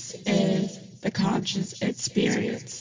This 0.00 0.22
is 0.24 0.78
the 1.02 1.10
conscious 1.10 1.82
experience. 1.82 2.79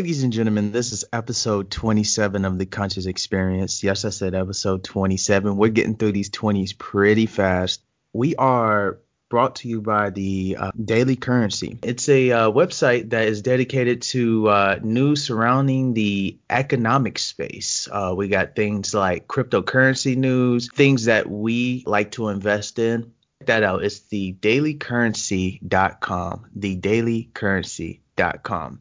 Ladies 0.00 0.22
and 0.22 0.32
gentlemen, 0.32 0.72
this 0.72 0.92
is 0.92 1.04
episode 1.12 1.70
27 1.70 2.46
of 2.46 2.58
the 2.58 2.64
Conscious 2.64 3.04
Experience. 3.04 3.84
Yes, 3.84 4.06
I 4.06 4.08
said 4.08 4.34
episode 4.34 4.82
27. 4.82 5.58
We're 5.58 5.68
getting 5.68 5.94
through 5.94 6.12
these 6.12 6.30
20s 6.30 6.78
pretty 6.78 7.26
fast. 7.26 7.82
We 8.14 8.34
are 8.36 8.96
brought 9.28 9.56
to 9.56 9.68
you 9.68 9.82
by 9.82 10.08
the 10.08 10.56
uh, 10.58 10.70
Daily 10.82 11.16
Currency. 11.16 11.80
It's 11.82 12.08
a 12.08 12.32
uh, 12.32 12.50
website 12.50 13.10
that 13.10 13.28
is 13.28 13.42
dedicated 13.42 14.00
to 14.14 14.48
uh, 14.48 14.78
news 14.82 15.22
surrounding 15.22 15.92
the 15.92 16.38
economic 16.48 17.18
space. 17.18 17.86
Uh, 17.92 18.14
we 18.16 18.28
got 18.28 18.56
things 18.56 18.94
like 18.94 19.28
cryptocurrency 19.28 20.16
news, 20.16 20.70
things 20.72 21.04
that 21.04 21.28
we 21.28 21.84
like 21.86 22.12
to 22.12 22.28
invest 22.28 22.78
in. 22.78 23.12
Check 23.40 23.48
that 23.48 23.64
out. 23.64 23.84
It's 23.84 24.00
the 24.00 24.32
dailycurrency.com. 24.32 26.46
The 26.56 26.80
dailycurrency.com. 26.80 28.80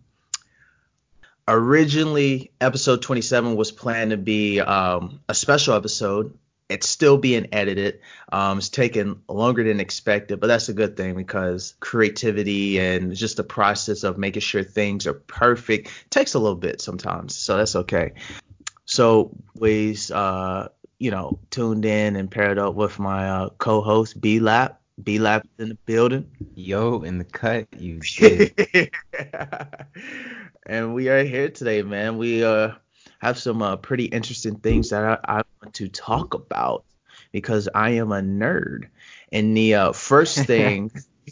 Originally, 1.52 2.52
episode 2.62 3.02
27 3.02 3.56
was 3.56 3.72
planned 3.72 4.12
to 4.12 4.18
be 4.18 4.60
um, 4.60 5.20
a 5.28 5.34
special 5.34 5.74
episode. 5.74 6.38
It's 6.70 6.88
still 6.88 7.18
being 7.18 7.48
edited. 7.52 8.02
Um, 8.32 8.60
it's 8.60 8.70
taking 8.70 9.24
longer 9.28 9.64
than 9.64 9.80
expected, 9.80 10.40
but 10.40 10.46
that's 10.46 10.70
a 10.70 10.74
good 10.74 10.96
thing 10.96 11.16
because 11.16 11.74
creativity 11.80 12.80
and 12.80 13.16
just 13.16 13.38
the 13.38 13.44
process 13.44 14.04
of 14.04 14.20
making 14.20 14.44
sure 14.44 14.64
things 14.64 15.08
are 15.08 15.16
perfect 15.16 15.90
takes 16.12 16.36
a 16.36 16.40
little 16.40 16.56
bit 16.56 16.82
sometimes. 16.82 17.36
So 17.36 17.58
that's 17.58 17.76
okay. 17.76 18.14
So, 18.86 19.36
ways, 19.56 20.12
uh, 20.12 20.68
you 21.00 21.10
know, 21.10 21.40
tuned 21.50 21.84
in 21.84 22.16
and 22.16 22.30
paired 22.30 22.60
up 22.60 22.76
with 22.76 23.00
my 23.00 23.28
uh, 23.28 23.50
co-host 23.58 24.22
B 24.22 24.40
Lap. 24.40 24.79
B 25.04 25.20
Lap 25.20 25.48
in 25.58 25.70
the 25.70 25.78
building. 25.86 26.30
Yo, 26.56 27.02
in 27.02 27.18
the 27.18 27.24
cut, 27.24 27.68
you 27.78 28.02
and 30.66 30.94
we 30.94 31.10
are 31.10 31.24
here 31.24 31.50
today, 31.50 31.82
man. 31.82 32.18
We 32.18 32.44
uh 32.44 32.74
have 33.20 33.38
some 33.38 33.62
uh, 33.62 33.76
pretty 33.76 34.06
interesting 34.06 34.56
things 34.56 34.90
that 34.90 35.04
I, 35.04 35.40
I 35.40 35.44
want 35.62 35.74
to 35.76 35.90
talk 35.90 36.34
about 36.34 36.86
because 37.32 37.70
I 37.76 37.92
am 37.92 38.12
a 38.12 38.22
nerd. 38.22 38.88
And 39.32 39.56
the 39.56 39.76
uh, 39.76 39.92
first 39.92 40.38
thing, 40.46 40.92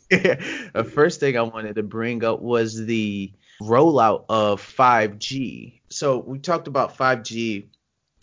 the 0.09 0.89
first 0.93 1.19
thing 1.19 1.37
I 1.37 1.41
wanted 1.41 1.75
to 1.75 1.83
bring 1.83 2.23
up 2.23 2.41
was 2.41 2.85
the 2.85 3.31
rollout 3.61 4.25
of 4.29 4.61
5G. 4.61 5.79
So 5.89 6.19
we 6.19 6.39
talked 6.39 6.67
about 6.67 6.97
5G 6.97 7.65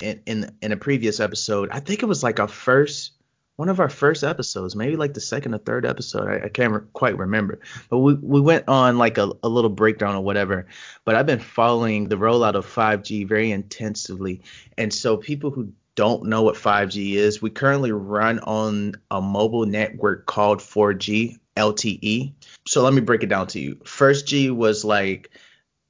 in 0.03 0.21
in, 0.27 0.57
in 0.61 0.73
a 0.73 0.77
previous 0.77 1.21
episode. 1.21 1.71
I 1.71 1.81
think 1.81 2.03
it 2.03 2.07
was 2.07 2.23
like 2.23 2.41
our 2.41 2.49
first 2.49 3.13
one 3.57 3.69
of 3.69 3.81
our 3.81 3.89
first 3.89 4.25
episodes, 4.25 4.75
maybe 4.75 4.97
like 4.97 5.15
the 5.15 5.21
second 5.21 5.55
or 5.55 5.59
third 5.59 5.87
episode. 5.87 6.29
I, 6.29 6.47
I 6.47 6.49
can't 6.49 6.73
re- 6.73 6.89
quite 6.93 7.17
remember, 7.19 7.61
but 7.89 7.99
we, 7.99 8.15
we 8.15 8.41
went 8.41 8.69
on 8.69 8.99
like 8.99 9.19
a, 9.19 9.31
a 9.43 9.49
little 9.49 9.71
breakdown 9.71 10.17
or 10.17 10.23
whatever. 10.23 10.67
But 11.05 11.15
I've 11.15 11.27
been 11.27 11.41
following 11.41 12.09
the 12.09 12.17
rollout 12.17 12.55
of 12.55 12.67
5G 12.67 13.29
very 13.29 13.53
intensively, 13.53 14.43
and 14.77 14.93
so 14.93 15.17
people 15.17 15.51
who 15.51 15.73
don't 15.95 16.25
know 16.25 16.43
what 16.43 16.57
5G 16.57 17.15
is, 17.15 17.41
we 17.41 17.51
currently 17.51 17.93
run 17.93 18.41
on 18.41 18.95
a 19.11 19.21
mobile 19.21 19.67
network 19.67 20.27
called 20.27 20.59
4G 20.59 21.39
LTE. 21.57 22.33
So 22.67 22.83
let 22.83 22.93
me 22.93 23.01
break 23.01 23.23
it 23.23 23.29
down 23.29 23.47
to 23.49 23.61
you. 23.61 23.79
First 23.85 24.27
G 24.27 24.51
was 24.51 24.85
like 24.85 25.31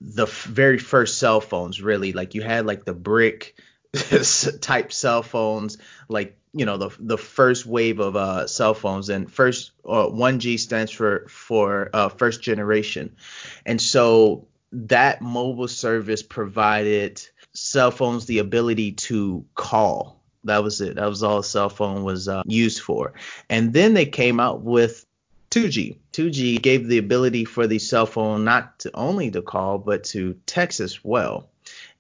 the 0.01 0.25
f- 0.25 0.45
very 0.45 0.79
first 0.79 1.19
cell 1.19 1.41
phones, 1.41 1.81
really. 1.81 2.13
Like 2.13 2.35
you 2.35 2.43
had 2.43 2.67
like 2.67 2.85
the 2.85 2.93
brick 2.93 3.57
type 4.61 4.93
cell 4.93 5.23
phones, 5.23 5.79
like 6.09 6.37
you 6.55 6.65
know 6.65 6.77
the 6.77 6.91
the 7.01 7.19
first 7.19 7.67
wave 7.67 7.99
of 7.99 8.17
uh, 8.17 8.47
cell 8.47 8.75
phones, 8.75 9.09
and 9.09 9.31
first 9.31 9.73
uh, 9.85 10.07
1G 10.07 10.59
stands 10.59 10.93
for 10.93 11.27
for 11.29 11.91
uh, 11.93 12.09
first 12.09 12.43
generation, 12.43 13.17
and 13.67 13.81
so 13.83 14.47
that 14.73 15.21
mobile 15.21 15.69
service 15.69 16.23
provided 16.23 17.23
cell 17.53 17.91
phones 17.91 18.27
the 18.27 18.39
ability 18.39 18.93
to 18.93 19.45
call. 19.55 20.21
That 20.45 20.63
was 20.63 20.81
it. 20.81 20.97
That 20.97 21.09
was 21.09 21.23
all 21.23 21.39
a 21.39 21.45
cell 21.45 21.69
phone 21.69 22.05
was 22.05 22.29
uh, 22.29 22.43
used 22.47 22.81
for, 22.81 23.15
and 23.51 23.73
then 23.73 23.95
they 23.95 24.07
came 24.07 24.39
out 24.39 24.63
with 24.63 25.05
2G. 25.51 25.99
2G 26.13 26.63
gave 26.63 26.87
the 26.87 26.99
ability 26.99 27.45
for 27.45 27.67
the 27.67 27.79
cell 27.79 28.07
phone 28.07 28.45
not 28.45 28.79
to 28.81 28.91
only 28.95 29.31
to 29.31 29.43
call 29.43 29.79
but 29.79 30.05
to 30.05 30.37
text 30.47 30.81
as 30.81 31.05
well. 31.05 31.49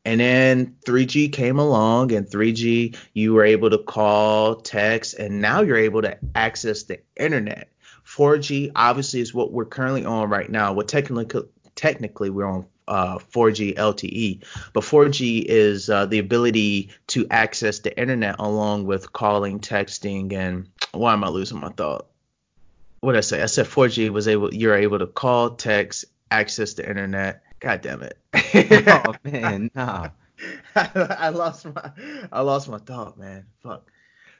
And 0.04 0.20
then 0.20 0.76
3G 0.86 1.32
came 1.32 1.58
along, 1.58 2.12
and 2.12 2.26
3G, 2.26 2.96
you 3.14 3.32
were 3.32 3.44
able 3.44 3.70
to 3.70 3.78
call, 3.78 4.56
text, 4.56 5.14
and 5.14 5.40
now 5.40 5.62
you're 5.62 5.78
able 5.78 6.02
to 6.02 6.18
access 6.34 6.82
the 6.82 7.00
internet. 7.16 7.70
4G 8.06 8.72
obviously 8.76 9.20
is 9.20 9.32
what 9.32 9.52
we're 9.52 9.64
currently 9.64 10.04
on 10.04 10.28
right 10.28 10.50
now. 10.50 10.74
Well, 10.74 10.86
technically, 10.86 11.42
technically 11.74 12.30
we're 12.30 12.46
on 12.46 12.66
uh, 12.86 13.18
4G 13.18 13.76
LTE, 13.76 14.44
but 14.72 14.84
4G 14.84 15.44
is 15.46 15.88
uh, 15.88 16.06
the 16.06 16.18
ability 16.18 16.90
to 17.08 17.26
access 17.30 17.78
the 17.78 17.98
internet 17.98 18.36
along 18.38 18.84
with 18.84 19.12
calling, 19.12 19.60
texting, 19.60 20.32
and 20.34 20.68
why 20.92 21.14
am 21.14 21.24
I 21.24 21.28
losing 21.28 21.60
my 21.60 21.70
thought? 21.70 22.06
What 23.00 23.12
did 23.12 23.18
I 23.18 23.22
say? 23.22 23.42
I 23.42 23.46
said 23.46 23.66
4G 23.66 24.10
was 24.10 24.28
able, 24.28 24.52
you're 24.52 24.76
able 24.76 24.98
to 24.98 25.06
call, 25.06 25.50
text, 25.50 26.04
access 26.30 26.74
the 26.74 26.88
internet, 26.88 27.42
God 27.60 27.80
damn 27.80 28.02
it. 28.02 28.18
oh 28.86 29.14
man, 29.24 29.70
nah. 29.74 30.10
I, 30.76 30.90
I 30.94 31.28
lost 31.30 31.66
my 31.66 31.90
I 32.32 32.40
lost 32.42 32.68
my 32.68 32.78
thought, 32.78 33.18
man. 33.18 33.46
Fuck. 33.62 33.90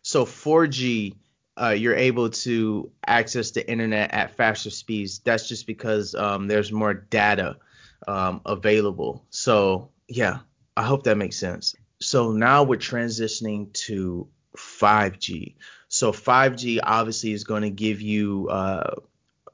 So 0.03 0.25
4G, 0.25 1.15
uh, 1.61 1.71
you're 1.71 1.95
able 1.95 2.31
to 2.31 2.91
access 3.07 3.53
the 3.53 3.69
internet 3.69 4.13
at 4.13 4.37
faster 4.37 4.71
speeds. 4.71 5.21
That's 5.21 5.49
just 5.49 5.67
because 5.67 6.15
um, 6.15 6.47
there's 6.47 6.73
more 6.73 6.95
data 6.95 7.57
um, 8.07 8.41
available. 8.45 9.25
So 9.31 9.91
yeah, 10.09 10.41
I 10.77 10.83
hope 10.83 11.05
that 11.05 11.17
makes 11.17 11.37
sense. 11.37 11.75
So 12.01 12.33
now 12.33 12.65
we're 12.65 12.79
transitioning 12.79 13.73
to 13.85 14.29
5G. 14.57 15.55
So 15.89 16.13
5G 16.13 16.81
obviously 16.83 17.33
is 17.33 17.45
going 17.45 17.63
to 17.63 17.71
give 17.71 18.01
you 18.01 18.49
uh, 18.51 18.97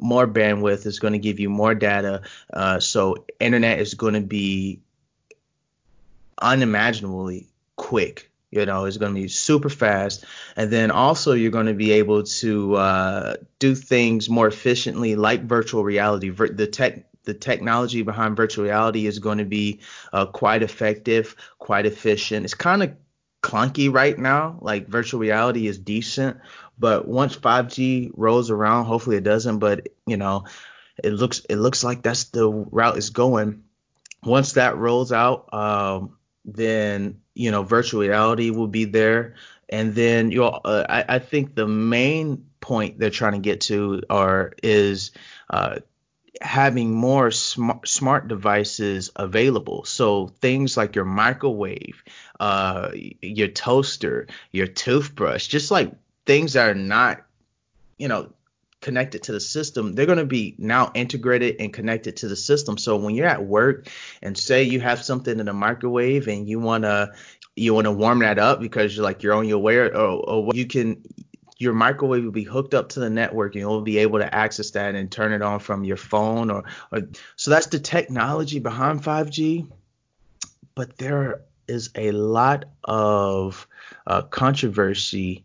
more 0.01 0.27
bandwidth 0.27 0.87
is 0.87 0.99
going 0.99 1.13
to 1.13 1.19
give 1.19 1.41
you 1.41 1.49
more 1.51 1.75
data 1.75 2.23
uh, 2.53 2.81
so 2.81 3.25
internet 3.39 3.79
is 3.79 3.95
going 3.95 4.15
to 4.15 4.21
be 4.21 4.81
unimaginably 6.41 7.47
quick 7.77 8.31
you 8.51 8.67
know 8.67 8.85
it's 8.85 8.97
going 8.97 9.15
to 9.15 9.21
be 9.21 9.29
super 9.29 9.69
fast. 9.69 10.25
And 10.57 10.71
then 10.71 10.91
also 10.91 11.33
you're 11.33 11.51
going 11.51 11.67
to 11.67 11.75
be 11.75 11.93
able 11.93 12.25
to 12.25 12.75
uh, 12.77 13.37
do 13.59 13.75
things 13.75 14.29
more 14.29 14.47
efficiently 14.47 15.17
like 15.17 15.45
virtual 15.45 15.85
reality. 15.85 16.31
The 16.31 16.67
tech 16.67 17.05
the 17.25 17.35
technology 17.35 18.03
behind 18.03 18.37
virtual 18.37 18.65
reality 18.65 19.07
is 19.07 19.19
going 19.19 19.39
to 19.39 19.45
be 19.45 19.81
uh, 20.13 20.27
quite 20.27 20.63
effective 20.63 21.37
quite 21.59 21.87
efficient. 21.87 22.45
It's 22.45 22.55
kind 22.55 22.83
of 22.83 22.95
clunky 23.43 23.91
right 23.91 24.19
now 24.19 24.59
like 24.61 24.87
virtual 24.87 25.19
reality 25.19 25.67
is 25.67 25.79
decent 25.79 26.37
but 26.81 27.07
once 27.07 27.37
5G 27.37 28.13
rolls 28.17 28.51
around, 28.51 28.87
hopefully 28.87 29.17
it 29.17 29.25
doesn't, 29.25 29.59
but 29.59 29.89
you 30.07 30.17
know, 30.17 30.45
it 31.05 31.13
looks 31.13 31.41
it 31.49 31.57
looks 31.57 31.85
like 31.85 32.03
that's 32.03 32.25
the 32.25 32.49
route 32.49 32.97
it's 32.97 33.11
going. 33.11 33.65
Once 34.25 34.53
that 34.53 34.77
rolls 34.77 35.13
out, 35.13 35.53
um, 35.53 36.17
then 36.45 37.21
you 37.35 37.51
know 37.51 37.63
virtual 37.63 38.01
reality 38.01 38.51
will 38.51 38.67
be 38.67 38.87
there, 38.87 39.35
and 39.69 39.95
then 39.95 40.31
you 40.31 40.45
uh, 40.45 40.87
I, 40.89 41.17
I 41.17 41.19
think 41.19 41.55
the 41.55 41.69
main 41.69 42.47
point 42.61 42.99
they're 42.99 43.11
trying 43.11 43.35
to 43.35 43.39
get 43.39 43.63
to 43.63 44.03
are 44.09 44.55
is 44.63 45.13
uh, 45.51 45.81
having 46.41 46.93
more 46.93 47.31
smart, 47.31 47.87
smart 47.87 48.29
devices 48.29 49.11
available. 49.15 49.85
So 49.85 50.29
things 50.29 50.77
like 50.77 50.97
your 50.97 51.05
microwave, 51.05 52.03
uh, 52.39 52.91
your 53.21 53.49
toaster, 53.49 54.29
your 54.51 54.67
toothbrush, 54.67 55.49
just 55.49 55.71
like 55.71 55.93
things 56.27 56.55
that 56.55 56.71
are 56.71 56.75
not, 56.75 57.25
you 57.99 58.09
know, 58.09 58.33
connected 58.81 59.23
to 59.25 59.33
the 59.33 59.41
system, 59.41 59.95
they're 59.95 60.07
going 60.07 60.19
to 60.19 60.25
be 60.25 60.55
now 60.59 60.91
integrated 60.95 61.57
and 61.61 61.73
connected 61.73 62.17
to 62.19 62.29
the 62.29 62.37
system. 62.37 62.79
So 62.79 62.97
when 62.97 63.15
you're 63.15 63.27
at 63.27 63.45
work 63.45 63.89
and 64.23 64.37
say 64.37 64.63
you 64.63 64.81
have 64.81 65.03
something 65.03 65.39
in 65.39 65.47
the 65.47 65.53
microwave 65.53 66.29
and 66.29 66.49
you 66.49 66.59
want 66.59 66.85
to 66.85 67.13
you 67.57 67.75
want 67.75 67.85
to 67.85 67.93
warm 67.93 68.21
that 68.21 68.39
up 68.39 68.61
because 68.61 68.97
you're 68.97 69.05
like 69.05 69.23
you're 69.23 69.35
on 69.35 69.47
your 69.47 69.59
way 69.59 69.77
or, 69.77 69.93
or 69.95 70.55
you 70.55 70.67
can 70.67 71.03
your 71.59 71.75
microwave 71.75 72.25
will 72.25 72.31
be 72.31 72.43
hooked 72.43 72.73
up 72.73 72.89
to 72.89 73.01
the 73.01 73.11
network 73.11 73.55
and 73.55 73.61
you'll 73.61 73.83
be 73.83 73.99
able 73.99 74.19
to 74.19 74.35
access 74.35 74.71
that 74.71 74.95
and 74.95 75.13
turn 75.13 75.33
it 75.33 75.43
on 75.43 75.59
from 75.59 75.85
your 75.85 75.97
phone 75.97 76.51
or, 76.51 76.65
or 76.91 77.03
so 77.37 77.51
that's 77.51 77.67
the 77.67 77.79
technology 77.79 78.61
behind 78.61 79.03
5G 79.03 79.69
but 80.75 80.97
there 80.97 81.43
is 81.69 81.91
a 81.95 82.13
lot 82.13 82.65
of 82.85 83.67
uh, 84.07 84.23
controversy 84.23 85.45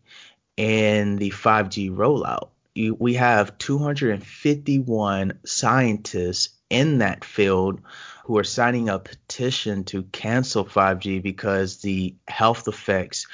in 0.58 1.18
the 1.18 1.32
5G 1.32 1.92
rollout 1.92 2.50
we 2.76 3.14
have 3.14 3.58
251 3.58 5.40
scientists 5.46 6.50
in 6.70 6.98
that 6.98 7.24
field 7.24 7.80
who 8.26 8.38
are 8.38 8.44
signing 8.44 8.90
a 8.90 9.00
petition 9.00 9.86
to 9.86 10.04
cancel 10.04 10.66
5G 10.66 11.22
because 11.24 11.78
the 11.78 12.16
health 12.28 12.68
effects 12.68 13.28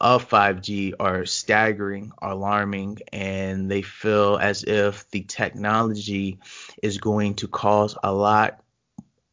of 0.00 0.26
5G 0.30 0.94
are 0.98 1.26
staggering, 1.26 2.12
alarming, 2.22 3.00
and 3.12 3.70
they 3.70 3.82
feel 3.82 4.38
as 4.40 4.64
if 4.64 5.10
the 5.10 5.22
technology 5.24 6.38
is 6.82 6.96
going 6.96 7.34
to 7.34 7.48
cause 7.48 7.98
a 8.02 8.12
lot 8.12 8.62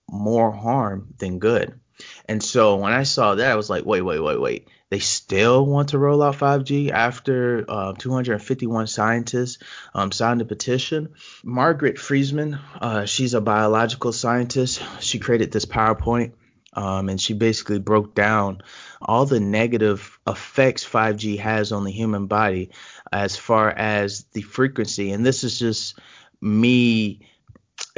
more 0.10 0.52
harm 0.52 1.14
than 1.20 1.40
good. 1.40 1.80
And 2.28 2.42
so 2.42 2.76
when 2.78 2.94
I 2.94 3.04
saw 3.04 3.36
that, 3.36 3.52
I 3.52 3.56
was 3.56 3.70
like, 3.70 3.86
wait, 3.86 4.02
wait, 4.02 4.20
wait, 4.20 4.40
wait. 4.40 4.68
They 4.90 5.00
still 5.00 5.66
want 5.66 5.90
to 5.90 6.00
roll 6.00 6.24
out 6.24 6.38
5G 6.38 6.92
after 6.92 7.66
uh, 7.68 7.94
251 7.94 8.88
scientists 8.88 9.62
um, 9.94 10.12
signed 10.12 10.42
a 10.42 10.46
petition. 10.46 11.14
Margaret 11.44 11.98
Friesman, 11.98 12.60
uh, 12.80 13.06
she's 13.06 13.34
a 13.34 13.42
biological 13.42 14.14
scientist. 14.14 14.82
She 15.02 15.20
created 15.20 15.52
this 15.52 15.66
PowerPoint. 15.66 16.34
Um, 16.74 17.10
and 17.10 17.20
she 17.20 17.34
basically 17.34 17.80
broke 17.80 18.14
down 18.14 18.62
all 19.02 19.26
the 19.26 19.40
negative 19.40 20.20
effects 20.28 20.86
5G 20.88 21.40
has 21.40 21.72
on 21.72 21.84
the 21.84 21.92
human 21.92 22.28
body 22.28 22.70
as 23.12 23.36
far 23.36 23.72
as 23.72 24.26
the 24.34 24.44
frequency. 24.44 25.12
And 25.12 25.26
this 25.26 25.44
is 25.44 25.58
just 25.58 25.98
me 26.40 27.22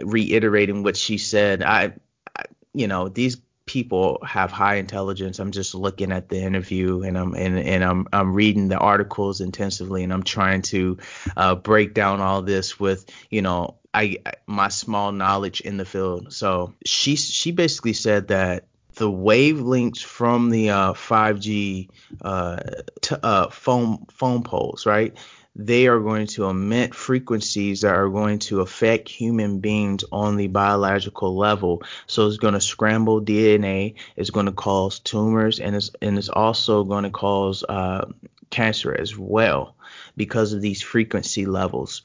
reiterating 0.02 0.84
what 0.84 0.96
she 0.96 1.18
said. 1.18 1.62
I, 1.62 1.94
I 2.34 2.44
you 2.74 2.88
know, 2.88 3.10
these 3.10 3.36
people 3.70 4.18
have 4.26 4.52
high 4.52 4.78
intelligence. 4.78 5.38
I'm 5.38 5.52
just 5.52 5.76
looking 5.76 6.12
at 6.12 6.28
the 6.28 6.42
interview 6.42 7.04
and 7.04 7.16
I'm 7.16 7.36
and, 7.36 7.60
and 7.60 7.84
I'm 7.84 8.08
I'm 8.12 8.34
reading 8.34 8.68
the 8.68 8.80
articles 8.80 9.42
intensively 9.42 10.04
and 10.04 10.12
I'm 10.12 10.24
trying 10.24 10.64
to 10.74 10.98
uh, 11.38 11.54
break 11.54 11.94
down 11.94 12.20
all 12.20 12.42
this 12.42 12.80
with 12.80 13.06
you 13.30 13.44
know 13.44 13.76
I 13.94 14.18
my 14.48 14.70
small 14.70 15.12
knowledge 15.12 15.62
in 15.62 15.78
the 15.78 15.86
field. 15.86 16.34
So 16.34 16.74
she 16.84 17.16
she 17.16 17.52
basically 17.52 17.94
said 17.94 18.30
that 18.30 18.66
the 18.96 19.12
wavelengths 19.12 20.04
from 20.04 20.50
the 20.50 20.72
uh, 20.72 20.94
5G 20.94 21.90
uh, 22.24 22.58
t- 23.02 23.16
uh, 23.22 23.50
phone 23.50 24.08
phone 24.12 24.42
poles, 24.42 24.88
right? 24.88 25.16
They 25.60 25.88
are 25.88 26.00
going 26.00 26.26
to 26.26 26.46
emit 26.46 26.96
frequencies 26.96 27.82
that 27.82 27.94
are 27.94 28.08
going 28.08 28.40
to 28.40 28.62
affect 28.62 29.10
human 29.10 29.60
beings 29.60 30.06
on 30.10 30.38
the 30.38 30.48
biological 30.48 31.36
level. 31.36 31.84
So 32.08 32.28
it's 32.28 32.38
going 32.38 32.54
to 32.54 32.62
scramble 32.62 33.22
DNA, 33.22 33.96
it's 34.16 34.30
going 34.30 34.46
to 34.46 34.54
cause 34.54 35.00
tumors, 35.00 35.60
and 35.60 35.76
it's 35.76 35.92
and 36.02 36.18
it's 36.18 36.30
also 36.30 36.86
going 36.86 37.04
to 37.04 37.10
cause 37.10 37.66
uh, 37.68 38.06
cancer 38.50 38.96
as 38.98 39.18
well 39.18 39.76
because 40.16 40.54
of 40.54 40.62
these 40.62 40.82
frequency 40.82 41.46
levels. 41.46 42.04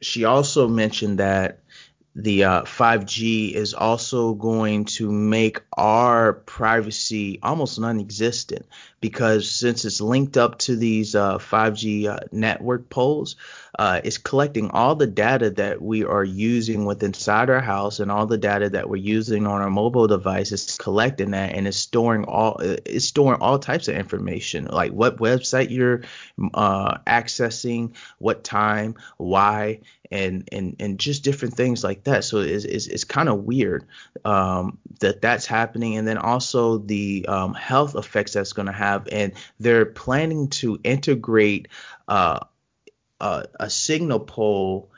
She 0.00 0.24
also 0.24 0.66
mentioned 0.66 1.20
that 1.20 1.60
the 2.16 2.44
uh, 2.44 2.62
5G 2.62 3.52
is 3.52 3.74
also 3.74 4.32
going 4.32 4.86
to 4.86 5.12
make 5.12 5.60
our 5.76 6.32
privacy 6.32 7.38
almost 7.42 7.78
non-existent 7.78 8.66
because 9.00 9.50
since 9.50 9.84
it's 9.84 10.00
linked 10.00 10.36
up 10.36 10.58
to 10.58 10.76
these 10.76 11.14
uh, 11.14 11.38
5G 11.38 12.06
uh, 12.06 12.20
network 12.32 12.88
poles, 12.88 13.36
uh, 13.78 14.00
it's 14.02 14.16
collecting 14.18 14.70
all 14.70 14.94
the 14.94 15.06
data 15.06 15.50
that 15.50 15.82
we 15.82 16.04
are 16.04 16.24
using 16.24 16.86
with 16.86 17.02
inside 17.02 17.50
our 17.50 17.60
house 17.60 18.00
and 18.00 18.10
all 18.10 18.26
the 18.26 18.38
data 18.38 18.70
that 18.70 18.88
we're 18.88 18.96
using 18.96 19.46
on 19.46 19.60
our 19.60 19.70
mobile 19.70 20.06
devices, 20.06 20.78
collecting 20.80 21.32
that 21.32 21.54
and 21.54 21.68
it's 21.68 21.76
storing 21.76 22.24
all 22.24 22.56
it's 22.60 23.04
storing 23.04 23.40
all 23.40 23.58
types 23.58 23.88
of 23.88 23.96
information 23.96 24.66
like 24.66 24.92
what 24.92 25.18
website 25.18 25.70
you're 25.70 26.02
uh, 26.54 26.98
accessing, 27.06 27.94
what 28.18 28.44
time, 28.44 28.94
why, 29.18 29.80
and 30.10 30.48
and 30.52 30.76
and 30.80 30.98
just 30.98 31.24
different 31.24 31.54
things 31.54 31.82
like 31.82 32.04
that. 32.04 32.24
So 32.24 32.38
it's 32.38 32.64
it's, 32.64 32.86
it's 32.86 33.04
kind 33.04 33.28
of 33.28 33.44
weird 33.44 33.86
um, 34.24 34.78
that 35.00 35.20
that's 35.20 35.46
happening, 35.46 35.96
and 35.96 36.06
then 36.06 36.18
also 36.18 36.78
the 36.78 37.26
um, 37.28 37.54
health 37.54 37.94
effects 37.94 38.32
that's 38.32 38.52
going 38.52 38.66
to 38.66 38.72
have, 38.86 39.08
and 39.10 39.32
they're 39.58 39.86
planning 39.86 40.48
to 40.48 40.78
integrate 40.82 41.68
uh, 42.08 42.40
a, 43.20 43.44
a 43.60 43.70
signal 43.70 44.20
pole 44.20 44.90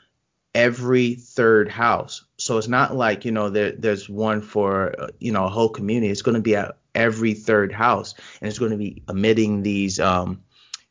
every 0.55 1.15
third 1.15 1.69
house. 1.69 2.25
So 2.37 2.57
it's 2.57 2.67
not 2.67 2.95
like 2.95 3.25
you 3.25 3.31
know 3.31 3.49
there, 3.49 3.71
there's 3.71 4.09
one 4.09 4.41
for 4.41 4.99
uh, 4.99 5.07
you 5.19 5.31
know 5.31 5.45
a 5.45 5.49
whole 5.49 5.69
community. 5.69 6.11
It's 6.11 6.21
going 6.21 6.35
to 6.35 6.41
be 6.41 6.55
at 6.55 6.77
every 6.95 7.33
third 7.33 7.71
house, 7.71 8.15
and 8.41 8.49
it's 8.49 8.59
going 8.59 8.71
to 8.71 8.77
be 8.77 9.03
emitting 9.09 9.63
these 9.63 9.99
um, 9.99 10.43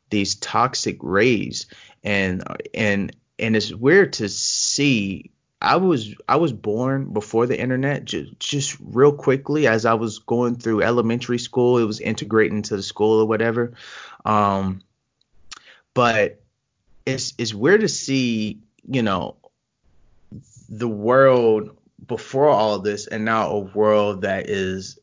these 0.09 0.35
toxic 0.35 0.97
rays 1.01 1.67
and 2.03 2.43
and 2.73 3.15
and 3.37 3.55
it's 3.55 3.73
weird 3.73 4.13
to 4.13 4.29
see 4.29 5.31
I 5.61 5.75
was 5.75 6.15
I 6.27 6.37
was 6.37 6.53
born 6.53 7.11
before 7.11 7.45
the 7.45 7.59
internet 7.59 8.05
just 8.05 8.39
just 8.39 8.77
real 8.81 9.11
quickly 9.11 9.67
as 9.67 9.85
I 9.85 9.95
was 9.95 10.19
going 10.19 10.55
through 10.55 10.83
elementary 10.83 11.39
school 11.39 11.77
it 11.77 11.83
was 11.83 11.99
integrating 11.99 12.57
into 12.57 12.77
the 12.77 12.83
school 12.83 13.21
or 13.21 13.25
whatever. 13.25 13.73
Um 14.25 14.81
but 15.93 16.41
it's 17.05 17.33
it's 17.37 17.53
weird 17.53 17.81
to 17.81 17.89
see 17.89 18.61
you 18.87 19.03
know 19.03 19.35
the 20.69 20.87
world 20.87 21.75
before 22.07 22.47
all 22.47 22.79
this 22.79 23.07
and 23.07 23.25
now 23.25 23.49
a 23.49 23.59
world 23.59 24.21
that 24.21 24.49
is 24.49 24.97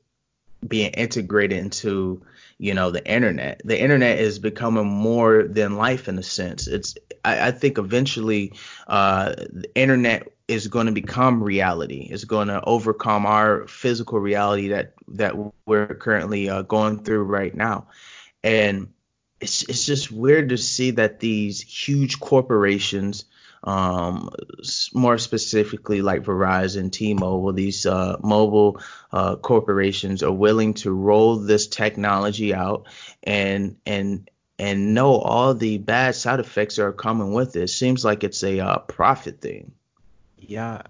being 0.67 0.93
integrated 0.93 1.59
into 1.59 2.23
you 2.57 2.73
know 2.73 2.91
the 2.91 3.07
internet. 3.07 3.61
The 3.63 3.79
internet 3.79 4.21
is 4.21 4.39
becoming 4.39 4.87
more 4.87 5.43
than 5.43 5.77
life 5.77 6.09
in 6.09 6.19
a 6.19 6.23
sense. 6.23 6.67
It's 6.67 6.95
i, 7.23 7.49
I 7.49 7.51
think 7.51 7.77
eventually 7.77 8.55
uh, 8.87 9.35
the 9.37 9.71
internet 9.75 10.33
is 10.49 10.69
going 10.69 10.87
to 10.87 10.93
become 10.93 11.43
reality 11.43 12.09
it's 12.11 12.25
going 12.25 12.49
to 12.49 12.63
overcome 12.65 13.27
our 13.27 13.67
physical 13.67 14.19
reality 14.19 14.69
that 14.69 14.95
that 15.09 15.35
we're 15.67 15.95
currently 15.95 16.49
uh, 16.49 16.63
going 16.63 17.03
through 17.03 17.25
right 17.25 17.55
now 17.55 17.87
and 18.45 18.89
it's 19.41 19.63
it's 19.65 19.85
just 19.85 20.11
weird 20.11 20.49
to 20.51 20.57
see 20.57 20.93
that 20.93 21.21
these 21.21 21.61
huge 21.61 22.21
corporations 22.21 23.25
um, 23.65 24.31
more 24.95 25.19
specifically 25.19 26.01
like 26.01 26.23
Verizon, 26.23 26.93
T-Mobile, 26.93 27.53
these 27.53 27.85
uh, 27.85 28.17
mobile 28.23 28.81
uh, 29.13 29.37
corporations 29.37 30.23
are 30.23 30.33
willing 30.33 30.75
to 30.75 30.93
roll 30.93 31.37
this 31.37 31.67
technology 31.67 32.55
out 32.55 32.87
and 33.25 33.77
and 33.85 34.31
and 34.59 34.95
know 34.95 35.17
all 35.17 35.53
the 35.53 35.79
bad 35.79 36.15
side 36.15 36.41
effects 36.41 36.77
that 36.77 36.85
are 36.85 36.93
coming 36.93 37.33
with 37.33 37.57
it. 37.57 37.65
it 37.65 37.69
seems 37.69 38.05
like 38.05 38.25
it's 38.25 38.43
a 38.43 38.61
uh, 38.61 38.79
profit 38.79 39.41
thing. 39.41 39.73
Yeah, 40.47 40.83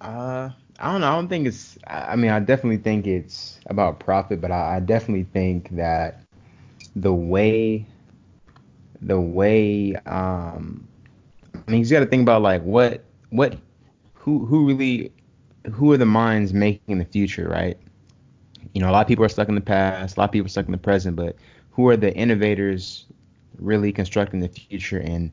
uh, 0.00 0.50
I 0.78 0.92
don't 0.92 1.00
know. 1.00 1.08
I 1.08 1.14
don't 1.16 1.28
think 1.28 1.46
it's. 1.46 1.78
I 1.86 2.16
mean, 2.16 2.30
I 2.30 2.40
definitely 2.40 2.78
think 2.78 3.06
it's 3.06 3.60
about 3.66 4.00
profit, 4.00 4.40
but 4.40 4.50
I, 4.52 4.76
I 4.76 4.80
definitely 4.80 5.24
think 5.24 5.70
that 5.76 6.22
the 6.96 7.12
way, 7.14 7.86
the 9.00 9.20
way, 9.20 9.94
um, 10.06 10.86
I 11.54 11.70
mean, 11.70 11.84
you 11.84 11.90
got 11.90 12.00
to 12.00 12.06
think 12.06 12.22
about 12.22 12.42
like 12.42 12.62
what 12.62 13.04
what 13.30 13.56
who 14.14 14.44
who 14.46 14.66
really 14.66 15.12
who 15.72 15.92
are 15.92 15.98
the 15.98 16.06
minds 16.06 16.52
making 16.54 16.98
the 16.98 17.04
future, 17.04 17.48
right? 17.48 17.78
You 18.74 18.80
know, 18.82 18.90
a 18.90 18.92
lot 18.92 19.02
of 19.02 19.08
people 19.08 19.24
are 19.24 19.28
stuck 19.28 19.48
in 19.48 19.54
the 19.54 19.60
past, 19.60 20.16
a 20.16 20.20
lot 20.20 20.26
of 20.26 20.32
people 20.32 20.46
are 20.46 20.50
stuck 20.50 20.66
in 20.66 20.72
the 20.72 20.78
present, 20.78 21.16
but 21.16 21.36
who 21.70 21.88
are 21.88 21.96
the 21.96 22.14
innovators 22.14 23.06
really 23.58 23.92
constructing 23.92 24.40
the 24.40 24.48
future 24.48 24.98
and 25.00 25.32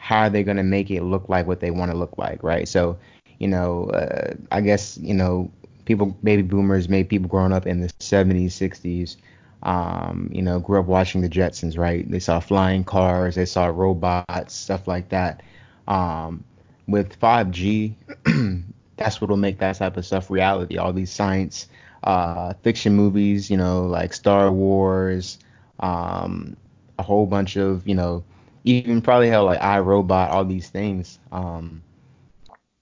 how 0.00 0.20
are 0.22 0.30
they 0.30 0.42
going 0.42 0.56
to 0.56 0.62
make 0.62 0.90
it 0.90 1.02
look 1.02 1.28
like 1.28 1.46
what 1.46 1.60
they 1.60 1.70
want 1.70 1.90
to 1.92 1.96
look 1.96 2.16
like, 2.16 2.42
right? 2.42 2.66
So, 2.66 2.98
you 3.38 3.46
know, 3.46 3.84
uh, 3.90 4.34
I 4.50 4.62
guess, 4.62 4.96
you 4.98 5.12
know, 5.12 5.50
people, 5.84 6.06
baby 6.24 6.42
boomers, 6.42 6.88
maybe 6.88 7.06
people 7.06 7.28
growing 7.28 7.52
up 7.52 7.66
in 7.66 7.80
the 7.80 7.88
70s, 8.00 8.46
60s, 8.46 9.16
um, 9.62 10.30
you 10.32 10.40
know, 10.40 10.58
grew 10.58 10.80
up 10.80 10.86
watching 10.86 11.20
the 11.20 11.28
Jetsons, 11.28 11.76
right? 11.76 12.10
They 12.10 12.18
saw 12.18 12.40
flying 12.40 12.82
cars, 12.82 13.34
they 13.34 13.44
saw 13.44 13.66
robots, 13.66 14.54
stuff 14.54 14.88
like 14.88 15.10
that. 15.10 15.42
Um, 15.86 16.44
with 16.88 17.20
5G, 17.20 17.94
that's 18.96 19.20
what 19.20 19.28
will 19.28 19.36
make 19.36 19.58
that 19.58 19.76
type 19.76 19.98
of 19.98 20.06
stuff 20.06 20.30
reality. 20.30 20.78
All 20.78 20.94
these 20.94 21.12
science 21.12 21.68
uh, 22.04 22.54
fiction 22.62 22.94
movies, 22.94 23.50
you 23.50 23.58
know, 23.58 23.84
like 23.84 24.14
Star 24.14 24.50
Wars, 24.50 25.38
um, 25.80 26.56
a 26.98 27.02
whole 27.02 27.26
bunch 27.26 27.56
of, 27.56 27.86
you 27.86 27.94
know, 27.94 28.24
even 28.64 29.00
probably 29.02 29.28
how 29.28 29.44
like 29.44 29.60
iRobot, 29.60 30.30
all 30.30 30.44
these 30.44 30.68
things. 30.68 31.18
Um, 31.32 31.82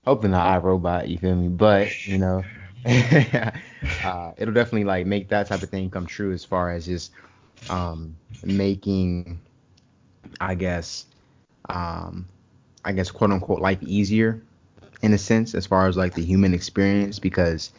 hoping 0.04 0.30
not 0.30 0.62
iRobot, 0.62 1.08
you 1.08 1.18
feel 1.18 1.37
me? 1.37 1.49
But 1.49 2.06
you 2.06 2.18
know, 2.18 2.44
uh, 2.87 4.32
it'll 4.37 4.54
definitely 4.54 4.85
like 4.85 5.06
make 5.06 5.28
that 5.28 5.47
type 5.49 5.62
of 5.62 5.70
thing 5.70 5.90
come 5.90 6.06
true 6.06 6.32
as 6.32 6.44
far 6.44 6.70
as 6.70 6.87
just 6.87 7.12
um, 7.68 8.16
making, 8.44 9.40
I 10.40 10.54
guess, 10.54 11.06
um, 11.68 12.26
I 12.85 12.92
guess 12.92 13.11
quote 13.11 13.30
unquote 13.30 13.61
life 13.61 13.82
easier 13.82 14.42
in 15.02 15.12
a 15.12 15.18
sense 15.18 15.54
as 15.54 15.66
far 15.66 15.87
as 15.88 15.97
like 15.97 16.14
the 16.14 16.25
human 16.25 16.54
experience 16.54 17.18
because 17.18 17.70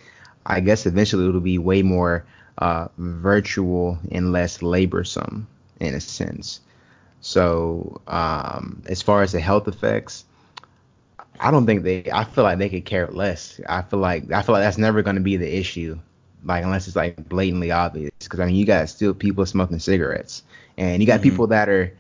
I 0.46 0.60
guess 0.62 0.86
eventually 0.86 1.28
it'll 1.28 1.42
be 1.42 1.58
way 1.58 1.82
more 1.82 2.26
uh, 2.60 2.88
virtual 2.98 3.98
and 4.12 4.32
less 4.32 4.60
laborsome 4.60 5.46
in 5.80 5.96
a 5.96 6.00
sense. 6.02 6.62
So 7.22 8.02
um, 8.08 8.84
as 8.88 9.02
far 9.02 9.22
as 9.22 9.32
the 9.32 9.40
health 9.40 9.68
effects, 9.68 10.26
I 11.40 11.52
don't 11.52 11.66
think 11.66 11.84
they. 11.84 12.10
I 12.12 12.24
feel 12.24 12.44
like 12.44 12.58
they 12.58 12.70
could 12.70 12.86
care 12.86 13.08
less. 13.08 13.60
I 13.68 13.82
feel 13.82 14.00
like 14.00 14.32
I 14.32 14.42
feel 14.42 14.54
like 14.54 14.64
that's 14.64 14.78
never 14.78 15.02
going 15.02 15.16
to 15.16 15.22
be 15.22 15.38
the 15.38 15.58
issue, 15.58 15.98
like 16.44 16.64
unless 16.64 16.88
it's 16.88 16.96
like 16.96 17.30
blatantly 17.30 17.72
obvious. 17.72 18.12
Because 18.20 18.40
I 18.40 18.46
mean, 18.46 18.56
you 18.56 18.66
got 18.66 18.90
still 18.90 19.14
people 19.14 19.46
smoking 19.46 19.80
cigarettes, 19.80 20.44
and 20.78 21.02
you 21.02 21.08
got 21.08 21.22
mm-hmm. 21.22 21.30
people 21.30 21.48
that 21.48 21.70
are 21.70 21.94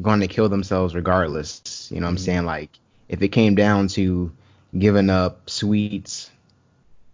going 0.00 0.20
to 0.20 0.28
kill 0.28 0.48
themselves 0.48 0.94
regardless. 0.94 1.90
You 1.90 2.00
know 2.00 2.06
what 2.06 2.08
mm-hmm. 2.08 2.14
I'm 2.14 2.18
saying? 2.18 2.44
Like 2.44 2.70
if 3.08 3.22
it 3.22 3.28
came 3.28 3.54
down 3.54 3.88
to 3.88 4.32
giving 4.78 5.10
up 5.10 5.50
sweets 5.50 6.30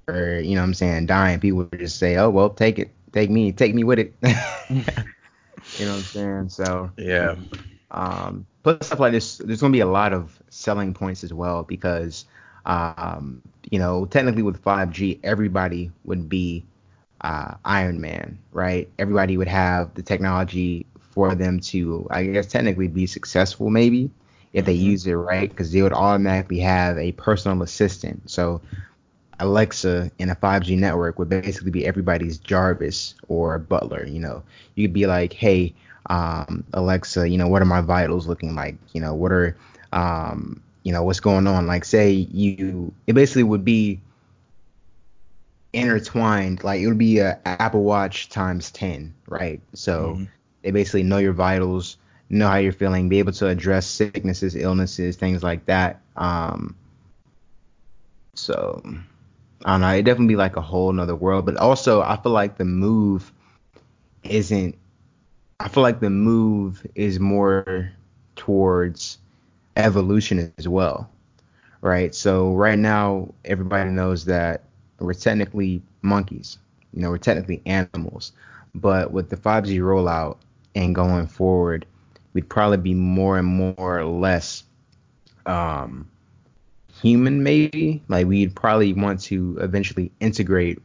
or 0.08 0.40
you 0.40 0.54
know 0.54 0.60
what 0.60 0.66
I'm 0.66 0.74
saying 0.74 1.06
dying, 1.06 1.40
people 1.40 1.58
would 1.70 1.78
just 1.78 1.98
say, 1.98 2.16
oh 2.16 2.30
well, 2.30 2.50
take 2.50 2.78
it, 2.78 2.90
take 3.12 3.30
me, 3.30 3.52
take 3.52 3.74
me 3.74 3.82
with 3.82 3.98
it. 3.98 4.14
you 5.78 5.87
know 5.87 5.92
what 5.92 5.99
I'm 5.99 6.04
saying? 6.04 6.49
So 6.49 6.90
yeah. 6.96 7.37
Um, 7.90 8.46
but 8.62 8.82
stuff 8.82 8.99
like 8.99 9.12
this, 9.12 9.38
there's 9.38 9.61
going 9.61 9.73
to 9.73 9.76
be 9.76 9.80
a 9.80 9.87
lot 9.87 10.12
of 10.12 10.42
selling 10.49 10.92
points 10.92 11.23
as 11.23 11.32
well 11.32 11.62
because, 11.62 12.25
um, 12.64 13.40
you 13.70 13.78
know, 13.78 14.06
technically 14.06 14.42
with 14.42 14.62
5G, 14.62 15.20
everybody 15.23 15.92
would 16.04 16.28
be 16.28 16.64
uh, 17.20 17.54
Iron 17.64 18.00
Man, 18.00 18.38
right? 18.52 18.88
Everybody 18.99 19.37
would 19.37 19.49
have 19.49 19.94
the 19.94 20.02
technology 20.02 20.87
for 20.99 21.35
them 21.35 21.61
to, 21.61 22.06
I 22.11 22.25
guess, 22.25 22.46
technically 22.46 22.88
be 22.88 23.06
successful, 23.06 23.70
maybe 23.70 24.11
if 24.52 24.64
they 24.64 24.75
mm-hmm. 24.75 24.85
use 24.85 25.06
it 25.06 25.14
right, 25.14 25.49
because 25.49 25.73
they 25.73 25.82
would 25.82 25.92
automatically 25.92 26.58
have 26.58 26.99
a 26.99 27.12
personal 27.12 27.62
assistant. 27.62 28.30
So 28.30 28.61
Alexa 29.38 30.11
in 30.19 30.31
a 30.31 30.35
5G 30.35 30.78
network 30.78 31.19
would 31.19 31.28
basically 31.28 31.71
be 31.71 31.87
everybody's 31.87 32.38
Jarvis 32.38 33.14
or 33.28 33.59
Butler. 33.59 34.07
You 34.07 34.21
know, 34.21 34.43
you 34.75 34.87
could 34.87 34.95
be 34.95 35.07
like, 35.07 35.33
hey, 35.33 35.75
um, 36.09 36.64
Alexa, 36.73 37.28
you 37.28 37.37
know, 37.37 37.49
what 37.49 37.62
are 37.62 37.66
my 37.66 37.81
vitals 37.81 38.26
looking 38.26 38.55
like? 38.55 38.76
You 38.93 39.00
know, 39.00 39.14
what 39.14 39.33
are, 39.33 39.57
um, 39.93 40.62
you 40.85 40.93
know, 40.93 41.02
what's 41.02 41.21
going 41.21 41.47
on? 41.47 41.66
Like, 41.66 41.85
say 41.85 42.11
you, 42.11 42.93
it 43.07 43.14
basically 43.14 43.43
would 43.43 43.64
be 43.64 44.00
intertwined. 45.73 46.64
Like, 46.64 46.81
it 46.81 46.87
would 46.87 46.99
be 46.99 47.19
a 47.19 47.38
Apple 47.45 47.83
Watch 47.83 48.28
times 48.28 48.71
10, 48.71 49.12
right? 49.28 49.61
So 49.75 50.14
mm-hmm. 50.14 50.25
they 50.62 50.71
basically 50.71 51.02
know 51.02 51.19
your 51.19 51.33
vitals, 51.33 51.99
know 52.31 52.49
how 52.49 52.57
you're 52.57 52.73
feeling, 52.73 53.09
be 53.09 53.19
able 53.19 53.33
to 53.33 53.49
address 53.49 53.87
sicknesses, 53.87 54.57
illnesses, 54.57 55.16
things 55.16 55.43
like 55.43 55.66
that. 55.66 56.00
Um, 56.16 56.75
so 58.35 58.83
I 59.64 59.72
don't 59.72 59.80
know. 59.80 59.88
It 59.90 60.02
definitely 60.02 60.34
be 60.34 60.36
like 60.36 60.56
a 60.56 60.60
whole 60.60 60.92
nother 60.92 61.16
world. 61.16 61.46
But 61.46 61.56
also, 61.56 62.02
I 62.02 62.16
feel 62.16 62.32
like 62.32 62.58
the 62.58 62.64
move 62.64 63.32
isn't 64.22 64.76
I 65.58 65.68
feel 65.68 65.82
like 65.82 66.00
the 66.00 66.10
move 66.10 66.86
is 66.94 67.18
more 67.18 67.90
towards 68.34 69.18
evolution 69.76 70.52
as 70.58 70.68
well, 70.68 71.08
right? 71.80 72.14
So 72.14 72.52
right 72.54 72.78
now, 72.78 73.32
everybody 73.44 73.88
knows 73.88 74.26
that 74.26 74.64
we're 74.98 75.14
technically 75.14 75.82
monkeys. 76.02 76.58
You 76.92 77.02
know, 77.02 77.10
we're 77.10 77.18
technically 77.18 77.62
animals. 77.64 78.32
But 78.75 79.12
with 79.12 79.30
the 79.30 79.36
5G 79.36 79.80
rollout 79.80 80.36
and 80.75 80.94
going 80.94 81.26
forward, 81.26 81.86
we'd 82.34 82.50
probably 82.50 82.76
be 82.76 82.94
more 82.94 83.38
and 83.38 83.48
more 83.48 83.75
or 83.78 84.04
less 84.04 84.62
um, 85.46 86.06
human, 87.02 87.42
maybe. 87.42 88.02
Like 88.08 88.26
we'd 88.26 88.54
probably 88.54 88.92
want 88.92 89.20
to 89.22 89.58
eventually 89.60 90.12
integrate 90.20 90.80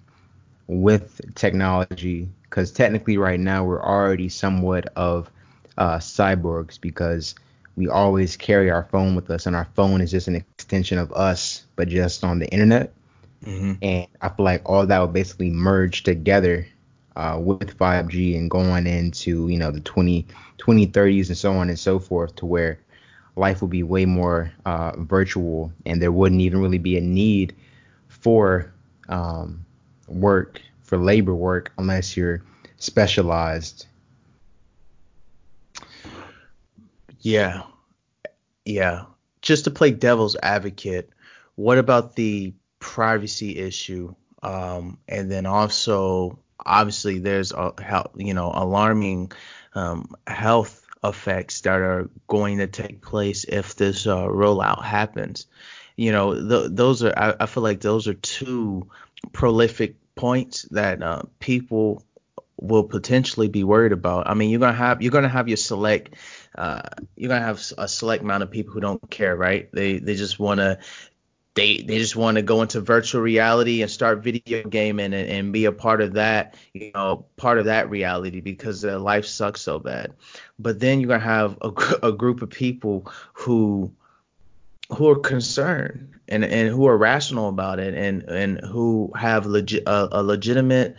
with 0.68 1.22
technology 1.36 2.30
because 2.44 2.72
technically 2.72 3.18
right 3.18 3.40
now 3.40 3.64
we're 3.64 3.84
already 3.84 4.30
somewhat 4.30 4.86
of 4.96 5.30
uh, 5.78 5.98
cyborgs 5.98 6.80
because 6.80 7.36
we 7.76 7.88
always 7.88 8.38
carry 8.38 8.70
our 8.70 8.84
phone 8.84 9.16
with 9.16 9.30
us 9.30 9.46
and 9.46 9.56
our 9.56 9.68
phone 9.76 10.02
is 10.02 10.12
just 10.12 10.28
an 10.28 10.36
extension 10.36 10.98
of 10.98 11.12
us 11.14 11.66
but 11.76 11.88
just 11.88 12.24
on 12.24 12.40
the 12.40 12.48
internet 12.50 12.94
mm-hmm. 13.44 13.74
and 13.82 14.08
i 14.22 14.30
feel 14.30 14.46
like 14.46 14.62
all 14.66 14.86
that 14.86 15.00
will 15.00 15.08
basically 15.08 15.50
merge 15.50 16.04
together 16.04 16.68
uh, 17.16 17.38
with 17.42 17.78
5g 17.78 18.38
and 18.38 18.50
going 18.50 18.88
into 18.88 19.48
you 19.48 19.58
know 19.58 19.72
the 19.72 19.82
20 19.82 20.28
2030s 20.58 21.28
and 21.28 21.38
so 21.38 21.54
on 21.54 21.70
and 21.70 21.80
so 21.80 22.00
forth 22.00 22.36
to 22.36 22.46
where 22.46 22.80
life 23.36 23.62
will 23.62 23.68
be 23.68 23.84
way 23.84 24.06
more 24.06 24.52
uh, 24.66 24.92
virtual 24.98 25.72
and 25.86 26.02
there 26.02 26.12
wouldn't 26.12 26.42
even 26.42 26.60
really 26.60 26.78
be 26.78 26.98
a 26.98 27.02
need 27.02 27.56
for 28.08 28.72
um, 29.10 29.66
work 30.08 30.62
for 30.84 30.98
labor 30.98 31.34
work 31.34 31.72
unless 31.78 32.18
you're 32.18 32.44
specialized. 32.78 33.86
Yeah. 37.20 37.64
Yeah. 38.66 39.06
Just 39.42 39.64
to 39.66 39.72
play 39.72 39.92
devil's 39.92 40.36
advocate, 40.44 41.10
what 41.56 41.78
about 41.78 42.16
the 42.16 42.54
privacy 42.80 43.58
issue? 43.58 44.14
Um, 44.44 44.98
and 45.08 45.32
then 45.32 45.46
also, 45.46 46.40
obviously, 46.66 47.20
there's 47.20 47.52
a 47.52 47.74
you 48.16 48.34
know 48.34 48.52
alarming 48.54 49.32
um, 49.74 50.16
health 50.28 50.81
effects 51.04 51.62
that 51.62 51.80
are 51.80 52.10
going 52.28 52.60
to 52.60 52.68
take 52.68 53.02
place 53.02 53.44
if 53.44 53.76
this 53.76 54.06
uh, 54.08 54.26
rollout 54.26 54.84
happens. 54.84 55.48
You 55.96 56.12
know, 56.12 56.34
th- 56.34 56.72
those 56.72 57.04
are 57.04 57.14
I, 57.16 57.36
I, 57.42 57.46
feel 57.46 57.64
like 57.64 57.82
those 57.82 58.08
are 58.08 58.14
two 58.14 58.90
prolific 59.34 59.96
points 60.16 60.64
that 60.72 61.02
uh, 61.04 61.24
people 61.40 62.04
will 62.60 62.84
potentially 62.84 63.48
be 63.48 63.64
worried 63.64 63.92
about. 63.92 64.28
I 64.28 64.36
mean, 64.36 64.50
you're 64.52 64.60
gonna 64.60 64.74
have 64.74 65.02
you're 65.02 65.12
gonna 65.12 65.30
have 65.30 65.48
your 65.48 65.58
select 65.58 66.16
uh, 66.56 66.82
you're 67.16 67.30
gonna 67.30 67.46
have 67.46 67.62
a 67.78 67.88
select 67.88 68.24
amount 68.24 68.44
of 68.44 68.52
people 68.52 68.74
who 68.74 68.80
don't 68.80 69.10
care, 69.10 69.36
right? 69.36 69.70
They 69.74 69.98
they 69.98 70.16
just 70.16 70.40
wanna 70.40 70.80
they 71.54 71.78
they 71.78 71.98
just 71.98 72.16
want 72.16 72.36
to 72.36 72.42
go 72.42 72.62
into 72.62 72.80
virtual 72.80 73.22
reality 73.22 73.82
and 73.82 73.92
start 73.92 74.24
video 74.24 74.64
gaming 74.68 75.14
and, 75.14 75.30
and 75.30 75.54
be 75.54 75.66
a 75.66 75.72
part 75.72 76.02
of 76.02 76.14
that, 76.14 76.56
you 76.74 76.92
know, 76.94 77.26
part 77.36 77.58
of 77.58 77.66
that 77.66 77.90
reality 77.90 78.40
because 78.40 78.82
their 78.82 78.98
life 78.98 79.26
sucks 79.26 79.62
so 79.62 79.78
bad. 79.78 80.14
But 80.58 80.80
then 80.80 81.00
you're 81.00 81.10
gonna 81.10 81.20
have 81.20 81.58
a, 81.62 82.08
a 82.08 82.12
group 82.12 82.42
of 82.42 82.50
people 82.50 83.12
who 83.34 83.92
who 84.90 85.10
are 85.10 85.20
concerned 85.20 86.14
and, 86.28 86.44
and 86.44 86.70
who 86.70 86.88
are 86.88 86.98
rational 86.98 87.50
about 87.50 87.80
it 87.80 87.94
and 87.94 88.24
and 88.24 88.60
who 88.62 89.12
have 89.16 89.46
legit 89.46 89.84
a, 89.88 90.20
a 90.20 90.24
legitimate 90.24 90.96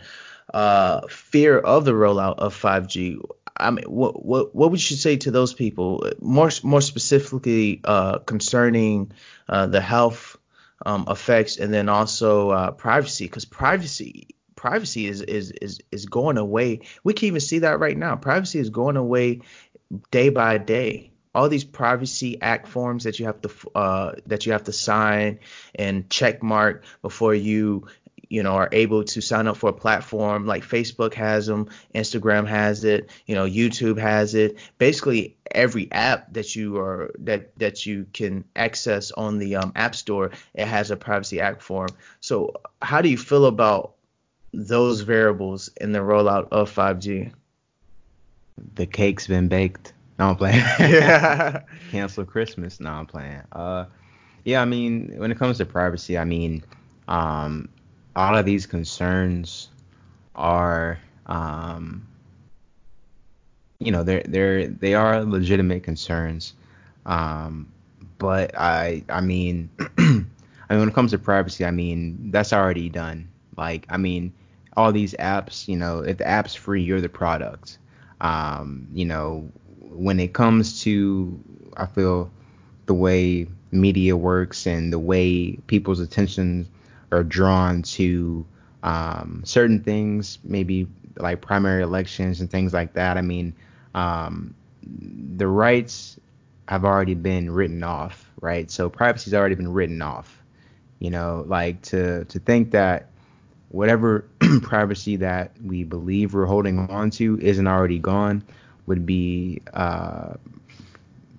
uh, 0.53 1.01
fear 1.07 1.57
of 1.57 1.85
the 1.85 1.91
rollout 1.93 2.37
of 2.37 2.59
5G. 2.59 3.19
I 3.57 3.71
mean, 3.71 3.85
what 3.85 4.23
what 4.25 4.53
what 4.53 4.71
would 4.71 4.89
you 4.89 4.97
say 4.97 5.17
to 5.17 5.31
those 5.31 5.53
people? 5.53 6.07
More 6.19 6.49
more 6.63 6.81
specifically 6.81 7.81
uh, 7.83 8.19
concerning 8.19 9.11
uh, 9.47 9.67
the 9.67 9.81
health 9.81 10.32
um, 10.83 11.05
effects 11.09 11.57
and 11.57 11.73
then 11.73 11.89
also 11.89 12.51
uh, 12.51 12.71
privacy, 12.71 13.25
because 13.25 13.45
privacy 13.45 14.27
privacy 14.55 15.07
is, 15.07 15.21
is 15.21 15.51
is 15.51 15.79
is 15.91 16.05
going 16.05 16.37
away. 16.37 16.81
We 17.03 17.13
can 17.13 17.27
even 17.27 17.41
see 17.41 17.59
that 17.59 17.79
right 17.79 17.97
now. 17.97 18.15
Privacy 18.15 18.59
is 18.59 18.69
going 18.69 18.97
away 18.97 19.41
day 20.11 20.29
by 20.29 20.57
day 20.57 21.13
all 21.35 21.49
these 21.49 21.63
privacy 21.63 22.39
act 22.41 22.67
forms 22.67 23.05
that 23.05 23.19
you 23.19 23.25
have 23.25 23.41
to 23.41 23.49
uh, 23.75 24.13
that 24.27 24.45
you 24.45 24.51
have 24.51 24.63
to 24.65 24.71
sign 24.71 25.39
and 25.75 26.09
check 26.09 26.43
mark 26.43 26.83
before 27.01 27.33
you 27.33 27.87
you 28.33 28.41
know 28.41 28.53
are 28.53 28.69
able 28.71 29.03
to 29.03 29.21
sign 29.21 29.45
up 29.47 29.57
for 29.57 29.69
a 29.69 29.73
platform 29.73 30.47
like 30.47 30.63
Facebook 30.63 31.13
has 31.13 31.45
them, 31.45 31.69
Instagram 31.93 32.47
has 32.47 32.83
it, 32.83 33.11
you 33.27 33.35
know 33.35 33.45
YouTube 33.45 33.99
has 33.99 34.33
it. 34.33 34.57
Basically 34.79 35.37
every 35.51 35.91
app 35.91 36.33
that 36.33 36.55
you 36.55 36.79
are 36.79 37.11
that 37.19 37.55
that 37.59 37.85
you 37.85 38.07
can 38.11 38.43
access 38.55 39.11
on 39.11 39.37
the 39.37 39.55
um, 39.57 39.71
App 39.75 39.93
Store 39.93 40.31
it 40.55 40.65
has 40.65 40.89
a 40.89 40.97
privacy 40.97 41.39
act 41.39 41.61
form. 41.61 41.89
So 42.21 42.53
how 42.81 43.03
do 43.03 43.09
you 43.09 43.19
feel 43.19 43.45
about 43.45 43.93
those 44.51 45.01
variables 45.01 45.69
in 45.79 45.91
the 45.91 45.99
rollout 45.99 46.47
of 46.51 46.73
5G? 46.73 47.31
The 48.73 48.87
cake's 48.87 49.27
been 49.27 49.47
baked. 49.47 49.93
No, 50.17 50.29
I'm 50.29 50.35
playing. 50.37 50.55
yeah. 50.79 51.61
Cancel 51.91 52.25
Christmas. 52.25 52.79
No, 52.79 52.89
I'm 52.89 53.05
playing. 53.05 53.41
Uh, 53.51 53.85
yeah, 54.43 54.59
I 54.61 54.65
mean, 54.65 55.13
when 55.17 55.31
it 55.31 55.37
comes 55.37 55.57
to 55.57 55.65
privacy, 55.65 56.17
I 56.17 56.25
mean, 56.25 56.63
um, 57.07 57.69
all 58.15 58.37
of 58.37 58.45
these 58.45 58.65
concerns 58.65 59.69
are, 60.35 60.99
um, 61.25 62.07
you 63.79 63.91
know 63.91 64.03
they're 64.03 64.23
they're 64.25 64.67
they 64.67 64.93
are 64.93 65.23
legitimate 65.23 65.83
concerns. 65.83 66.53
Um, 67.05 67.71
but 68.17 68.57
I 68.57 69.03
I 69.09 69.21
mean 69.21 69.69
I 69.97 70.03
mean 70.03 70.27
when 70.67 70.87
it 70.87 70.93
comes 70.93 71.11
to 71.11 71.17
privacy, 71.17 71.65
I 71.65 71.71
mean 71.71 72.31
that's 72.31 72.53
already 72.53 72.89
done. 72.89 73.27
Like 73.57 73.85
I 73.89 73.97
mean 73.97 74.33
all 74.75 74.91
these 74.91 75.13
apps, 75.15 75.67
you 75.67 75.75
know, 75.75 75.99
if 75.99 76.17
the 76.17 76.27
app's 76.27 76.55
free, 76.55 76.81
you're 76.81 77.01
the 77.01 77.09
product. 77.09 77.77
Um, 78.21 78.87
you 78.93 79.05
know, 79.05 79.51
when 79.81 80.19
it 80.19 80.33
comes 80.33 80.81
to 80.83 81.39
I 81.75 81.85
feel 81.85 82.31
the 82.85 82.93
way 82.93 83.47
media 83.71 84.15
works 84.15 84.65
and 84.65 84.93
the 84.93 84.99
way 84.99 85.57
people's 85.67 85.99
attention 85.99 86.67
are 87.13 87.23
drawn 87.23 87.81
to 87.83 88.45
um, 88.83 89.41
certain 89.45 89.81
things, 89.81 90.39
maybe 90.43 90.87
like 91.17 91.41
primary 91.41 91.83
elections 91.83 92.41
and 92.41 92.49
things 92.49 92.73
like 92.73 92.93
that. 92.93 93.17
I 93.17 93.21
mean, 93.21 93.53
um, 93.95 94.53
the 95.35 95.47
rights 95.47 96.19
have 96.67 96.85
already 96.85 97.13
been 97.13 97.51
written 97.51 97.83
off, 97.83 98.29
right? 98.41 98.69
So 98.69 98.89
privacy's 98.89 99.33
already 99.33 99.55
been 99.55 99.71
written 99.71 100.01
off. 100.01 100.41
You 100.99 101.09
know, 101.09 101.43
like 101.47 101.81
to 101.83 102.25
to 102.25 102.39
think 102.39 102.71
that 102.71 103.09
whatever 103.69 104.25
privacy 104.61 105.17
that 105.17 105.51
we 105.63 105.83
believe 105.83 106.33
we're 106.33 106.45
holding 106.45 106.79
on 106.89 107.09
to 107.09 107.39
isn't 107.41 107.67
already 107.67 107.99
gone 107.99 108.43
would 108.85 109.05
be 109.05 109.61
uh, 109.73 110.33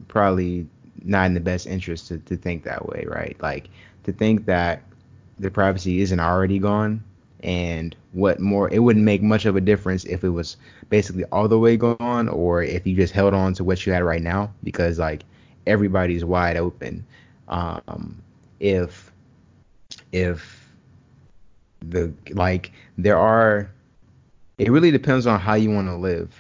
probably 0.08 0.66
not 1.02 1.26
in 1.26 1.34
the 1.34 1.40
best 1.40 1.66
interest 1.66 2.08
to, 2.08 2.18
to 2.18 2.36
think 2.36 2.64
that 2.64 2.86
way, 2.86 3.04
right? 3.06 3.36
Like 3.40 3.68
to 4.04 4.12
think 4.12 4.46
that 4.46 4.82
the 5.44 5.50
privacy 5.50 6.00
isn't 6.00 6.20
already 6.20 6.58
gone 6.58 7.04
and 7.42 7.94
what 8.12 8.40
more 8.40 8.72
it 8.72 8.78
wouldn't 8.78 9.04
make 9.04 9.22
much 9.22 9.44
of 9.44 9.56
a 9.56 9.60
difference 9.60 10.04
if 10.06 10.24
it 10.24 10.30
was 10.30 10.56
basically 10.88 11.22
all 11.24 11.46
the 11.46 11.58
way 11.58 11.76
gone 11.76 12.28
or 12.30 12.62
if 12.62 12.86
you 12.86 12.96
just 12.96 13.12
held 13.12 13.34
on 13.34 13.52
to 13.52 13.62
what 13.62 13.84
you 13.84 13.92
had 13.92 14.02
right 14.02 14.22
now 14.22 14.50
because 14.62 14.98
like 14.98 15.22
everybody's 15.66 16.24
wide 16.24 16.56
open. 16.56 17.04
Um 17.48 18.22
if 18.58 19.12
if 20.12 20.72
the 21.80 22.10
like 22.30 22.72
there 22.96 23.18
are 23.18 23.70
it 24.56 24.70
really 24.70 24.90
depends 24.90 25.26
on 25.26 25.38
how 25.38 25.52
you 25.52 25.70
want 25.70 25.88
to 25.88 25.94
live 25.94 26.32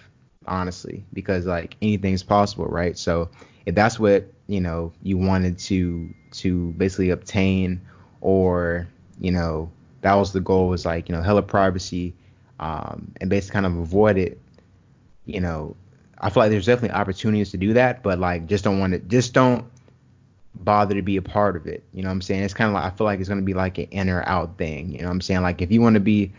honestly 0.46 1.04
because 1.12 1.44
like 1.44 1.76
anything's 1.82 2.22
possible 2.22 2.64
right? 2.64 2.96
So 2.96 3.28
if 3.66 3.74
that's 3.74 4.00
what 4.00 4.24
you 4.46 4.62
know 4.62 4.94
you 5.02 5.18
wanted 5.18 5.58
to 5.58 6.08
to 6.32 6.70
basically 6.78 7.10
obtain 7.10 7.82
or 8.22 8.88
you 9.20 9.30
know 9.30 9.70
that 10.00 10.14
was 10.14 10.32
the 10.32 10.40
goal 10.40 10.68
was 10.68 10.84
like 10.84 11.08
you 11.08 11.14
know 11.14 11.22
hella 11.22 11.42
privacy 11.42 12.14
um, 12.60 13.12
and 13.20 13.30
basically 13.30 13.54
kind 13.54 13.66
of 13.66 13.76
avoid 13.76 14.16
it 14.16 14.40
you 15.24 15.40
know. 15.40 15.76
I 16.18 16.30
feel 16.30 16.42
like 16.42 16.50
there's 16.50 16.66
definitely 16.66 16.96
opportunities 16.96 17.50
to 17.50 17.58
do 17.58 17.74
that 17.74 18.02
but 18.02 18.18
like 18.18 18.46
just 18.46 18.64
don't 18.64 18.78
want 18.78 18.92
to 18.92 18.98
just 19.00 19.34
don't 19.34 19.66
bother 20.54 20.94
to 20.94 21.02
be 21.02 21.16
a 21.16 21.22
part 21.22 21.56
of 21.56 21.66
it 21.66 21.82
you 21.92 22.02
know 22.02 22.08
what 22.08 22.12
i'm 22.12 22.22
saying? 22.22 22.42
It's 22.42 22.54
kind 22.54 22.68
of 22.68 22.74
like 22.74 22.84
i 22.84 22.96
feel 22.96 23.04
like 23.04 23.18
it's 23.20 23.28
going 23.28 23.40
to 23.40 23.44
be 23.44 23.52
like 23.52 23.76
an 23.78 23.88
in 23.90 24.08
or 24.08 24.26
out 24.26 24.56
thing 24.56 24.92
you 24.92 25.00
know 25.00 25.06
what 25.06 25.12
i'm 25.12 25.20
saying? 25.20 25.42
Like 25.42 25.60
if 25.60 25.70
you 25.70 25.82
want 25.82 25.94
to 25.94 26.00
be 26.00 26.32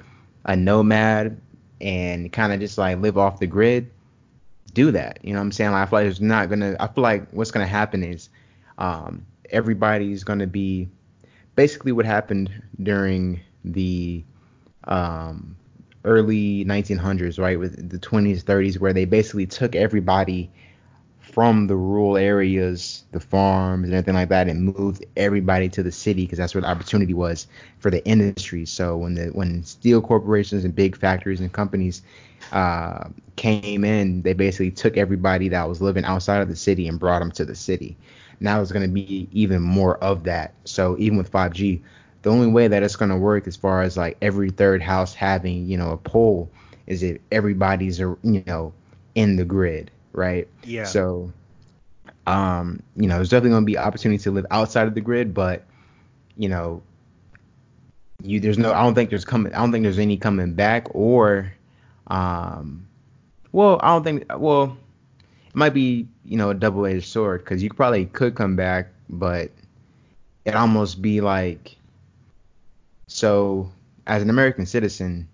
a 0.45 0.55
nomad 0.55 1.39
and 1.81 2.31
kind 2.31 2.53
of 2.53 2.59
just 2.59 2.77
like 2.77 2.99
live 2.99 3.17
off 3.17 3.39
the 3.39 3.47
grid 3.47 3.91
do 4.73 4.91
that 4.91 5.19
you 5.21 5.33
know 5.33 5.39
what 5.39 5.45
i'm 5.45 5.51
saying? 5.51 5.71
Like 5.71 5.87
i 5.87 5.89
feel 5.89 5.99
like 5.99 6.05
there's 6.05 6.21
not 6.21 6.49
gonna 6.49 6.75
i 6.79 6.87
feel 6.87 7.03
like 7.03 7.27
what's 7.31 7.51
gonna 7.51 7.67
happen 7.67 8.03
is 8.03 8.29
um, 8.77 9.25
everybody's 9.49 10.23
gonna 10.23 10.47
be 10.47 10.87
basically 11.55 11.91
what 11.91 12.05
happened 12.05 12.49
during 12.81 13.41
the 13.63 14.23
um, 14.85 15.55
early 16.03 16.63
1900s, 16.65 17.39
right, 17.39 17.59
with 17.59 17.89
the 17.89 17.97
20s, 17.97 18.43
30s, 18.43 18.79
where 18.79 18.93
they 18.93 19.05
basically 19.05 19.45
took 19.45 19.75
everybody 19.75 20.51
from 21.19 21.67
the 21.67 21.75
rural 21.75 22.15
areas, 22.17 23.03
the 23.11 23.19
farms, 23.19 23.85
and 23.85 23.93
everything 23.93 24.13
like 24.13 24.29
that, 24.29 24.47
and 24.47 24.63
moved 24.63 25.05
everybody 25.17 25.67
to 25.67 25.83
the 25.83 25.91
city 25.91 26.23
because 26.23 26.37
that's 26.37 26.53
where 26.55 26.61
the 26.61 26.69
opportunity 26.69 27.13
was 27.13 27.47
for 27.79 27.89
the 27.91 28.05
industry. 28.05 28.65
So 28.65 28.95
when 28.95 29.15
the 29.15 29.27
when 29.27 29.63
steel 29.63 30.01
corporations 30.01 30.63
and 30.63 30.73
big 30.73 30.95
factories 30.95 31.41
and 31.41 31.51
companies 31.51 32.03
uh, 32.51 33.09
came 33.35 33.83
in, 33.83 34.21
they 34.21 34.33
basically 34.33 34.71
took 34.71 34.97
everybody 34.97 35.49
that 35.49 35.67
was 35.67 35.81
living 35.81 36.05
outside 36.05 36.41
of 36.41 36.47
the 36.47 36.55
city 36.55 36.87
and 36.87 36.99
brought 36.99 37.19
them 37.19 37.31
to 37.31 37.43
the 37.43 37.55
city. 37.55 37.97
Now 38.39 38.61
it's 38.61 38.71
going 38.71 38.87
to 38.87 38.93
be 38.93 39.27
even 39.31 39.61
more 39.61 39.97
of 40.03 40.23
that. 40.25 40.53
So 40.65 40.95
even 40.99 41.17
with 41.17 41.31
5G, 41.31 41.81
the 42.21 42.31
only 42.31 42.47
way 42.47 42.67
that 42.67 42.81
it's 42.81 42.95
going 42.95 43.11
to 43.11 43.17
work 43.17 43.47
as 43.47 43.55
far 43.55 43.83
as 43.83 43.97
like 43.97 44.17
every 44.21 44.49
third 44.49 44.81
house 44.81 45.13
having 45.13 45.67
you 45.67 45.77
know 45.77 45.91
a 45.91 45.97
pole 45.97 46.49
is 46.87 47.03
if 47.03 47.19
everybody's 47.31 47.99
you 47.99 48.17
know 48.47 48.73
in 49.13 49.35
the 49.35 49.45
grid 49.45 49.91
right 50.13 50.47
Yeah. 50.63 50.83
so 50.85 51.31
um 52.25 52.81
you 52.95 53.07
know 53.07 53.15
there's 53.15 53.29
definitely 53.29 53.51
going 53.51 53.63
to 53.63 53.65
be 53.67 53.77
opportunity 53.77 54.21
to 54.23 54.31
live 54.31 54.45
outside 54.49 54.87
of 54.87 54.95
the 54.95 55.01
grid 55.01 55.33
but 55.35 55.65
you 56.35 56.49
know 56.49 56.81
you 58.23 58.39
there's 58.39 58.57
no 58.57 58.73
i 58.73 58.81
don't 58.81 58.95
think 58.95 59.09
there's 59.09 59.25
coming 59.25 59.53
i 59.53 59.57
don't 59.59 59.71
think 59.71 59.83
there's 59.83 59.99
any 59.99 60.17
coming 60.17 60.53
back 60.53 60.87
or 60.95 61.51
um 62.07 62.87
well 63.51 63.79
i 63.83 63.89
don't 63.89 64.03
think 64.03 64.23
well 64.37 64.75
might 65.55 65.73
be 65.73 66.07
you 66.23 66.37
know 66.37 66.49
a 66.49 66.53
double-edged 66.53 67.05
sword 67.05 67.43
because 67.43 67.61
you 67.63 67.69
probably 67.69 68.05
could 68.05 68.35
come 68.35 68.55
back 68.55 68.87
but 69.09 69.51
it 70.45 70.55
almost 70.55 71.01
be 71.01 71.21
like 71.21 71.77
so, 73.07 73.71
as 74.07 74.21
an 74.21 74.29
American 74.29 74.65
citizen, 74.65 75.27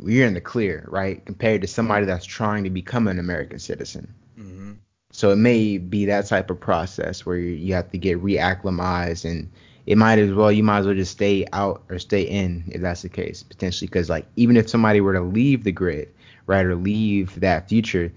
you're 0.00 0.26
in 0.26 0.34
the 0.34 0.40
clear, 0.40 0.84
right? 0.88 1.24
Compared 1.24 1.60
to 1.60 1.66
somebody 1.66 2.06
that's 2.06 2.24
trying 2.24 2.64
to 2.64 2.70
become 2.70 3.06
an 3.06 3.18
American 3.18 3.58
citizen. 3.58 4.12
Mm-hmm. 4.38 4.72
So 5.12 5.30
it 5.30 5.36
may 5.36 5.78
be 5.78 6.06
that 6.06 6.26
type 6.26 6.50
of 6.50 6.58
process 6.58 7.24
where 7.24 7.36
you 7.36 7.74
have 7.74 7.90
to 7.92 7.98
get 7.98 8.22
reacclimatized, 8.22 9.30
and 9.30 9.50
it 9.86 9.98
might 9.98 10.18
as 10.18 10.32
well 10.32 10.50
you 10.50 10.62
might 10.62 10.78
as 10.78 10.86
well 10.86 10.94
just 10.94 11.12
stay 11.12 11.46
out 11.52 11.82
or 11.88 11.98
stay 11.98 12.22
in 12.22 12.64
if 12.68 12.80
that's 12.80 13.02
the 13.02 13.08
case 13.08 13.42
potentially, 13.42 13.86
because 13.86 14.08
like 14.08 14.26
even 14.36 14.56
if 14.56 14.68
somebody 14.68 15.00
were 15.00 15.12
to 15.12 15.20
leave 15.20 15.64
the 15.64 15.72
grid, 15.72 16.08
right, 16.46 16.64
or 16.64 16.74
leave 16.74 17.38
that 17.40 17.68
future, 17.68 18.10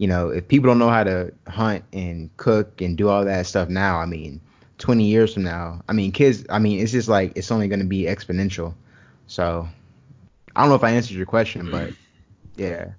you 0.00 0.06
know, 0.06 0.30
if 0.30 0.48
people 0.48 0.66
don't 0.66 0.78
know 0.78 0.88
how 0.88 1.04
to 1.04 1.30
hunt 1.46 1.84
and 1.92 2.34
cook 2.38 2.80
and 2.80 2.96
do 2.96 3.10
all 3.10 3.22
that 3.22 3.46
stuff 3.46 3.68
now, 3.68 3.98
I 3.98 4.06
mean, 4.06 4.40
20 4.78 5.04
years 5.04 5.34
from 5.34 5.42
now, 5.42 5.82
I 5.90 5.92
mean, 5.92 6.10
kids, 6.10 6.42
I 6.48 6.58
mean, 6.58 6.80
it's 6.80 6.90
just 6.90 7.06
like 7.06 7.34
it's 7.36 7.50
only 7.50 7.68
going 7.68 7.80
to 7.80 7.86
be 7.86 8.04
exponential. 8.04 8.72
So 9.26 9.68
I 10.56 10.62
don't 10.62 10.70
know 10.70 10.74
if 10.74 10.84
I 10.84 10.92
answered 10.92 11.18
your 11.18 11.26
question, 11.26 11.70
but 11.70 11.92
yeah. 12.56 12.92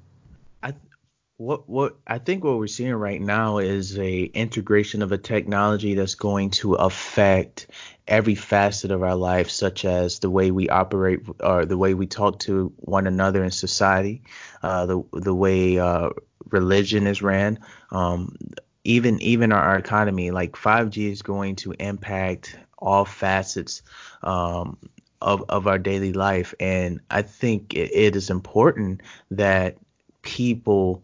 What 1.41 1.67
what 1.67 1.97
I 2.05 2.19
think 2.19 2.43
what 2.43 2.59
we're 2.59 2.67
seeing 2.67 2.93
right 2.93 3.19
now 3.19 3.57
is 3.57 3.97
a 3.97 4.25
integration 4.25 5.01
of 5.01 5.11
a 5.11 5.17
technology 5.17 5.95
that's 5.95 6.13
going 6.13 6.51
to 6.61 6.75
affect 6.75 7.65
every 8.07 8.35
facet 8.35 8.91
of 8.91 9.01
our 9.01 9.15
life, 9.15 9.49
such 9.49 9.83
as 9.83 10.19
the 10.19 10.29
way 10.29 10.51
we 10.51 10.69
operate 10.69 11.21
or 11.39 11.65
the 11.65 11.79
way 11.79 11.95
we 11.95 12.05
talk 12.05 12.37
to 12.41 12.71
one 12.77 13.07
another 13.07 13.43
in 13.43 13.49
society, 13.49 14.21
uh, 14.61 14.85
the 14.85 15.03
the 15.13 15.33
way 15.33 15.79
uh, 15.79 16.09
religion 16.51 17.07
is 17.07 17.23
ran, 17.23 17.57
um, 17.89 18.35
even 18.83 19.19
even 19.23 19.51
our, 19.51 19.63
our 19.63 19.77
economy. 19.79 20.29
Like 20.29 20.51
5G 20.51 21.11
is 21.11 21.23
going 21.23 21.55
to 21.55 21.71
impact 21.79 22.55
all 22.77 23.03
facets 23.03 23.81
um, 24.21 24.77
of 25.19 25.43
of 25.49 25.65
our 25.65 25.79
daily 25.79 26.13
life, 26.13 26.53
and 26.59 26.99
I 27.09 27.23
think 27.23 27.73
it, 27.73 27.89
it 27.95 28.15
is 28.15 28.29
important 28.29 29.01
that 29.31 29.77
people 30.21 31.03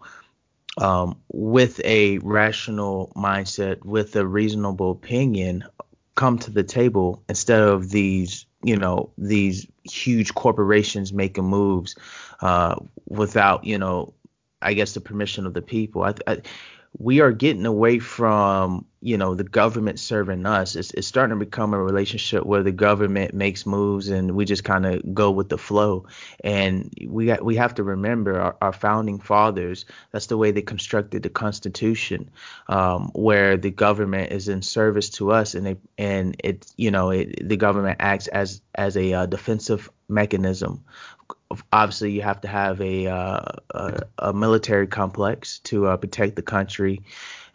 um, 0.78 1.20
with 1.30 1.82
a 1.84 2.20
rational 2.20 3.12
mindset, 3.16 3.84
with 3.84 4.16
a 4.16 4.26
reasonable 4.26 4.92
opinion, 4.92 5.64
come 6.16 6.38
to 6.40 6.52
the 6.52 6.64
table 6.64 7.24
instead 7.30 7.62
of 7.62 7.90
these, 7.90 8.46
you 8.64 8.76
know, 8.76 9.12
these 9.18 9.68
huge 9.84 10.34
corporations 10.34 11.14
making 11.14 11.46
moves 11.46 11.96
uh, 12.42 12.76
without, 13.08 13.64
you 13.64 13.78
know, 13.78 14.14
I 14.62 14.74
guess 14.74 14.94
the 14.94 15.02
permission 15.02 15.46
of 15.46 15.54
the 15.54 15.62
people. 15.62 16.04
I, 16.04 16.14
I, 16.26 16.42
we 16.98 17.22
are 17.22 17.32
getting 17.32 17.66
away 17.66 18.00
from 18.00 18.86
you 19.02 19.18
know 19.18 19.36
the 19.36 19.44
government 19.44 20.00
serving 20.00 20.46
us 20.46 20.76
it's, 20.76 20.92
it's 20.92 21.08
starting 21.08 21.38
to 21.38 21.46
become 21.46 21.74
a 21.74 21.82
relationship 21.82 22.46
where 22.46 22.64
the 22.64 22.72
government 22.72 23.34
makes 23.34 23.66
moves 23.66 24.10
and 24.10 24.32
we 24.32 24.46
just 24.46 24.64
kind 24.64 24.86
of 24.86 25.14
go 25.14 25.32
with 25.32 25.50
the 25.50 25.58
flow. 25.58 26.06
And 26.44 26.94
we 27.06 27.28
got, 27.28 27.44
we 27.44 27.56
have 27.56 27.76
to 27.76 27.84
remember 27.84 28.40
our, 28.40 28.58
our, 28.62 28.74
founding 28.74 29.20
fathers 29.20 29.86
that's 30.12 30.28
the 30.28 30.38
way 30.38 30.52
they 30.52 30.62
constructed 30.62 31.24
the 31.24 31.30
constitution 31.30 32.30
um, 32.68 33.12
where 33.14 33.58
the 33.58 33.72
government 33.72 34.32
is 34.32 34.48
in 34.48 34.62
service 34.62 35.10
to 35.12 35.32
us 35.32 35.56
and 35.56 35.66
they 35.66 35.78
and 35.98 36.36
it 36.44 36.72
you 36.78 36.92
know 36.92 37.10
it, 37.10 37.48
the 37.48 37.58
government 37.58 37.98
acts 38.00 38.28
as 38.28 38.62
as 38.76 38.96
a 38.98 39.14
uh, 39.14 39.26
defensive 39.26 39.90
mechanism. 40.08 40.84
Obviously 41.72 42.12
you 42.12 42.22
have 42.22 42.42
to 42.42 42.48
have 42.48 42.82
a 42.82 43.08
uh, 43.08 43.42
a, 43.72 44.02
a, 44.20 44.34
military 44.34 44.88
complex 44.88 45.60
to 45.60 45.88
uh, 45.88 45.98
protect 45.98 46.36
the 46.36 46.42
country 46.42 47.04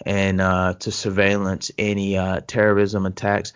and 0.05 0.41
uh, 0.41 0.75
to 0.81 0.93
surveillance 0.93 1.71
any 1.79 2.17
uh, 2.17 2.41
terrorism 2.47 3.07
attacks. 3.07 3.53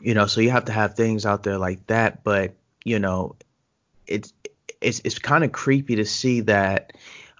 You 0.00 0.14
know, 0.14 0.26
so 0.26 0.40
you 0.40 0.50
have 0.50 0.66
to 0.66 0.72
have 0.72 0.94
things 0.94 1.24
out 1.24 1.42
there 1.42 1.58
like 1.58 1.86
that. 1.86 2.24
But 2.24 2.54
you 2.84 2.98
know, 2.98 3.36
it's 4.06 4.32
it's 4.80 5.00
it's 5.04 5.18
kind 5.18 5.44
of 5.44 5.52
creepy 5.52 5.96
to 5.96 6.04
see 6.04 6.42
that 6.42 6.92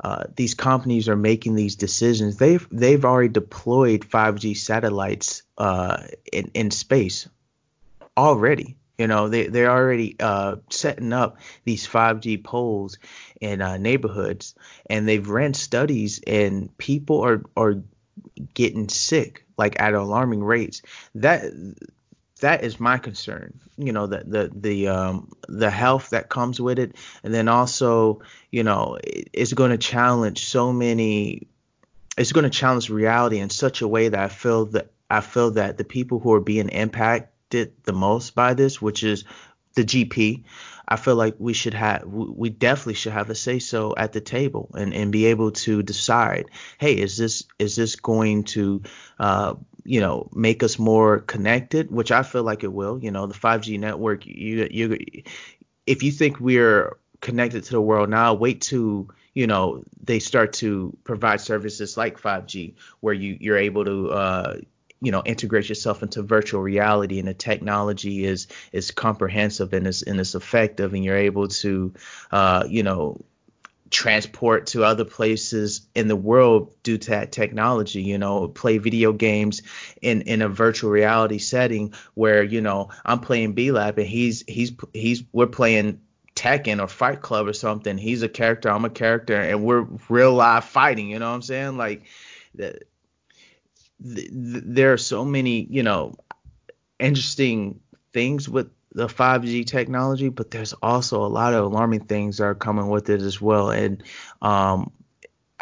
uh, 0.03 0.25
these 0.37 0.55
companies 0.55 1.09
are 1.09 1.17
making 1.17 1.55
these 1.55 1.77
decisions. 1.77 2.37
They've 2.37 2.67
they've 2.71 3.05
already 3.05 3.29
deployed 3.29 4.03
5G 4.03 4.57
satellites 4.57 5.43
uh, 5.59 6.03
in 6.33 6.51
in 6.55 6.71
space 6.71 7.29
already. 8.17 8.77
You 8.99 9.09
know, 9.09 9.29
they 9.29 9.49
they're 9.49 9.71
already 9.71 10.17
uh, 10.21 10.57
setting 10.71 11.13
up 11.13 11.39
these 11.65 11.87
5G 11.87 12.45
poles 12.45 12.99
in 13.41 13.61
uh, 13.61 13.77
neighborhoods, 13.77 14.55
and 14.89 15.09
they've 15.09 15.29
ran 15.29 15.55
studies, 15.55 16.21
and 16.27 16.77
people 16.79 17.25
are 17.25 17.43
are 17.57 17.83
getting 18.55 18.89
sick 18.89 19.45
like 19.57 19.81
at 19.81 19.95
alarming 19.95 20.43
rates. 20.43 20.83
That 21.15 21.45
that 22.41 22.65
is 22.65 22.81
my 22.81 22.99
concern. 22.99 23.61
You 23.77 23.93
know, 23.93 24.07
the 24.07 24.23
the 24.25 24.51
the 24.55 24.89
um 24.89 25.33
the 25.49 25.71
health 25.71 26.11
that 26.11 26.29
comes 26.29 26.61
with 26.61 26.79
it, 26.79 26.97
and 27.23 27.33
then 27.33 27.49
also, 27.49 28.21
you 28.51 28.63
know, 28.63 28.99
it, 29.03 29.31
it's 29.33 29.53
going 29.53 29.71
to 29.71 29.79
challenge 29.79 30.47
so 30.47 30.73
many. 30.73 31.49
It's 32.17 32.33
going 32.33 32.45
to 32.45 32.51
challenge 32.51 32.91
reality 32.91 33.39
in 33.39 33.51
such 33.51 33.83
a 33.83 33.89
way 33.89 34.09
that 34.09 34.21
I 34.21 34.29
feel 34.29 34.67
that 34.67 34.91
I 35.11 35.21
feel 35.21 35.53
that 35.53 35.79
the 35.79 35.85
people 35.85 36.19
who 36.19 36.33
are 36.33 36.41
being 36.41 36.69
impacted 36.69 37.73
the 37.85 37.93
most 37.93 38.35
by 38.35 38.55
this, 38.55 38.81
which 38.81 39.03
is 39.05 39.25
the 39.75 39.85
GP, 39.85 40.45
I 40.87 40.97
feel 40.97 41.17
like 41.17 41.35
we 41.39 41.53
should 41.53 41.75
have 41.75 42.05
we 42.07 42.51
definitely 42.51 42.95
should 42.95 43.13
have 43.13 43.31
a 43.31 43.35
say 43.35 43.59
so 43.59 43.95
at 43.97 44.13
the 44.13 44.21
table 44.21 44.71
and, 44.75 44.93
and 44.93 45.11
be 45.11 45.27
able 45.27 45.53
to 45.53 45.83
decide, 45.83 46.47
hey, 46.79 46.95
is 46.95 47.17
this 47.17 47.45
is 47.59 47.77
this 47.77 47.97
going 47.97 48.45
to 48.45 48.83
uh, 49.19 49.55
you 49.85 50.01
know 50.01 50.29
make 50.33 50.63
us 50.63 50.79
more 50.79 51.21
connected, 51.21 51.91
which 51.91 52.13
I 52.13 52.23
feel 52.23 52.43
like 52.43 52.65
it 52.65 52.73
will. 52.73 52.99
You 52.99 53.11
know, 53.11 53.27
the 53.27 53.35
5G 53.35 53.79
network, 53.79 54.27
you 54.27 54.69
you 54.71 54.99
if 55.87 56.03
you 56.03 56.13
think 56.13 56.41
we're 56.41 56.97
connected 57.21 57.65
to 57.65 57.73
the 57.73 57.81
world 57.81 58.11
now, 58.11 58.35
wait 58.35 58.61
to 58.63 59.09
you 59.33 59.47
know 59.47 59.83
they 60.03 60.19
start 60.19 60.53
to 60.55 60.97
provide 61.05 61.41
services 61.41 61.97
like 61.97 62.21
5G 62.21 62.75
where 63.01 63.15
you 63.15 63.37
you're 63.41 63.59
able 63.59 63.85
to 63.85 64.11
uh, 64.11 64.57
you 65.05 65.13
know 65.13 65.23
integrate 65.25 65.69
yourself 65.69 66.03
into 66.03 66.23
virtual 66.23 66.61
reality 66.61 67.19
and 67.19 67.29
the 67.29 67.35
technology 67.35 68.25
is 68.25 68.47
is 68.73 68.91
comprehensive 68.91 69.73
and 69.73 69.87
is 69.87 70.03
and 70.03 70.19
is 70.19 70.35
effective 70.35 70.95
and 70.95 71.05
you're 71.05 71.17
able 71.17 71.49
to 71.49 71.93
uh, 72.33 72.65
you 72.69 72.83
know 72.83 73.21
transport 73.91 74.67
to 74.67 74.83
other 74.83 75.05
places 75.05 75.87
in 75.95 76.09
the 76.09 76.17
world 76.17 76.75
due 76.83 76.99
to 76.99 77.11
that 77.11 77.31
technology 77.31 78.03
you 78.03 78.19
know 78.19 78.49
play 78.49 78.79
video 78.79 79.13
games 79.13 79.63
in 80.03 80.23
in 80.23 80.43
a 80.43 80.49
virtual 80.49 80.91
reality 80.91 81.39
setting 81.39 81.93
where 82.15 82.43
you 82.43 82.61
know 82.61 82.89
i'm 83.05 83.21
playing 83.21 83.53
b-lab 83.53 83.97
and 83.99 84.09
he's 84.09 84.43
he's 84.49 84.73
he's 84.93 85.23
we're 85.33 85.47
playing 85.47 86.01
Tekken 86.35 86.83
or 86.83 86.89
Fight 86.89 87.23
Club 87.23 87.47
or 87.47 87.53
something. 87.53 87.97
He's 87.97 88.23
a 88.23 88.29
character, 88.29 88.69
I'm 88.69 88.85
a 88.85 88.91
character, 88.91 89.41
and 89.41 89.63
we're 89.63 89.87
real 90.09 90.33
live 90.33 90.65
fighting. 90.65 91.09
You 91.09 91.21
know 91.21 91.29
what 91.29 91.37
I'm 91.37 91.43
saying? 91.43 91.77
Like, 91.77 92.03
th- 94.03 94.31
there 94.33 94.93
are 94.93 94.99
so 94.99 95.25
many, 95.25 95.67
you 95.71 95.83
know, 95.83 96.15
interesting 96.99 97.81
things 98.13 98.49
with 98.49 98.71
the 98.93 99.07
5G 99.07 99.67
technology, 99.67 100.29
but 100.29 100.51
there's 100.51 100.73
also 100.75 101.25
a 101.25 101.27
lot 101.27 101.53
of 101.53 101.65
alarming 101.65 102.05
things 102.05 102.39
that 102.39 102.45
are 102.45 102.55
coming 102.55 102.89
with 102.89 103.11
it 103.11 103.21
as 103.21 103.41
well. 103.41 103.71
And 103.71 104.03
um, 104.41 104.93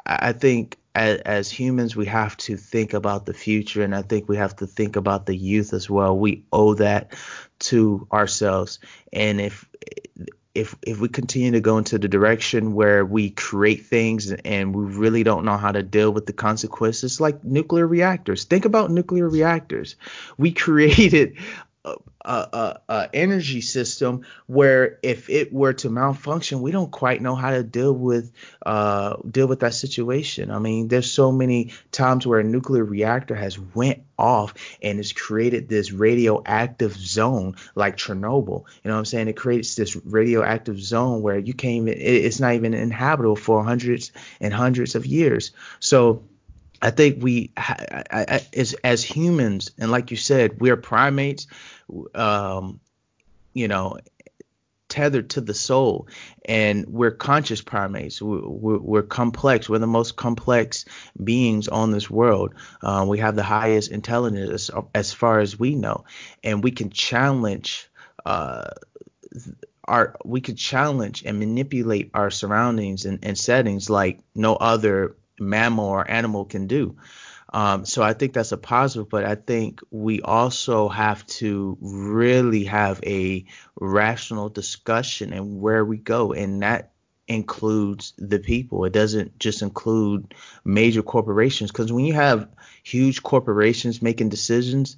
I 0.05 0.33
think 0.33 0.77
as, 0.95 1.21
as, 1.21 1.51
humans, 1.51 1.97
we 1.97 2.07
have 2.07 2.37
to 2.39 2.57
think 2.57 2.93
about 2.93 3.25
the 3.25 3.33
future, 3.33 3.83
and 3.83 3.95
I 3.95 4.03
think 4.03 4.29
we 4.29 4.37
have 4.37 4.55
to 4.57 4.67
think 4.67 4.97
about 4.97 5.25
the 5.25 5.37
youth 5.37 5.73
as 5.73 5.89
well. 5.89 6.17
We 6.17 6.45
owe 6.53 6.75
that 6.75 7.15
to 7.61 8.07
ourselves, 8.13 8.79
and 9.13 9.41
if 9.41 9.67
if 10.55 10.77
if 10.83 11.01
we 11.01 11.09
continue 11.09 11.51
to 11.53 11.61
go 11.61 11.79
into 11.79 11.99
the 11.99 12.09
direction 12.09 12.75
where 12.75 13.05
we 13.05 13.31
create 13.31 13.87
things 13.87 14.33
and 14.33 14.75
we 14.75 14.85
really 14.85 15.23
don't 15.23 15.45
know 15.45 15.57
how 15.57 15.73
to 15.73 15.83
deal 15.83 16.13
with 16.13 16.27
the 16.27 16.33
consequences 16.33 17.21
like 17.21 17.43
nuclear 17.43 17.87
reactors. 17.87 18.45
Think 18.45 18.65
about 18.65 18.91
nuclear 18.91 19.29
reactors. 19.29 19.97
We 20.37 20.53
created 20.65 21.39
a, 21.85 21.97
a, 22.25 22.81
a, 22.89 23.11
energy 23.13 23.61
system 23.61 24.25
where 24.47 24.99
if 25.03 25.29
it 25.29 25.53
were 25.53 25.73
to 25.73 25.91
malfunction, 25.91 26.63
we 26.63 26.71
don't 26.71 26.91
quite 26.91 27.21
know 27.21 27.35
how 27.35 27.51
to 27.51 27.65
deal 27.65 27.93
with 27.93 28.33
uh, 28.65 29.17
deal 29.29 29.49
with 29.49 29.61
that 29.61 29.75
situation. 29.75 30.51
I 30.51 30.59
mean, 30.59 30.89
there's 30.89 31.11
so 31.11 31.33
many 31.33 31.73
times 31.91 32.27
where 32.27 32.39
a 32.39 32.45
nuclear 32.45 32.85
reactor 32.85 33.35
has 33.35 33.59
went 33.59 34.03
off 34.17 34.55
and 34.81 34.99
has 34.99 35.13
created 35.13 35.69
this 35.69 35.91
radioactive 35.91 36.97
zone 36.97 37.57
like 37.75 37.97
Chernobyl. 37.97 38.65
You 38.85 38.89
know 38.89 38.95
what 38.95 38.99
I'm 38.99 39.05
saying? 39.05 39.29
It 39.29 39.37
creates 39.37 39.75
this 39.75 39.97
radioactive 39.97 40.81
zone 40.81 41.23
where 41.23 41.39
you 41.39 41.55
can't 41.55 41.89
even, 41.89 42.01
it's 42.01 42.39
not 42.39 42.55
even 42.55 42.75
inhabitable 42.75 43.37
for 43.37 43.65
hundreds 43.65 44.13
and 44.41 44.55
hundreds 44.55 44.95
of 44.95 45.05
years. 45.05 45.51
So 45.81 46.23
I 46.83 46.91
think 46.91 47.23
we, 47.23 47.53
as 47.57 48.75
as 48.83 49.05
humans, 49.05 49.71
and 49.79 49.91
like 49.91 50.11
you 50.11 50.17
said, 50.17 50.61
we're 50.61 50.77
primates, 50.77 51.47
um, 52.15 52.81
you 53.55 53.69
know, 53.69 53.99
tethered 54.89 55.31
to 55.31 55.41
the 55.41 55.55
soul, 55.55 56.09
and 56.45 56.85
we're 56.87 57.13
conscious 57.13 57.63
primates. 57.63 58.21
We're, 58.21 58.79
we're, 58.79 59.03
complex. 59.03 59.69
We're 59.69 59.79
the 59.79 59.87
most 59.87 60.17
complex 60.17 60.85
beings 61.23 61.69
on 61.69 61.93
this 61.93 62.11
world. 62.11 62.55
Uh, 62.83 63.07
we 63.09 63.19
have 63.19 63.37
the 63.37 63.45
highest 63.45 63.93
intelligence 63.93 64.51
as, 64.51 64.71
as, 64.93 65.13
far 65.13 65.39
as 65.39 65.57
we 65.57 65.77
know, 65.77 66.05
and 66.43 66.65
we 66.65 66.73
can 66.73 66.91
challenge. 66.91 67.89
Uh, 68.27 68.71
our 69.89 70.15
we 70.25 70.41
could 70.41 70.57
challenge 70.57 71.25
and 71.27 71.39
manipulate 71.39 72.11
our 72.15 72.31
surroundings 72.31 73.05
and, 73.05 73.19
and 73.23 73.37
settings 73.37 73.91
like 73.91 74.21
no 74.35 74.55
other 74.55 75.17
mammal 75.49 75.87
or 75.87 76.11
animal 76.11 76.45
can 76.45 76.67
do. 76.67 76.97
Um, 77.53 77.85
so 77.85 78.03
I 78.03 78.15
think 78.15 78.33
that's 78.33 78.53
a 78.53 78.57
positive, 78.57 79.11
but 79.11 79.25
I 79.27 79.35
think 79.35 79.81
we 79.91 80.23
also 80.23 80.89
have 80.89 81.27
to 81.27 81.77
really 81.83 82.65
have 82.65 83.01
a 83.05 83.45
rational 83.79 84.49
discussion 84.49 85.35
and 85.35 85.61
where 85.61 85.85
we 85.85 85.99
go, 85.99 86.33
and 86.33 86.63
that 86.63 86.93
includes 87.29 88.15
the 88.17 88.39
people. 88.39 88.87
It 88.87 88.95
doesn't 88.95 89.39
just 89.39 89.61
include 89.61 90.35
major 90.65 91.03
corporations, 91.03 91.71
because 91.71 91.93
when 91.93 92.07
you 92.07 92.15
have 92.15 92.49
huge 92.83 93.23
corporations 93.23 94.01
making 94.01 94.31
decisions, 94.31 94.97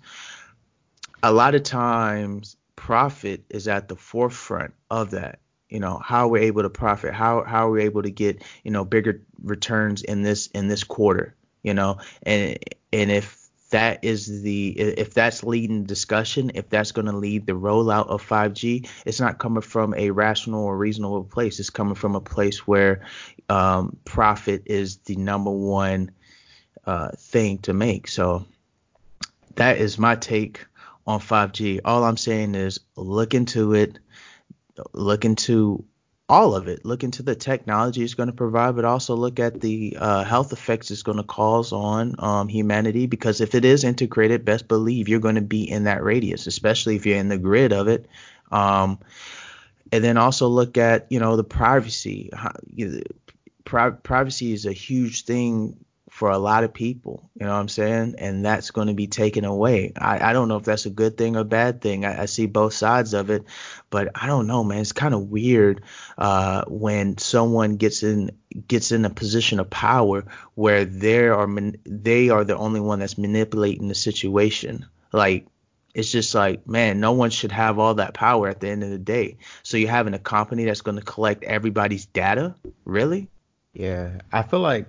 a 1.25 1.33
lot 1.33 1.57
of 1.57 1.65
times 1.65 2.57
profit 2.77 3.45
is 3.51 3.67
at 3.67 3.89
the 3.89 3.97
forefront 3.97 4.75
of 4.91 5.11
that 5.11 5.41
you 5.75 5.81
know 5.81 5.99
how 6.03 6.29
we're 6.29 6.45
able 6.45 6.63
to 6.63 6.71
profit 6.71 7.13
how 7.13 7.43
how 7.43 7.69
we're 7.69 7.81
able 7.81 8.03
to 8.03 8.11
get 8.11 8.43
you 8.63 8.71
know 8.71 8.85
bigger 8.85 9.21
returns 9.43 10.03
in 10.03 10.23
this 10.23 10.47
in 10.55 10.69
this 10.69 10.85
quarter 10.85 11.35
you 11.65 11.75
know? 11.75 11.99
And 12.23 12.57
and 12.93 13.11
if 13.11 13.41
that 13.71 14.05
is 14.05 14.43
the 14.43 14.69
if 14.69 15.15
that's 15.15 15.43
leading 15.43 15.83
discussion 15.83 16.53
if 16.55 16.69
that's 16.69 16.93
going 16.93 17.07
to 17.07 17.17
lead 17.17 17.45
the 17.45 17.55
rollout 17.55 18.07
of 18.07 18.25
5g 18.25 18.89
it's 19.05 19.19
not 19.19 19.41
coming 19.41 19.63
from 19.63 19.95
a 19.95 20.11
rational 20.11 20.63
or 20.63 20.77
reasonable 20.77 21.25
place. 21.25 21.59
It's 21.59 21.71
coming 21.71 21.97
from 21.97 22.15
a 22.15 22.21
place 22.21 22.69
where 22.69 23.05
um, 23.49 23.97
profit 24.05 24.63
is 24.67 24.99
the 24.99 25.17
number 25.17 25.51
one 25.51 26.13
uh, 26.87 27.09
thing 27.17 27.59
to 27.59 27.73
make. 27.73 28.07
So 28.07 28.47
that 29.57 29.79
is 29.79 29.99
my 29.99 30.15
take 30.15 30.65
on 31.07 31.21
5g 31.21 31.81
all 31.85 32.03
i'm 32.03 32.17
saying 32.17 32.55
is 32.55 32.81
look 32.97 33.35
into 33.35 33.75
it 33.75 33.99
look 34.93 35.25
into 35.25 35.85
all 36.29 36.55
of 36.55 36.69
it. 36.69 36.85
Look 36.85 37.05
into 37.05 37.23
the 37.23 37.35
technology 37.35 38.03
it's 38.03 38.15
going 38.15 38.29
to 38.29 38.35
provide, 38.35 38.77
but 38.77 38.85
also 38.85 39.15
look 39.15 39.39
at 39.39 39.61
the 39.61 39.97
uh, 40.01 40.25
health 40.25 40.53
effects 40.53 40.91
it's 40.91 41.03
going 41.03 41.19
to 41.19 41.25
cause 41.25 41.73
on 41.73 42.15
um, 42.19 42.49
humanity. 42.49 43.07
Because 43.07 43.41
if 43.41 43.55
it 43.55 43.65
is 43.65 43.85
integrated, 43.85 44.45
best 44.45 44.69
believe 44.69 45.09
you're 45.09 45.21
going 45.21 45.35
to 45.35 45.43
be 45.43 45.69
in 45.69 45.85
that 45.85 46.03
radius, 46.03 46.47
especially 46.47 46.97
if 46.97 47.05
you're 47.07 47.19
in 47.19 47.29
the 47.29 47.39
grid 47.39 47.73
of 47.73 47.89
it. 47.89 48.07
Um, 48.51 48.99
and 49.93 50.03
then 50.03 50.17
also 50.17 50.49
look 50.49 50.79
at 50.79 51.07
you 51.11 51.21
know 51.21 51.37
the 51.37 51.45
privacy. 51.45 52.31
How, 52.33 52.53
you 52.67 53.03
pri- 53.65 53.91
privacy 53.91 54.53
is 54.53 54.67
a 54.67 54.73
huge 54.73 55.25
thing 55.25 55.84
for 56.15 56.31
a 56.31 56.39
lot 56.39 56.63
of 56.63 56.73
people. 56.73 57.29
You 57.35 57.45
know 57.45 57.53
what 57.53 57.59
I'm 57.59 57.69
saying? 57.69 58.15
And 58.19 58.45
that's 58.45 58.71
going 58.71 58.87
to 58.87 58.95
be 58.95 59.09
taken 59.09 59.45
away. 59.45 59.95
I, 60.01 60.31
I 60.31 60.33
don't 60.33 60.47
know 60.47 60.57
if 60.57 60.63
that's 60.63 60.87
a 60.87 60.91
good 60.91 61.19
thing 61.19 61.37
or 61.37 61.43
bad 61.43 61.81
thing. 61.81 62.05
I, 62.05 62.23
I 62.23 62.27
see 62.27 62.47
both 62.47 62.73
sides 62.73 63.15
of 63.15 63.31
it, 63.31 63.43
but 63.91 64.11
I 64.15 64.29
don't 64.29 64.47
know, 64.47 64.63
man. 64.63 64.79
It's 64.79 64.93
kind 64.93 65.13
of 65.13 65.23
weird 65.23 65.83
uh, 66.17 66.67
when 66.69 67.19
someone 67.19 67.79
gets 67.79 68.05
in 68.05 68.31
gets 68.69 68.93
in 68.93 69.05
a 69.05 69.11
position 69.11 69.59
of 69.59 69.69
power 69.71 70.25
where 70.55 70.85
they 70.85 71.27
are 71.27 71.49
they 71.85 72.29
are 72.29 72.45
the 72.45 72.57
only 72.57 72.79
one 72.79 73.01
that's 73.01 73.19
manipulating 73.19 73.89
the 73.89 73.97
situation. 73.97 74.87
Like 75.13 75.49
it's 75.95 76.13
just 76.13 76.33
like, 76.33 76.65
man, 76.69 77.01
no 77.01 77.11
one 77.11 77.31
should 77.31 77.51
have 77.51 77.81
all 77.81 77.95
that 77.95 78.15
power 78.15 78.47
at 78.47 78.61
the 78.61 78.69
end 78.69 78.85
of 78.85 78.91
the 78.91 78.99
day. 78.99 79.39
So 79.65 79.79
you're 79.79 79.91
having 79.91 80.15
a 80.15 80.21
company 80.21 80.65
that's 80.65 80.83
going 80.83 80.97
to 80.97 81.05
collect 81.05 81.43
everybody's 81.43 82.07
data? 82.07 82.55
Really? 82.85 83.27
Yeah, 83.73 84.21
I 84.33 84.45
feel 84.45 84.61
like 84.61 84.87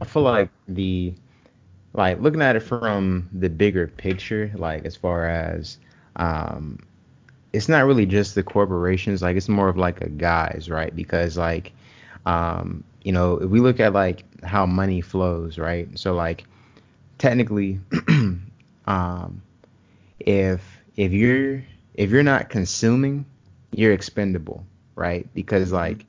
I 0.00 0.04
feel 0.04 0.22
like 0.22 0.50
the 0.68 1.14
like 1.94 2.20
looking 2.20 2.42
at 2.42 2.56
it 2.56 2.60
from 2.60 3.28
the 3.32 3.48
bigger 3.48 3.86
picture, 3.86 4.50
like 4.56 4.84
as 4.84 4.96
far 4.96 5.26
as 5.26 5.78
um 6.16 6.78
it's 7.52 7.68
not 7.68 7.84
really 7.86 8.06
just 8.06 8.34
the 8.34 8.42
corporations, 8.42 9.22
like 9.22 9.36
it's 9.36 9.48
more 9.48 9.68
of 9.68 9.76
like 9.76 10.00
a 10.00 10.08
guys, 10.08 10.68
right? 10.70 10.94
Because 10.94 11.36
like 11.36 11.72
Um, 12.26 12.84
you 13.02 13.12
know, 13.12 13.36
if 13.38 13.50
we 13.50 13.60
look 13.60 13.80
at 13.80 13.92
like 13.92 14.24
how 14.44 14.66
money 14.66 15.00
flows, 15.00 15.58
right? 15.58 15.88
So 15.98 16.14
like 16.14 16.44
technically, 17.18 17.80
um, 18.86 19.42
if 20.20 20.82
if 20.96 21.12
you're 21.12 21.62
if 21.94 22.10
you're 22.10 22.22
not 22.22 22.48
consuming, 22.48 23.24
you're 23.72 23.92
expendable, 23.92 24.64
right? 24.96 25.26
Because 25.34 25.72
Mm-hmm. 25.72 25.72
like 25.72 26.06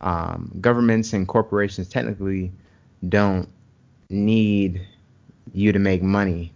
um, 0.00 0.52
governments 0.60 1.12
and 1.12 1.26
corporations 1.28 1.88
technically 1.88 2.52
don't 3.08 3.48
need 4.10 4.86
you 5.52 5.72
to 5.72 5.78
make 5.78 6.02
money, 6.02 6.52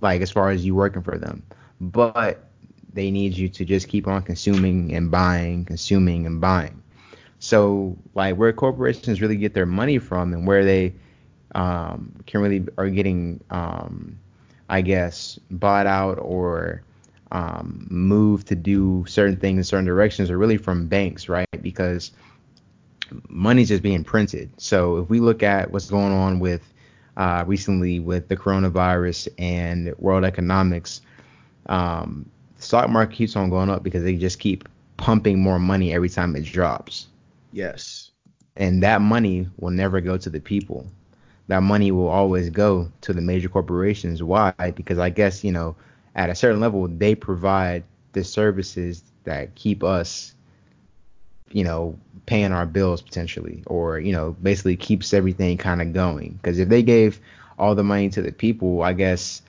like 0.00 0.20
as 0.20 0.30
far 0.30 0.50
as 0.50 0.64
you 0.64 0.74
working 0.74 1.02
for 1.02 1.18
them, 1.18 1.42
but 1.80 2.44
they 2.92 3.10
need 3.10 3.36
you 3.36 3.48
to 3.48 3.64
just 3.64 3.88
keep 3.88 4.06
on 4.06 4.22
consuming 4.22 4.94
and 4.94 5.10
buying, 5.10 5.64
consuming 5.64 6.26
and 6.26 6.40
buying. 6.40 6.82
So 7.38 7.96
like 8.14 8.36
where 8.36 8.52
corporations 8.52 9.20
really 9.20 9.36
get 9.36 9.54
their 9.54 9.66
money 9.66 9.98
from 9.98 10.32
and 10.32 10.46
where 10.46 10.64
they 10.64 10.94
um, 11.54 12.12
can 12.26 12.40
really 12.40 12.66
are 12.78 12.88
getting 12.88 13.42
um, 13.50 14.18
I 14.68 14.80
guess 14.80 15.38
bought 15.50 15.86
out 15.86 16.18
or 16.20 16.82
um, 17.32 17.86
moved 17.90 18.48
to 18.48 18.54
do 18.54 19.04
certain 19.06 19.36
things 19.36 19.58
in 19.58 19.64
certain 19.64 19.84
directions 19.84 20.30
are 20.30 20.38
really 20.38 20.56
from 20.56 20.88
banks, 20.88 21.28
right? 21.28 21.46
Because 21.60 22.12
money's 23.28 23.68
just 23.68 23.82
being 23.82 24.04
printed. 24.04 24.50
So 24.58 24.98
if 24.98 25.08
we 25.08 25.20
look 25.20 25.42
at 25.42 25.70
what's 25.70 25.90
going 25.90 26.12
on 26.12 26.38
with 26.40 26.72
uh, 27.16 27.44
recently 27.46 28.00
with 28.00 28.28
the 28.28 28.36
coronavirus 28.36 29.28
and 29.38 29.94
world 29.98 30.24
economics, 30.24 31.00
um, 31.66 32.30
the 32.56 32.62
stock 32.62 32.88
market 32.90 33.14
keeps 33.16 33.36
on 33.36 33.50
going 33.50 33.70
up 33.70 33.82
because 33.82 34.02
they 34.04 34.16
just 34.16 34.38
keep 34.38 34.68
pumping 34.96 35.40
more 35.40 35.58
money 35.58 35.92
every 35.94 36.08
time 36.08 36.36
it 36.36 36.44
drops 36.44 37.08
Yes. 37.52 38.10
and 38.56 38.82
that 38.82 39.00
money 39.02 39.48
will 39.58 39.70
never 39.70 40.00
go 40.00 40.16
to 40.18 40.30
the 40.30 40.40
people. 40.40 40.86
That 41.48 41.62
money 41.62 41.92
will 41.92 42.08
always 42.08 42.50
go 42.50 42.90
to 43.02 43.12
the 43.12 43.22
major 43.22 43.48
corporations. 43.48 44.22
Why? 44.22 44.54
Because 44.62 44.88
I 44.98 45.00
guess 45.00 45.34
you 45.34 45.42
know, 45.42 45.66
at 46.06 46.22
a 46.22 46.26
certain 46.34 46.60
level, 46.60 46.86
they 46.88 47.14
provide 47.14 47.84
the 48.12 48.24
services 48.24 49.02
that 49.24 49.54
keep 49.56 49.82
us, 49.84 50.34
you 51.56 51.64
know, 51.64 51.98
paying 52.26 52.52
our 52.52 52.66
bills 52.66 53.00
potentially, 53.00 53.62
or 53.66 53.98
you 53.98 54.12
know, 54.12 54.36
basically 54.42 54.76
keeps 54.76 55.14
everything 55.14 55.56
kind 55.56 55.80
of 55.80 55.94
going. 55.94 56.32
Because 56.32 56.58
if 56.58 56.68
they 56.68 56.82
gave 56.82 57.18
all 57.58 57.74
the 57.74 57.82
money 57.82 58.10
to 58.10 58.20
the 58.20 58.30
people, 58.30 58.82
I 58.82 58.92
guess 58.92 59.40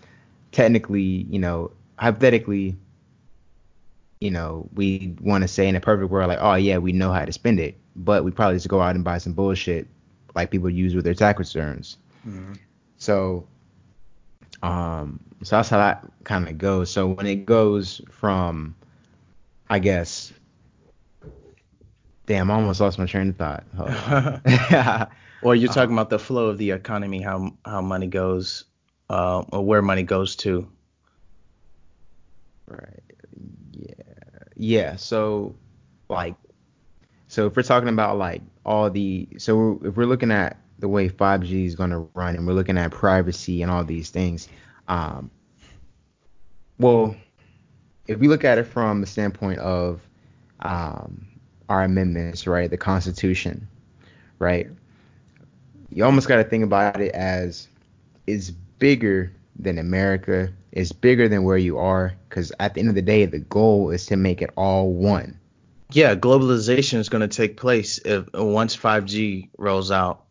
technically, 0.53 1.27
you 1.29 1.37
know, 1.37 1.69
hypothetically, 1.97 2.77
you 4.21 4.31
know, 4.31 4.69
we 4.73 5.15
want 5.19 5.41
to 5.41 5.49
say 5.49 5.67
in 5.67 5.75
a 5.75 5.81
perfect 5.81 6.09
world, 6.09 6.29
like, 6.29 6.39
oh 6.39 6.53
yeah, 6.53 6.77
we 6.77 6.93
know 6.93 7.11
how 7.11 7.25
to 7.25 7.33
spend 7.33 7.59
it, 7.59 7.75
but 7.97 8.23
we 8.23 8.31
probably 8.31 8.55
just 8.55 8.69
go 8.69 8.79
out 8.79 8.95
and 8.95 9.03
buy 9.03 9.17
some 9.17 9.33
bullshit 9.33 9.85
like 10.33 10.49
people 10.49 10.69
use 10.69 10.95
with 10.95 11.03
their 11.03 11.13
tax 11.13 11.39
returns. 11.39 11.97
Mhm. 12.25 12.57
So, 12.99 13.45
um, 14.63 15.19
so 15.43 15.57
that's 15.57 15.67
how 15.67 15.79
that 15.79 16.05
kind 16.23 16.47
of 16.47 16.57
goes. 16.57 16.89
So 16.89 17.07
when 17.07 17.25
it 17.25 17.45
goes 17.45 17.99
from, 18.11 18.75
I 19.69 19.79
guess, 19.79 20.31
damn, 22.27 22.51
I 22.51 22.55
almost 22.55 22.79
lost 22.79 22.99
my 22.99 23.07
train 23.07 23.29
of 23.29 23.37
thought. 23.37 23.63
Or 25.41 25.55
you're 25.55 25.73
talking 25.73 25.93
about 25.93 26.11
the 26.11 26.19
flow 26.19 26.47
of 26.47 26.59
the 26.59 26.69
economy, 26.71 27.21
how 27.21 27.51
how 27.65 27.81
money 27.81 28.05
goes, 28.05 28.65
uh, 29.09 29.43
or 29.51 29.65
where 29.65 29.81
money 29.81 30.03
goes 30.03 30.35
to. 30.37 30.67
Right. 32.67 33.01
Yeah. 33.71 33.93
Yeah. 34.55 34.95
So, 34.97 35.55
like, 36.09 36.35
so 37.27 37.47
if 37.47 37.55
we're 37.55 37.63
talking 37.63 37.89
about 37.89 38.17
like 38.17 38.41
all 38.65 38.91
the, 38.91 39.27
so 39.37 39.81
if 39.83 39.95
we're 39.95 40.05
looking 40.05 40.31
at 40.31 40.57
the 40.79 40.87
way 40.87 41.09
5G 41.09 41.65
is 41.65 41.75
going 41.75 41.89
to 41.89 42.07
run, 42.13 42.35
and 42.35 42.45
we're 42.45 42.53
looking 42.53 42.77
at 42.77 42.91
privacy 42.91 43.61
and 43.61 43.71
all 43.71 43.83
these 43.83 44.09
things, 44.09 44.47
um, 44.87 45.31
well, 46.77 47.15
if 48.07 48.19
we 48.19 48.27
look 48.27 48.43
at 48.43 48.57
it 48.57 48.65
from 48.65 49.01
the 49.01 49.07
standpoint 49.07 49.59
of 49.59 50.01
um, 50.59 51.26
our 51.69 51.83
amendments, 51.83 52.47
right, 52.47 52.69
the 52.69 52.77
Constitution, 52.77 53.67
right, 54.39 54.67
you 55.89 56.03
almost 56.03 56.27
got 56.27 56.37
to 56.37 56.43
think 56.43 56.63
about 56.63 56.99
it 57.01 57.13
as 57.13 57.67
it's 58.25 58.51
bigger 58.51 59.31
than 59.57 59.77
America. 59.77 60.49
It's 60.71 60.91
bigger 60.91 61.27
than 61.27 61.43
where 61.43 61.57
you 61.57 61.77
are, 61.77 62.13
because 62.29 62.51
at 62.59 62.73
the 62.73 62.81
end 62.81 62.89
of 62.89 62.95
the 62.95 63.01
day, 63.01 63.25
the 63.25 63.39
goal 63.39 63.89
is 63.89 64.05
to 64.07 64.15
make 64.15 64.41
it 64.41 64.51
all 64.55 64.93
one. 64.93 65.39
Yeah, 65.91 66.15
globalization 66.15 66.99
is 66.99 67.09
going 67.09 67.27
to 67.27 67.35
take 67.35 67.57
place 67.57 67.97
if 67.99 68.31
once 68.33 68.75
5G 68.75 69.49
rolls 69.57 69.89
out. 69.89 70.25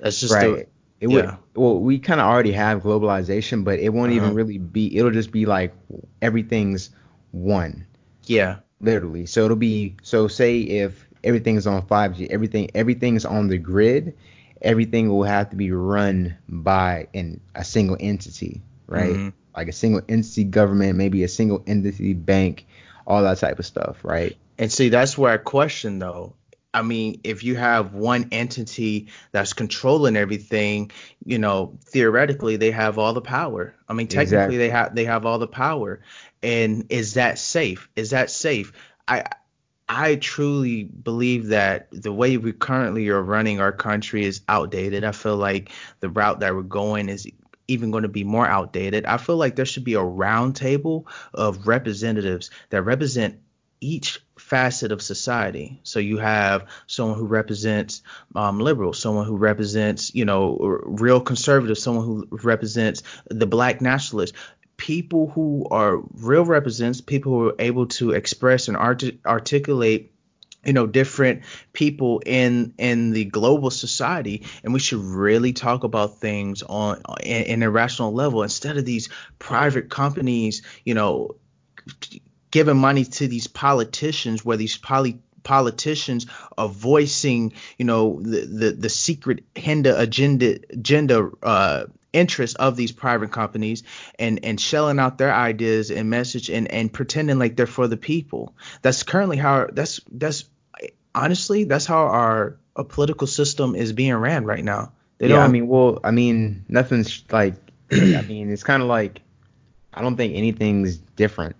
That's 0.00 0.18
just 0.18 0.34
right. 0.34 0.56
the 0.56 0.66
it 1.00 1.08
would, 1.08 1.24
yeah. 1.24 1.36
well, 1.56 1.80
we 1.80 1.98
kind 1.98 2.20
of 2.20 2.26
already 2.26 2.52
have 2.52 2.82
globalization, 2.82 3.64
but 3.64 3.80
it 3.80 3.88
won't 3.90 4.12
Uh-huh. 4.12 4.22
even 4.22 4.34
really 4.34 4.58
be. 4.58 4.96
It'll 4.96 5.10
just 5.10 5.32
be 5.32 5.46
like 5.46 5.74
everything's 6.22 6.90
one, 7.32 7.84
yeah. 8.24 8.58
Literally. 8.82 9.26
So 9.26 9.44
it'll 9.44 9.56
be. 9.56 9.96
So 10.02 10.28
say 10.28 10.60
if 10.60 11.06
everything's 11.24 11.66
on 11.66 11.82
5G, 11.82 12.30
everything 12.30 12.70
everything's 12.74 13.24
on 13.24 13.48
the 13.48 13.58
grid, 13.58 14.16
everything 14.60 15.08
will 15.08 15.22
have 15.24 15.50
to 15.50 15.56
be 15.56 15.72
run 15.72 16.36
by 16.48 17.08
an 17.14 17.40
a 17.54 17.64
single 17.64 17.96
entity, 17.98 18.60
right? 18.86 19.16
Mhm. 19.16 19.32
Like 19.56 19.68
a 19.68 19.72
single 19.72 20.02
entity 20.08 20.44
government, 20.44 20.96
maybe 20.96 21.22
a 21.24 21.28
single 21.28 21.62
entity 21.66 22.14
bank, 22.14 22.66
all 23.06 23.22
that 23.22 23.38
type 23.38 23.58
of 23.58 23.66
stuff, 23.66 23.98
right? 24.02 24.36
And 24.58 24.72
see, 24.72 24.88
that's 24.88 25.16
where 25.16 25.32
I 25.32 25.36
question 25.38 25.98
though. 25.98 26.34
I 26.74 26.80
mean, 26.80 27.20
if 27.22 27.44
you 27.44 27.54
have 27.56 27.92
one 27.92 28.28
entity 28.32 29.08
that's 29.30 29.52
controlling 29.52 30.16
everything, 30.16 30.90
you 31.24 31.38
know, 31.38 31.78
theoretically 31.84 32.56
they 32.56 32.70
have 32.70 32.98
all 32.98 33.12
the 33.12 33.20
power. 33.20 33.74
I 33.88 33.92
mean, 33.92 34.06
technically 34.06 34.56
Exactly. 34.56 34.56
they 34.56 34.70
have 34.70 34.94
they 34.94 35.04
have 35.04 35.26
all 35.26 35.38
the 35.38 35.46
power. 35.46 36.00
And 36.42 36.86
is 36.90 37.14
that 37.14 37.38
safe? 37.38 37.88
Is 37.96 38.10
that 38.10 38.30
safe? 38.30 38.72
I 39.06 39.24
I 39.88 40.16
truly 40.16 40.84
believe 40.84 41.48
that 41.48 41.88
the 41.90 42.12
way 42.12 42.36
we 42.38 42.52
currently 42.52 43.08
are 43.08 43.22
running 43.22 43.60
our 43.60 43.72
country 43.72 44.24
is 44.24 44.40
outdated. 44.48 45.04
I 45.04 45.12
feel 45.12 45.36
like 45.36 45.70
the 46.00 46.08
route 46.08 46.40
that 46.40 46.54
we're 46.54 46.62
going 46.62 47.08
is 47.08 47.28
even 47.68 47.90
going 47.90 48.02
to 48.02 48.08
be 48.08 48.24
more 48.24 48.46
outdated. 48.46 49.04
I 49.04 49.18
feel 49.18 49.36
like 49.36 49.56
there 49.56 49.66
should 49.66 49.84
be 49.84 49.94
a 49.94 50.02
round 50.02 50.56
table 50.56 51.06
of 51.34 51.66
representatives 51.66 52.50
that 52.70 52.82
represent 52.82 53.38
each 53.80 54.20
facet 54.38 54.92
of 54.92 55.02
society. 55.02 55.80
So 55.82 55.98
you 55.98 56.18
have 56.18 56.66
someone 56.86 57.18
who 57.18 57.26
represents 57.26 58.02
um, 58.34 58.60
liberals, 58.60 58.98
someone 58.98 59.26
who 59.26 59.36
represents, 59.36 60.14
you 60.14 60.24
know, 60.24 60.56
real 60.84 61.20
conservatives, 61.20 61.82
someone 61.82 62.06
who 62.06 62.28
represents 62.30 63.02
the 63.28 63.46
black 63.46 63.80
nationalists. 63.80 64.36
People 64.82 65.28
who 65.28 65.64
are 65.70 66.02
real 66.14 66.44
represents, 66.44 67.00
people 67.00 67.32
who 67.32 67.48
are 67.50 67.54
able 67.60 67.86
to 67.86 68.10
express 68.10 68.66
and 68.66 68.76
arti- 68.76 69.20
articulate 69.24 70.12
you 70.64 70.72
know 70.72 70.86
different 70.86 71.42
people 71.72 72.20
in 72.26 72.74
in 72.78 73.12
the 73.12 73.24
global 73.24 73.70
society 73.70 74.44
and 74.62 74.72
we 74.72 74.80
should 74.80 74.98
really 75.00 75.52
talk 75.52 75.84
about 75.84 76.18
things 76.18 76.62
on 76.62 77.00
in, 77.22 77.42
in 77.44 77.62
a 77.62 77.70
rational 77.70 78.12
level. 78.12 78.42
Instead 78.42 78.76
of 78.76 78.84
these 78.84 79.08
private 79.38 79.88
companies 79.88 80.62
you 80.84 80.94
know 80.94 81.36
giving 82.50 82.76
money 82.76 83.04
to 83.04 83.28
these 83.28 83.46
politicians 83.46 84.44
where 84.44 84.56
these 84.56 84.76
poly 84.76 85.20
politicians 85.44 86.26
are 86.58 86.68
voicing 86.68 87.52
you 87.78 87.84
know 87.84 88.20
the 88.22 88.40
the, 88.46 88.70
the 88.72 88.88
secret 88.88 89.44
agenda 89.56 89.98
agenda 89.98 90.58
agenda 90.70 91.30
uh 91.42 91.84
interests 92.12 92.56
of 92.56 92.76
these 92.76 92.92
private 92.92 93.30
companies 93.30 93.82
and 94.18 94.44
and 94.44 94.60
shelling 94.60 94.98
out 94.98 95.18
their 95.18 95.32
ideas 95.32 95.90
and 95.90 96.10
message 96.10 96.50
and 96.50 96.70
and 96.70 96.92
pretending 96.92 97.38
like 97.38 97.56
they're 97.56 97.66
for 97.66 97.88
the 97.88 97.96
people 97.96 98.54
that's 98.82 99.02
currently 99.02 99.36
how 99.36 99.66
that's 99.72 100.00
that's 100.10 100.44
honestly 101.14 101.64
that's 101.64 101.86
how 101.86 102.06
our, 102.06 102.58
our 102.76 102.84
political 102.84 103.26
system 103.26 103.74
is 103.74 103.92
being 103.92 104.14
ran 104.14 104.44
right 104.44 104.64
now 104.64 104.92
they 105.22 105.28
yeah, 105.28 105.36
don't 105.36 105.44
I 105.44 105.48
mean, 105.52 105.68
well, 105.68 106.00
I 106.02 106.10
mean, 106.10 106.64
nothing's 106.68 107.22
like, 107.30 107.54
I 107.92 108.22
mean, 108.22 108.50
it's 108.50 108.64
kind 108.64 108.82
of 108.82 108.88
like, 108.88 109.20
I 109.94 110.02
don't 110.02 110.16
think 110.16 110.34
anything's 110.34 110.96
different. 110.96 111.54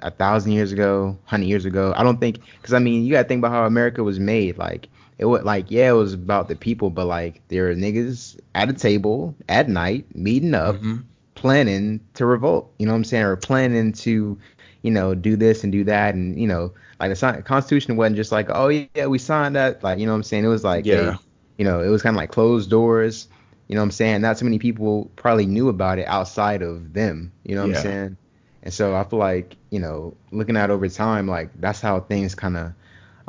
A 0.00 0.10
thousand 0.10 0.50
years 0.50 0.72
ago, 0.72 1.16
hundred 1.22 1.46
years 1.46 1.64
ago, 1.64 1.94
I 1.96 2.02
don't 2.02 2.18
think, 2.18 2.40
because 2.60 2.74
I 2.74 2.80
mean, 2.80 3.04
you 3.04 3.12
gotta 3.12 3.28
think 3.28 3.38
about 3.38 3.52
how 3.52 3.66
America 3.66 4.02
was 4.02 4.18
made. 4.18 4.58
Like, 4.58 4.88
it 5.18 5.26
was 5.26 5.42
like, 5.44 5.70
yeah, 5.70 5.90
it 5.90 5.94
was 5.94 6.14
about 6.14 6.48
the 6.48 6.56
people, 6.56 6.90
but 6.90 7.06
like, 7.06 7.40
there 7.48 7.70
are 7.70 7.74
niggas 7.74 8.38
at 8.54 8.68
a 8.68 8.72
table 8.72 9.34
at 9.48 9.68
night 9.68 10.06
meeting 10.16 10.54
up, 10.54 10.76
Mhm. 10.76 11.04
planning 11.34 12.00
to 12.14 12.26
revolt. 12.26 12.72
You 12.78 12.86
know 12.86 12.92
what 12.92 12.96
I'm 12.98 13.04
saying? 13.04 13.24
Or 13.24 13.36
planning 13.36 13.92
to, 13.92 14.38
you 14.82 14.90
know, 14.90 15.14
do 15.14 15.36
this 15.36 15.62
and 15.62 15.72
do 15.72 15.84
that, 15.84 16.14
and 16.14 16.38
you 16.38 16.46
know, 16.46 16.72
like 17.00 17.10
the 17.10 17.16
si- 17.16 17.42
Constitution 17.42 17.96
wasn't 17.96 18.16
just 18.16 18.32
like, 18.32 18.48
oh 18.50 18.68
yeah, 18.68 19.06
we 19.06 19.18
signed 19.18 19.56
that. 19.56 19.82
Like, 19.82 19.98
you 19.98 20.06
know 20.06 20.12
what 20.12 20.16
I'm 20.16 20.22
saying? 20.24 20.44
It 20.44 20.48
was 20.48 20.64
like, 20.64 20.86
Yeah. 20.86 21.12
hey, 21.12 21.18
you 21.58 21.64
know, 21.64 21.80
it 21.80 21.88
was 21.88 22.02
kind 22.02 22.14
of 22.16 22.18
like 22.18 22.30
closed 22.30 22.70
doors. 22.70 23.28
You 23.68 23.74
know 23.76 23.80
what 23.80 23.86
I'm 23.86 23.90
saying? 23.92 24.20
Not 24.22 24.38
so 24.38 24.44
many 24.44 24.58
people 24.58 25.10
probably 25.16 25.46
knew 25.46 25.68
about 25.68 25.98
it 25.98 26.06
outside 26.06 26.62
of 26.62 26.92
them. 26.92 27.32
You 27.44 27.54
know 27.54 27.62
what 27.62 27.70
Yeah. 27.70 27.76
I'm 27.78 27.82
saying? 27.82 28.16
And 28.64 28.74
so 28.74 28.94
I 28.94 29.04
feel 29.04 29.18
like, 29.18 29.56
you 29.70 29.80
know, 29.80 30.14
looking 30.30 30.56
at 30.56 30.70
over 30.70 30.88
time, 30.88 31.26
like 31.26 31.50
that's 31.60 31.80
how 31.80 32.00
things 32.00 32.34
kind 32.34 32.56
of, 32.56 32.72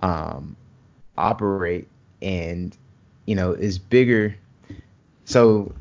um, 0.01 0.55
operate 1.17 1.87
and 2.21 2.77
you 3.25 3.35
know 3.35 3.51
is 3.51 3.77
bigger 3.77 4.35
so 5.25 5.73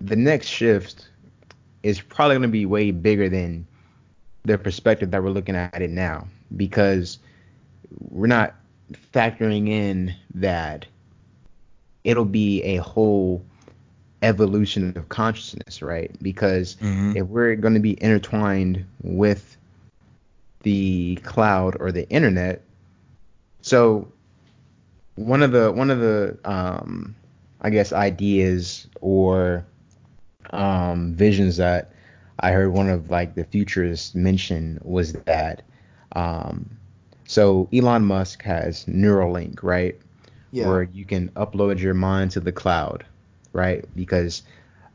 the 0.00 0.16
next 0.16 0.46
shift 0.46 1.08
is 1.82 2.00
probably 2.00 2.34
going 2.34 2.42
to 2.42 2.48
be 2.48 2.66
way 2.66 2.90
bigger 2.90 3.28
than 3.28 3.66
the 4.44 4.58
perspective 4.58 5.10
that 5.10 5.22
we're 5.22 5.30
looking 5.30 5.56
at 5.56 5.82
it 5.82 5.90
now 5.90 6.26
because 6.56 7.18
we're 8.10 8.26
not 8.26 8.54
factoring 9.12 9.68
in 9.68 10.14
that 10.34 10.86
it'll 12.04 12.24
be 12.24 12.62
a 12.62 12.76
whole 12.76 13.42
evolution 14.22 14.92
of 14.96 15.08
consciousness, 15.08 15.82
right? 15.82 16.10
Because 16.22 16.76
Mhm. 16.80 17.16
if 17.16 17.26
we're 17.26 17.56
going 17.56 17.74
to 17.74 17.80
be 17.80 18.00
intertwined 18.02 18.84
with 19.02 19.56
the 20.62 21.16
cloud 21.22 21.76
or 21.80 21.92
the 21.92 22.08
internet, 22.08 22.62
so 23.60 24.08
one 25.16 25.42
of 25.42 25.52
the 25.52 25.72
one 25.72 25.90
of 25.90 25.98
the 25.98 26.38
um, 26.44 27.16
I 27.60 27.70
guess 27.70 27.92
ideas 27.92 28.86
or 29.00 29.66
um, 30.50 31.14
visions 31.14 31.56
that 31.56 31.92
I 32.38 32.52
heard 32.52 32.72
one 32.72 32.88
of 32.88 33.10
like 33.10 33.34
the 33.34 33.44
futurists 33.44 34.14
mention 34.14 34.78
was 34.82 35.14
that 35.14 35.62
um, 36.12 36.78
so 37.26 37.68
Elon 37.72 38.04
Musk 38.04 38.42
has 38.42 38.84
Neuralink, 38.84 39.62
right? 39.62 39.96
Where 40.68 40.82
you 40.84 41.04
can 41.04 41.28
upload 41.30 41.78
your 41.80 41.94
mind 41.94 42.30
to 42.32 42.40
the 42.40 42.52
cloud, 42.52 43.04
right? 43.52 43.84
Because 43.96 44.42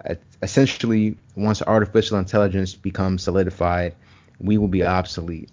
uh, 0.10 0.16
essentially, 0.42 1.18
once 1.36 1.62
artificial 1.62 2.18
intelligence 2.18 2.74
becomes 2.74 3.24
solidified, 3.24 3.96
we 4.40 4.58
will 4.58 4.68
be 4.68 4.84
obsolete, 4.84 5.50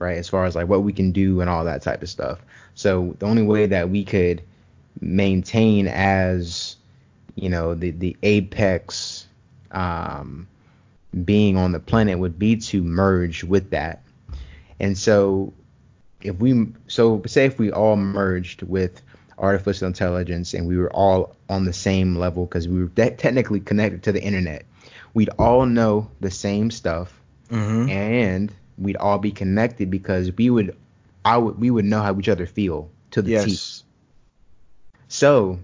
right? 0.00 0.18
As 0.18 0.28
far 0.28 0.44
as 0.44 0.56
like 0.56 0.68
what 0.68 0.82
we 0.82 0.92
can 0.92 1.12
do 1.12 1.40
and 1.40 1.48
all 1.48 1.64
that 1.64 1.82
type 1.82 2.02
of 2.02 2.08
stuff. 2.08 2.40
So 2.74 3.14
the 3.20 3.26
only 3.26 3.42
way 3.42 3.66
that 3.66 3.90
we 3.90 4.04
could 4.04 4.42
maintain 5.00 5.86
as, 5.86 6.76
you 7.36 7.48
know, 7.48 7.74
the 7.74 7.92
the 7.92 8.16
apex 8.24 9.26
um, 9.70 10.48
being 11.24 11.56
on 11.56 11.72
the 11.72 11.80
planet 11.80 12.18
would 12.18 12.38
be 12.38 12.56
to 12.56 12.82
merge 12.82 13.44
with 13.44 13.70
that. 13.70 14.02
And 14.80 14.98
so 14.98 15.52
if 16.22 16.36
we 16.40 16.66
so 16.88 17.22
say 17.26 17.44
if 17.46 17.58
we 17.58 17.70
all 17.70 17.96
merged 17.96 18.62
with 18.62 19.02
artificial 19.38 19.86
intelligence 19.86 20.54
and 20.54 20.66
we 20.66 20.76
were 20.76 20.92
all 20.92 21.34
on 21.48 21.64
the 21.64 21.72
same 21.72 22.16
level 22.16 22.46
because 22.46 22.68
we 22.68 22.80
were 22.80 22.88
de- 22.90 23.10
technically 23.12 23.60
connected 23.60 24.02
to 24.04 24.12
the 24.12 24.22
internet, 24.22 24.64
we'd 25.14 25.30
all 25.38 25.66
know 25.66 26.10
the 26.20 26.30
same 26.30 26.70
stuff 26.70 27.16
Mm-hmm. 27.50 27.88
and 27.90 28.54
we'd 28.80 28.96
all 28.96 29.18
be 29.18 29.30
connected 29.30 29.90
because 29.90 30.32
we 30.36 30.50
would 30.50 30.76
I 31.24 31.36
would 31.36 31.60
we 31.60 31.70
would 31.70 31.84
know 31.84 32.02
how 32.02 32.18
each 32.18 32.28
other 32.28 32.46
feel 32.46 32.90
to 33.12 33.22
the 33.22 33.36
T. 33.44 33.50
Yes. 33.50 33.84
So, 35.08 35.58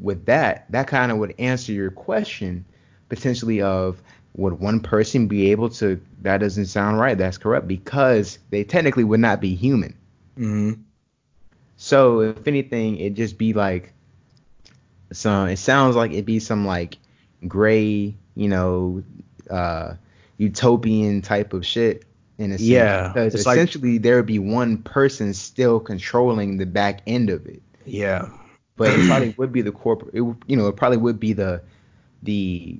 with 0.00 0.26
that, 0.26 0.70
that 0.70 0.88
kind 0.88 1.12
of 1.12 1.18
would 1.18 1.34
answer 1.38 1.72
your 1.72 1.90
question 1.90 2.64
potentially 3.08 3.62
of 3.62 4.02
would 4.34 4.54
one 4.60 4.80
person 4.80 5.28
be 5.28 5.50
able 5.52 5.70
to? 5.70 6.00
That 6.22 6.38
doesn't 6.38 6.66
sound 6.66 6.98
right. 6.98 7.16
That's 7.16 7.38
correct 7.38 7.68
because 7.68 8.38
they 8.50 8.64
technically 8.64 9.04
would 9.04 9.20
not 9.20 9.40
be 9.40 9.54
human. 9.54 9.96
Mm-hmm. 10.36 10.82
So, 11.76 12.20
if 12.20 12.46
anything, 12.46 12.96
it'd 12.96 13.16
just 13.16 13.38
be 13.38 13.52
like 13.52 13.92
some. 15.12 15.48
It 15.48 15.58
sounds 15.58 15.96
like 15.96 16.10
it'd 16.10 16.26
be 16.26 16.40
some 16.40 16.66
like 16.66 16.98
gray, 17.46 18.14
you 18.34 18.48
know, 18.48 19.02
uh, 19.48 19.94
utopian 20.38 21.22
type 21.22 21.52
of 21.52 21.64
shit. 21.64 22.04
In 22.38 22.52
a 22.52 22.58
sense, 22.58 22.62
Yeah, 22.68 23.08
because 23.08 23.34
it's 23.34 23.46
like- 23.46 23.56
essentially 23.56 23.98
there 23.98 24.16
would 24.16 24.26
be 24.26 24.38
one 24.38 24.78
person 24.78 25.32
still 25.32 25.80
controlling 25.80 26.58
the 26.58 26.66
back 26.66 27.00
end 27.06 27.30
of 27.30 27.46
it. 27.46 27.62
Yeah. 27.86 28.28
but 28.76 28.90
it 28.90 29.06
probably 29.06 29.34
would 29.38 29.52
be 29.52 29.62
the 29.62 29.72
corporate. 29.72 30.14
It, 30.14 30.20
would- 30.20 30.36
you 30.46 30.56
know, 30.56 30.68
it 30.68 30.76
probably 30.76 30.98
would 30.98 31.18
be 31.18 31.32
the 31.32 31.62
the 32.22 32.78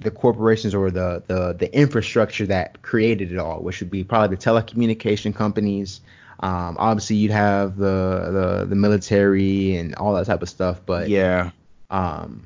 the 0.00 0.10
corporations 0.10 0.74
or 0.74 0.90
the 0.90 1.22
the 1.26 1.54
the 1.54 1.74
infrastructure 1.74 2.44
that 2.46 2.82
created 2.82 3.32
it 3.32 3.38
all, 3.38 3.60
which 3.62 3.80
would 3.80 3.90
be 3.90 4.02
probably 4.04 4.34
the 4.36 4.42
telecommunication 4.42 5.34
companies. 5.34 6.00
Um, 6.40 6.76
obviously, 6.78 7.16
you'd 7.16 7.30
have 7.30 7.76
the, 7.76 8.58
the 8.60 8.66
the 8.68 8.74
military 8.74 9.76
and 9.76 9.94
all 9.94 10.12
that 10.14 10.26
type 10.26 10.42
of 10.42 10.48
stuff, 10.50 10.80
but 10.84 11.08
yeah. 11.08 11.50
um, 11.90 12.42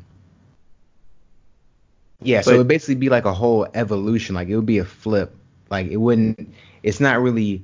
yeah. 2.22 2.42
So 2.42 2.54
it 2.54 2.58
would 2.58 2.68
basically 2.68 2.96
be 2.96 3.08
like 3.08 3.24
a 3.24 3.32
whole 3.34 3.66
evolution. 3.74 4.34
Like 4.34 4.48
it 4.48 4.56
would 4.56 4.66
be 4.66 4.78
a 4.78 4.84
flip. 4.84 5.34
Like 5.70 5.86
it 5.88 5.96
wouldn't. 5.96 6.52
It's 6.82 7.00
not 7.00 7.20
really 7.20 7.62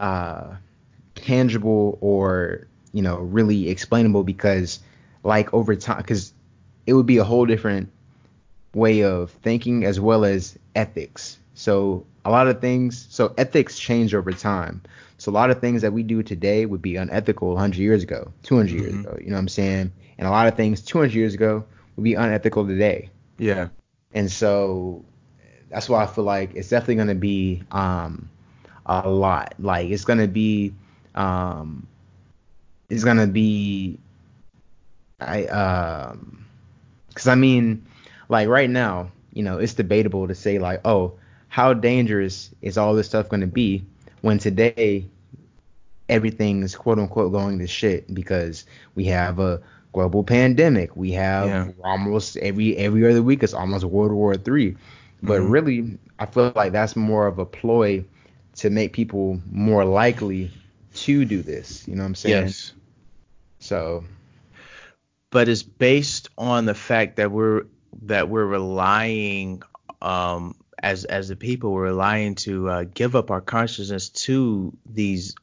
uh, 0.00 0.54
tangible 1.14 1.98
or 2.00 2.66
you 2.92 3.02
know 3.02 3.18
really 3.18 3.68
explainable 3.68 4.24
because 4.24 4.80
like 5.24 5.52
over 5.52 5.74
time 5.76 5.98
because 5.98 6.32
it 6.86 6.94
would 6.94 7.06
be 7.06 7.18
a 7.18 7.24
whole 7.24 7.44
different 7.46 7.90
way 8.74 9.02
of 9.02 9.30
thinking 9.42 9.84
as 9.84 10.00
well 10.00 10.24
as 10.24 10.58
ethics. 10.74 11.38
So 11.54 12.06
a 12.24 12.30
lot 12.30 12.46
of 12.46 12.60
things. 12.60 13.06
So 13.10 13.34
ethics 13.36 13.78
change 13.78 14.14
over 14.14 14.32
time. 14.32 14.82
So 15.18 15.32
a 15.32 15.34
lot 15.34 15.50
of 15.50 15.60
things 15.60 15.82
that 15.82 15.92
we 15.92 16.02
do 16.04 16.22
today 16.22 16.64
would 16.64 16.80
be 16.82 16.96
unethical 16.96 17.48
100 17.48 17.78
years 17.78 18.02
ago, 18.04 18.32
200 18.44 18.72
years 18.72 18.92
Mhm. 18.92 19.00
ago. 19.00 19.18
You 19.20 19.30
know 19.30 19.34
what 19.34 19.40
I'm 19.40 19.48
saying? 19.48 19.92
And 20.18 20.28
a 20.28 20.30
lot 20.30 20.46
of 20.46 20.54
things 20.54 20.80
200 20.82 21.14
years 21.14 21.34
ago 21.34 21.64
would 21.96 22.04
be 22.04 22.14
unethical 22.14 22.66
today. 22.66 23.10
Yeah. 23.38 23.68
And 24.14 24.30
so 24.30 25.04
that's 25.70 25.88
why 25.88 26.02
I 26.02 26.06
feel 26.06 26.24
like 26.24 26.54
it's 26.54 26.68
definitely 26.68 26.96
going 26.96 27.08
to 27.08 27.14
be 27.14 27.62
um, 27.72 28.28
a 28.86 29.08
lot. 29.08 29.54
Like 29.58 29.88
it's 29.90 30.04
going 30.04 30.18
to 30.20 30.28
be 30.28 30.74
um, 31.14 31.86
it's 32.90 33.04
going 33.04 33.18
to 33.18 33.26
be 33.26 33.98
I 35.20 35.44
um 35.46 36.44
cuz 37.14 37.26
I 37.28 37.34
mean 37.34 37.84
like 38.28 38.48
right 38.48 38.70
now, 38.70 39.10
you 39.32 39.42
know, 39.42 39.58
it's 39.58 39.74
debatable 39.74 40.26
to 40.28 40.34
say 40.34 40.58
like, 40.58 40.80
"Oh, 40.84 41.14
how 41.48 41.72
dangerous 41.74 42.54
is 42.62 42.76
all 42.78 42.94
this 42.94 43.06
stuff 43.08 43.28
going 43.28 43.40
to 43.42 43.46
be 43.46 43.84
when 44.22 44.38
today 44.38 45.06
everything 46.08 46.62
is 46.62 46.74
quote 46.74 46.98
unquote 46.98 47.32
going 47.32 47.58
to 47.58 47.66
shit 47.66 48.12
because 48.14 48.64
we 48.94 49.04
have 49.06 49.38
a 49.38 49.60
global 49.92 50.22
pandemic. 50.24 50.96
We 50.96 51.12
have 51.12 51.50
Yeah. 51.50 51.68
almost 51.82 52.36
every 52.38 52.76
every 52.76 53.08
other 53.08 53.22
week 53.22 53.42
it's 53.42 53.54
almost 53.54 53.84
World 53.84 54.12
War 54.12 54.36
Three. 54.36 54.76
But 55.22 55.40
Mhm. 55.40 55.50
really, 55.50 55.98
I 56.18 56.26
feel 56.26 56.52
like 56.54 56.72
that's 56.72 56.96
more 56.96 57.26
of 57.26 57.38
a 57.38 57.44
ploy 57.46 58.04
to 58.56 58.70
make 58.70 58.92
people 58.92 59.40
more 59.50 59.84
likely 59.84 60.50
to 60.94 61.24
do 61.24 61.42
this. 61.42 61.86
You 61.86 61.94
know 61.96 62.02
what 62.02 62.08
I'm 62.08 62.14
saying? 62.14 62.46
Yes. 62.46 62.72
So 63.60 64.04
but 65.30 65.48
it's 65.48 65.62
based 65.62 66.30
on 66.38 66.64
the 66.64 66.74
fact 66.74 67.16
that 67.16 67.30
we're 67.30 67.64
that 68.02 68.28
we're 68.28 68.44
relying 68.44 69.62
um 70.00 70.54
as 70.82 71.04
as 71.04 71.28
the 71.28 71.36
people 71.36 71.72
we're 71.72 71.82
relying 71.84 72.34
to 72.36 72.68
uh, 72.68 72.84
give 72.94 73.16
up 73.16 73.30
our 73.30 73.40
consciousness 73.40 74.08
to 74.10 74.72
these 74.86 75.34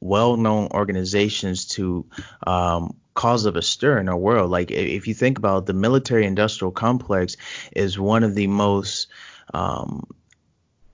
well-known 0.00 0.68
organizations 0.72 1.66
to 1.66 2.04
um 2.46 2.96
cause 3.14 3.44
of 3.44 3.56
a 3.56 3.62
stir 3.62 3.98
in 3.98 4.08
our 4.08 4.16
world 4.16 4.50
like 4.50 4.70
if 4.70 5.06
you 5.06 5.14
think 5.14 5.38
about 5.38 5.58
it, 5.58 5.66
the 5.66 5.74
military 5.74 6.24
industrial 6.24 6.72
complex 6.72 7.36
is 7.76 7.98
one 7.98 8.22
of 8.22 8.34
the 8.34 8.46
most 8.46 9.08
um 9.54 10.06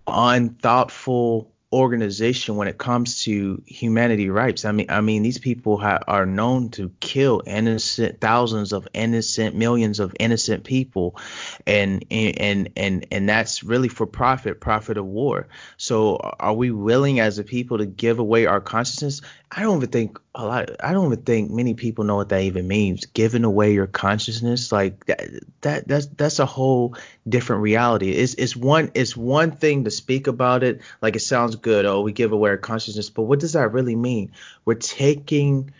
unthoughtful 0.07 1.53
organization 1.73 2.57
when 2.57 2.67
it 2.67 2.79
comes 2.79 3.25
to 3.25 3.63
humanity 3.67 4.31
rights. 4.31 4.65
I 4.65 4.73
mean, 4.73 4.87
I 4.89 5.03
mean, 5.03 5.23
these 5.23 5.39
people 5.39 5.77
ha- 5.77 6.01
are 6.09 6.25
known 6.25 6.71
to 6.71 6.91
kill 7.01 7.43
innocent 7.47 8.21
thousands 8.21 8.73
of 8.73 8.89
innocent 8.95 9.55
millions 9.55 10.01
of 10.01 10.15
innocent 10.19 10.65
people, 10.65 11.19
and 11.67 12.05
and 12.11 12.71
and 12.77 13.07
and 13.11 13.29
that's 13.29 13.63
really 13.63 13.89
for 13.89 14.07
profit, 14.07 14.61
profit 14.61 14.97
of 14.97 15.05
war. 15.05 15.49
So, 15.77 16.17
are 16.17 16.55
we 16.55 16.71
willing 16.71 17.21
as 17.21 17.39
a 17.39 17.45
people 17.45 17.79
to 17.79 17.87
give 17.87 18.19
away 18.19 18.47
our 18.47 18.61
consciousness? 18.61 19.21
I 19.51 19.63
don't 19.63 19.77
even 19.77 19.91
think 19.91 20.19
a 20.39 20.47
lot. 20.47 20.71
I 20.83 20.93
don't 20.93 21.07
even 21.07 21.25
think 21.25 21.51
many 21.51 21.75
people 21.75 22.05
know 22.05 22.15
what 22.15 22.29
that 22.29 22.43
even 22.43 22.69
means. 22.69 23.05
Giving 23.07 23.43
away 23.43 23.75
your 23.75 23.89
consciousness, 23.89 24.71
like 24.71 25.05
that, 25.07 25.21
that 25.63 25.89
that's 25.89 26.07
that's 26.07 26.39
a 26.39 26.47
whole 26.47 26.97
different 27.29 27.63
reality. 27.63 28.13
It's 28.13 28.35
it's 28.35 28.55
one 28.55 28.93
it's 28.95 29.17
one 29.17 29.51
thing 29.51 29.85
to 29.85 29.91
speak 29.91 30.29
about 30.29 30.63
it, 30.63 30.81
like 31.03 31.17
it 31.17 31.21
sounds 31.21 31.57
good. 31.57 31.87
Oh, 31.87 32.03
we 32.03 32.13
give 32.13 32.31
away 32.31 32.51
our 32.51 32.57
consciousness, 32.57 33.11
but 33.11 33.25
what 33.25 33.41
does 33.41 33.55
that 33.55 33.73
really 33.73 33.97
mean? 33.97 34.31
We're 34.65 34.75
taking 34.75 35.73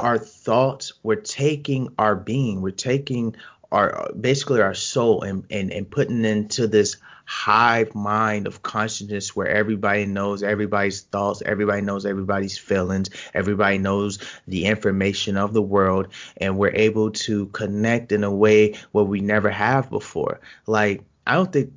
our 0.00 0.18
thoughts, 0.18 0.94
we're 1.04 1.14
taking 1.16 1.94
our 1.96 2.16
being, 2.16 2.60
we're 2.60 2.70
taking 2.72 3.36
our 3.70 4.10
basically 4.18 4.60
our 4.60 4.74
soul 4.74 5.22
and 5.22 5.44
and, 5.50 5.72
and 5.72 5.90
putting 5.90 6.24
into 6.24 6.66
this 6.66 6.96
hive 7.24 7.94
mind 7.94 8.46
of 8.46 8.62
consciousness 8.62 9.36
where 9.36 9.48
everybody 9.48 10.06
knows 10.06 10.42
everybody's 10.42 11.02
thoughts, 11.02 11.42
everybody 11.44 11.82
knows 11.82 12.06
everybody's 12.06 12.56
feelings, 12.56 13.10
everybody 13.34 13.76
knows 13.76 14.18
the 14.46 14.64
information 14.64 15.36
of 15.36 15.52
the 15.52 15.60
world, 15.60 16.08
and 16.38 16.56
we're 16.56 16.74
able 16.74 17.10
to 17.10 17.46
connect 17.48 18.12
in 18.12 18.24
a 18.24 18.30
way 18.30 18.74
where 18.92 19.04
we 19.04 19.20
never 19.20 19.50
have 19.50 19.90
before. 19.90 20.40
Like 20.66 21.02
I 21.26 21.34
don't 21.34 21.52
think 21.52 21.74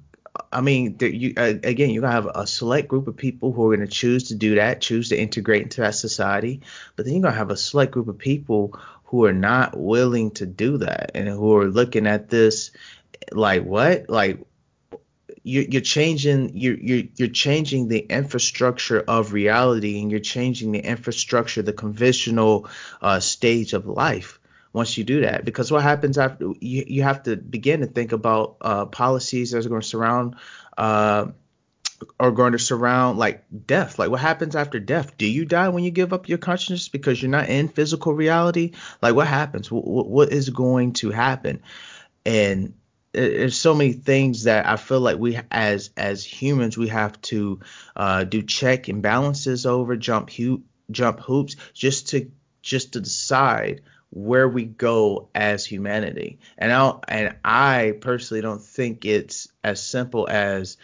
I 0.52 0.62
mean, 0.62 0.96
there, 0.98 1.10
you 1.10 1.34
uh, 1.36 1.56
again, 1.64 1.90
you're 1.90 2.02
gonna 2.02 2.14
have 2.14 2.32
a 2.34 2.48
select 2.48 2.88
group 2.88 3.08
of 3.08 3.18
people 3.18 3.52
who 3.52 3.70
are 3.70 3.76
gonna 3.76 3.88
choose 3.88 4.30
to 4.30 4.36
do 4.36 4.56
that, 4.56 4.80
choose 4.80 5.10
to 5.10 5.20
integrate 5.20 5.64
into 5.64 5.82
that 5.82 5.96
society, 5.96 6.62
but 6.96 7.06
then 7.06 7.16
you're 7.16 7.24
gonna 7.24 7.36
have 7.36 7.52
a 7.52 7.58
select 7.58 7.92
group 7.92 8.08
of 8.08 8.18
people 8.18 8.80
who 9.12 9.26
are 9.26 9.34
not 9.34 9.78
willing 9.78 10.32
to 10.32 10.46
do 10.46 10.78
that 10.78 11.12
and 11.16 11.28
who 11.28 11.58
are 11.58 11.68
looking 11.68 12.08
at 12.08 12.30
this 12.30 12.72
like 13.34 13.62
what, 13.62 14.10
like 14.10 14.40
you're, 15.44 15.66
you're 15.66 15.82
changing 15.82 16.52
you're, 16.56 16.78
you're 16.78 17.04
you're 17.18 17.28
changing 17.28 17.90
the 17.90 18.00
infrastructure 18.00 19.02
of 19.02 19.34
reality 19.34 20.02
and 20.02 20.12
you're 20.12 20.22
changing 20.22 20.72
the 20.72 20.80
infrastructure 20.80 21.62
the 21.62 21.74
conventional 21.74 22.70
uh, 23.02 23.20
stage 23.20 23.74
of 23.74 23.86
life 23.86 24.40
once 24.72 24.98
you 24.98 25.04
do 25.04 25.22
that. 25.22 25.44
Because 25.44 25.74
what 25.74 25.84
happens 25.84 26.18
after 26.18 26.46
you, 26.62 26.86
you 26.88 27.04
have 27.04 27.24
to 27.24 27.36
begin 27.36 27.82
to 27.82 27.88
think 27.88 28.14
about 28.14 28.56
uh, 28.62 28.86
policies 28.86 29.52
that 29.52 29.66
are 29.66 29.70
going 29.70 29.82
to 29.82 29.88
surround 29.88 30.36
uh, 30.78 31.26
are 32.20 32.32
going 32.32 32.54
to 32.54 32.60
surround 32.60 33.18
like 33.18 33.44
death. 33.66 34.00
Like 34.00 34.10
what 34.10 34.20
happens 34.20 34.56
after 34.56 34.80
death? 34.80 35.18
Do 35.18 35.26
you 35.26 35.46
die 35.46 35.70
when 35.70 35.84
you 35.84 35.92
give 35.92 36.14
up 36.14 36.30
your 36.30 36.38
consciousness 36.38 36.90
because 36.90 37.22
you're 37.22 37.32
not 37.32 37.50
in 37.50 37.68
physical 37.68 38.14
reality? 38.14 38.72
Like 39.02 39.16
what 39.16 39.28
happens? 39.28 39.70
W- 39.70 39.86
what 39.86 40.32
is 40.32 40.50
going 40.50 40.94
to 40.94 41.12
happen? 41.12 41.62
And 42.26 42.74
there's 43.14 43.58
so 43.58 43.74
many 43.74 43.94
things 43.94 44.44
that 44.44 44.66
I 44.66 44.78
feel 44.78 45.02
like 45.02 45.18
we 45.18 45.40
as 45.52 45.90
as 45.98 46.24
humans 46.24 46.78
we 46.78 46.88
have 46.88 47.20
to 47.24 47.60
uh, 47.96 48.24
do 48.24 48.42
check 48.42 48.88
and 48.88 49.02
balances 49.02 49.66
over 49.66 49.96
jump 49.98 50.30
hu- 50.30 50.64
jump 50.92 51.20
hoops 51.20 51.56
just 51.74 52.10
to 52.10 52.32
just 52.62 52.94
to 52.94 53.02
decide 53.02 53.82
where 54.12 54.48
we 54.48 54.66
go 54.66 55.30
as 55.34 55.66
humanity. 55.66 56.40
And 56.58 56.72
I 56.72 56.94
and 57.08 57.36
I 57.44 57.98
personally 58.00 58.42
don't 58.42 58.62
think 58.62 59.06
it's 59.06 59.48
as 59.64 59.82
simple 59.84 60.28
as 60.30 60.78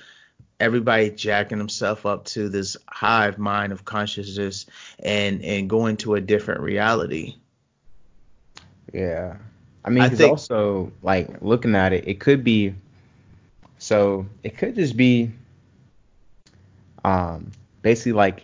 everybody 0.59 1.09
jacking 1.11 1.57
himself 1.57 2.05
up 2.05 2.25
to 2.25 2.49
this 2.49 2.75
hive 2.87 3.37
mind 3.37 3.71
of 3.71 3.85
consciousness 3.85 4.65
and 4.99 5.43
and 5.43 5.69
going 5.69 5.97
to 5.97 6.15
a 6.15 6.21
different 6.21 6.61
reality. 6.61 7.35
Yeah, 8.93 9.37
I 9.85 9.89
mean, 9.89 10.03
I 10.03 10.09
think, 10.09 10.29
also 10.29 10.91
like 11.01 11.41
looking 11.41 11.75
at 11.75 11.93
it, 11.93 12.07
it 12.07 12.19
could 12.19 12.43
be. 12.43 12.73
So 13.79 14.25
it 14.43 14.57
could 14.57 14.73
just 14.73 14.97
be, 14.97 15.31
um, 17.05 17.51
basically 17.83 18.13
like 18.13 18.43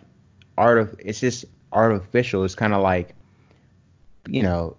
art 0.56 0.78
of. 0.78 0.94
It's 1.00 1.20
just 1.20 1.44
artificial. 1.72 2.44
It's 2.44 2.54
kind 2.54 2.72
of 2.72 2.82
like, 2.82 3.14
you 4.28 4.42
know, 4.42 4.76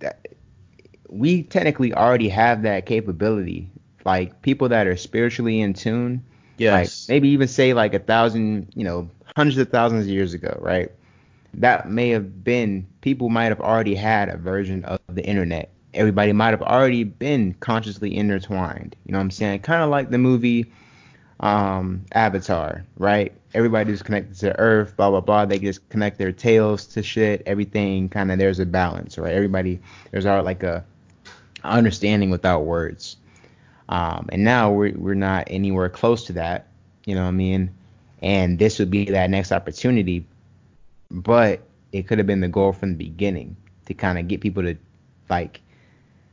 that 0.00 0.28
we 1.08 1.42
technically 1.44 1.94
already 1.94 2.28
have 2.28 2.62
that 2.62 2.84
capability. 2.84 3.70
Like 4.04 4.42
people 4.42 4.68
that 4.68 4.86
are 4.86 4.96
spiritually 4.96 5.60
in 5.60 5.72
tune. 5.72 6.22
Yes. 6.58 7.08
Like 7.08 7.14
maybe 7.14 7.28
even 7.30 7.48
say 7.48 7.72
like 7.72 7.94
a 7.94 7.98
thousand, 7.98 8.72
you 8.74 8.84
know, 8.84 9.10
hundreds 9.36 9.58
of 9.58 9.70
thousands 9.70 10.06
of 10.06 10.10
years 10.10 10.34
ago, 10.34 10.56
right? 10.60 10.90
That 11.54 11.90
may 11.90 12.10
have 12.10 12.44
been 12.44 12.86
people 13.00 13.30
might 13.30 13.46
have 13.46 13.60
already 13.60 13.94
had 13.94 14.28
a 14.28 14.36
version 14.36 14.84
of 14.84 15.00
the 15.08 15.24
internet 15.24 15.70
everybody 15.94 16.32
might 16.32 16.50
have 16.50 16.62
already 16.62 17.04
been 17.04 17.54
consciously 17.54 18.16
intertwined. 18.16 18.94
You 19.04 19.12
know 19.12 19.18
what 19.18 19.24
I'm 19.24 19.30
saying? 19.30 19.60
Kind 19.60 19.82
of 19.82 19.90
like 19.90 20.10
the 20.10 20.18
movie 20.18 20.72
um, 21.40 22.04
Avatar, 22.12 22.84
right? 22.96 23.32
Everybody's 23.54 24.02
connected 24.02 24.36
to 24.40 24.58
Earth, 24.58 24.96
blah 24.96 25.10
blah 25.10 25.20
blah. 25.20 25.46
They 25.46 25.58
just 25.58 25.88
connect 25.88 26.18
their 26.18 26.32
tails 26.32 26.86
to 26.86 27.02
shit. 27.02 27.42
Everything 27.46 28.08
kind 28.08 28.30
of 28.30 28.38
there's 28.38 28.58
a 28.58 28.66
balance, 28.66 29.18
right? 29.18 29.34
Everybody 29.34 29.80
there's 30.10 30.26
all 30.26 30.42
like 30.42 30.62
a 30.62 30.84
understanding 31.64 32.30
without 32.30 32.64
words. 32.64 33.16
Um, 33.88 34.28
and 34.30 34.44
now 34.44 34.70
we're 34.70 34.96
we're 34.96 35.14
not 35.14 35.44
anywhere 35.48 35.88
close 35.88 36.24
to 36.24 36.34
that. 36.34 36.68
You 37.04 37.14
know 37.14 37.22
what 37.22 37.28
I 37.28 37.32
mean? 37.32 37.70
And 38.20 38.58
this 38.58 38.78
would 38.78 38.90
be 38.90 39.06
that 39.06 39.30
next 39.30 39.52
opportunity, 39.52 40.26
but 41.10 41.62
it 41.92 42.06
could 42.06 42.18
have 42.18 42.26
been 42.26 42.40
the 42.40 42.48
goal 42.48 42.72
from 42.72 42.90
the 42.90 42.96
beginning 42.96 43.56
to 43.86 43.94
kind 43.94 44.18
of 44.18 44.28
get 44.28 44.40
people 44.40 44.62
to 44.62 44.76
like 45.30 45.60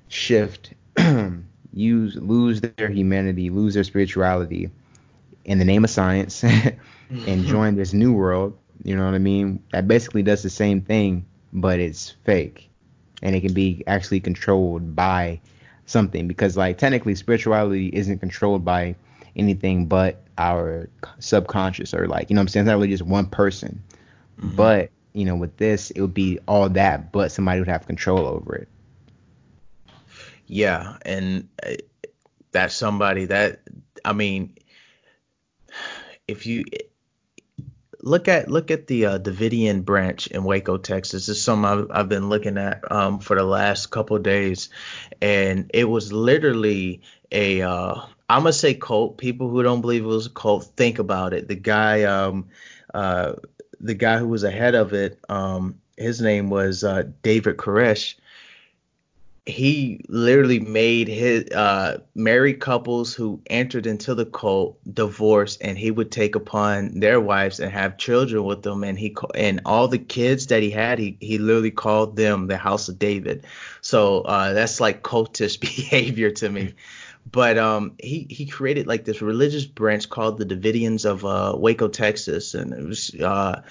shift, 0.10 0.74
use 1.74 2.16
lose 2.16 2.62
their 2.62 2.90
humanity, 2.90 3.50
lose 3.50 3.76
their 3.76 3.84
spirituality 3.84 4.70
in 5.46 5.60
the 5.60 5.66
name 5.66 5.84
of 5.84 5.90
science, 5.90 6.44
and 7.10 7.46
join 7.46 7.76
this 7.76 7.94
new 7.94 8.12
world. 8.12 8.58
You 8.84 8.98
know 8.98 9.06
what 9.06 9.14
I 9.14 9.20
mean? 9.20 9.64
That 9.72 9.88
basically 9.88 10.24
does 10.24 10.44
the 10.44 10.50
same 10.50 10.82
thing, 10.82 11.26
but 11.54 11.80
it's 11.80 12.12
fake, 12.26 12.70
and 13.22 13.34
it 13.34 13.42
can 13.42 13.54
be 13.54 13.84
actually 13.88 14.20
controlled 14.20 14.96
by 14.96 15.40
something 15.86 16.28
because 16.28 16.58
like 16.58 16.78
technically 16.78 17.16
spirituality 17.16 17.90
isn't 17.94 18.20
controlled 18.20 18.66
by 18.66 18.96
anything 19.36 19.86
but 19.86 20.24
our 20.38 20.90
subconscious 21.20 21.94
or 21.94 22.08
like 22.08 22.30
you 22.30 22.36
know 22.36 22.40
what 22.40 22.44
I'm 22.44 22.48
saying? 22.50 22.66
It's 22.66 22.68
not 22.68 22.76
really 22.76 22.90
just 22.90 23.04
one 23.04 23.28
person. 23.28 23.82
Mm-hmm. 24.40 24.56
but 24.58 24.92
you 25.14 25.24
know 25.24 25.36
with 25.38 25.56
this 25.56 25.92
it 25.92 26.02
would 26.02 26.14
be 26.14 26.40
all 26.46 26.68
that 26.68 27.14
but 27.14 27.32
somebody 27.32 27.60
would 27.60 27.70
have 27.70 27.88
control 27.88 28.26
over 28.28 28.56
it. 28.56 28.68
Yeah, 30.48 30.98
and 31.04 31.48
uh, 31.66 31.76
that's 32.52 32.76
somebody 32.76 33.26
that 33.26 33.62
I 34.04 34.14
mean, 34.14 34.56
if 36.28 36.46
you 36.46 36.66
look 38.06 38.28
at 38.28 38.50
look 38.50 38.72
at 38.72 38.88
the 38.88 39.06
uh, 39.08 39.18
Davidian 39.18 39.84
branch 39.84 40.28
in 40.28 40.46
Waco, 40.46 40.78
Texas. 40.78 41.26
This 41.26 41.38
is 41.38 41.44
something 41.44 41.66
I've, 41.66 41.88
I've 41.92 42.10
been 42.10 42.30
looking 42.30 42.58
at 42.58 42.90
um, 42.90 43.20
for 43.20 43.36
the 43.36 43.44
last 43.44 43.88
couple 43.88 44.18
days, 44.20 44.70
and 45.22 45.70
it 45.74 45.86
was 45.86 46.14
literally 46.14 47.02
a 47.32 47.64
uh, 47.64 47.96
I'm 48.30 48.44
gonna 48.44 48.54
say 48.54 48.76
cult. 48.76 49.18
People 49.18 49.50
who 49.50 49.62
don't 49.64 49.82
believe 49.82 50.04
it 50.04 50.08
was 50.08 50.28
a 50.28 50.32
cult 50.32 50.72
think 50.78 51.00
about 51.00 51.34
it. 51.34 51.48
The 51.48 51.56
guy, 51.56 52.04
um, 52.04 52.48
uh, 52.94 53.34
the 53.82 53.96
guy 53.96 54.20
who 54.20 54.28
was 54.28 54.44
ahead 54.44 54.76
of 54.76 54.94
it, 54.94 55.20
um, 55.28 55.82
his 55.98 56.22
name 56.22 56.50
was 56.50 56.84
uh, 56.84 57.04
David 57.24 57.58
Koresh 57.58 58.16
he 59.46 60.04
literally 60.10 60.60
made 60.60 61.08
his 61.08 61.52
uh, 61.52 62.00
married 62.16 62.60
couples 62.60 63.14
who 63.14 63.40
entered 63.48 63.86
into 63.86 64.16
the 64.16 64.26
cult 64.26 64.80
divorce, 64.92 65.58
and 65.62 65.78
he 65.78 65.92
would 65.92 66.12
take 66.12 66.36
upon 66.36 67.00
their 67.00 67.22
wives 67.22 67.60
and 67.60 67.72
have 67.72 67.98
children 67.98 68.44
with 68.44 68.64
them. 68.64 68.84
And 68.84 68.98
he 68.98 69.16
and 69.36 69.62
all 69.64 69.88
the 69.88 70.00
kids 70.00 70.48
that 70.48 70.64
he 70.64 70.72
had, 70.72 70.98
he 70.98 71.18
he 71.20 71.38
literally 71.38 71.72
called 71.72 72.16
them 72.16 72.48
the 72.48 72.58
House 72.58 72.90
of 72.90 72.98
David. 72.98 73.46
So 73.82 74.22
uh, 74.22 74.54
that's 74.54 74.80
like 74.80 75.04
cultish 75.04 75.60
behavior 75.60 76.32
to 76.32 76.50
me. 76.50 76.74
But 77.32 77.60
um, 77.60 77.94
he 78.00 78.26
he 78.30 78.48
created 78.48 78.88
like 78.88 79.06
this 79.06 79.22
religious 79.22 79.66
branch 79.66 80.10
called 80.10 80.40
the 80.40 80.46
Davidians 80.46 81.06
of 81.06 81.24
uh, 81.24 81.54
Waco, 81.56 81.88
Texas, 81.88 82.56
and 82.56 82.74
it 82.74 82.84
was 82.84 83.14
uh, 83.14 83.62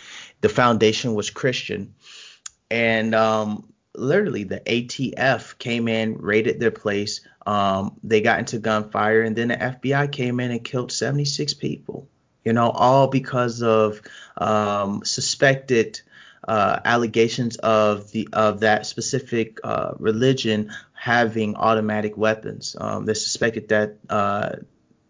the 0.40 0.48
foundation 0.48 1.14
was 1.14 1.30
Christian. 1.30 1.94
And 2.70 3.14
um, 3.14 3.73
literally 3.94 4.44
the 4.44 4.60
ATF 4.60 5.58
came 5.58 5.88
in, 5.88 6.16
raided 6.18 6.60
their 6.60 6.70
place. 6.70 7.20
Um, 7.46 7.98
they 8.02 8.20
got 8.20 8.38
into 8.38 8.58
gunfire, 8.58 9.22
and 9.22 9.36
then 9.36 9.48
the 9.48 9.56
FBI 9.56 10.10
came 10.10 10.40
in 10.40 10.50
and 10.50 10.64
killed 10.64 10.92
76 10.92 11.54
people. 11.54 12.08
You 12.44 12.52
know, 12.52 12.70
all 12.70 13.08
because 13.08 13.62
of 13.62 14.02
um, 14.36 15.04
suspected 15.04 16.00
uh, 16.46 16.80
allegations 16.84 17.56
of 17.56 18.10
the 18.10 18.28
of 18.32 18.60
that 18.60 18.86
specific 18.86 19.58
uh, 19.64 19.94
religion 19.98 20.70
having 20.92 21.56
automatic 21.56 22.16
weapons. 22.16 22.76
Um, 22.78 23.06
they 23.06 23.14
suspected 23.14 23.68
that 23.68 23.96
uh, 24.10 24.56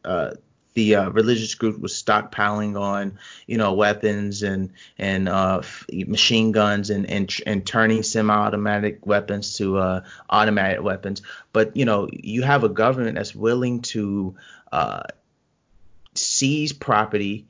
uh 0.04 0.34
the 0.74 0.96
uh, 0.96 1.08
religious 1.10 1.54
group 1.54 1.80
was 1.80 1.94
stockpiling 1.94 2.78
on 2.78 3.18
you 3.46 3.56
know 3.56 3.72
weapons 3.72 4.42
and 4.42 4.72
and 4.98 5.28
uh, 5.28 5.62
machine 5.92 6.52
guns 6.52 6.90
and 6.90 7.08
and, 7.08 7.34
and 7.46 7.66
turning 7.66 8.02
semi-automatic 8.02 9.06
weapons 9.06 9.56
to 9.56 9.78
uh, 9.78 10.00
automatic 10.30 10.82
weapons. 10.82 11.22
But 11.52 11.76
you 11.76 11.84
know 11.84 12.08
you 12.12 12.42
have 12.42 12.64
a 12.64 12.68
government 12.68 13.16
that's 13.16 13.34
willing 13.34 13.82
to 13.82 14.34
uh, 14.72 15.04
seize 16.14 16.72
property, 16.72 17.46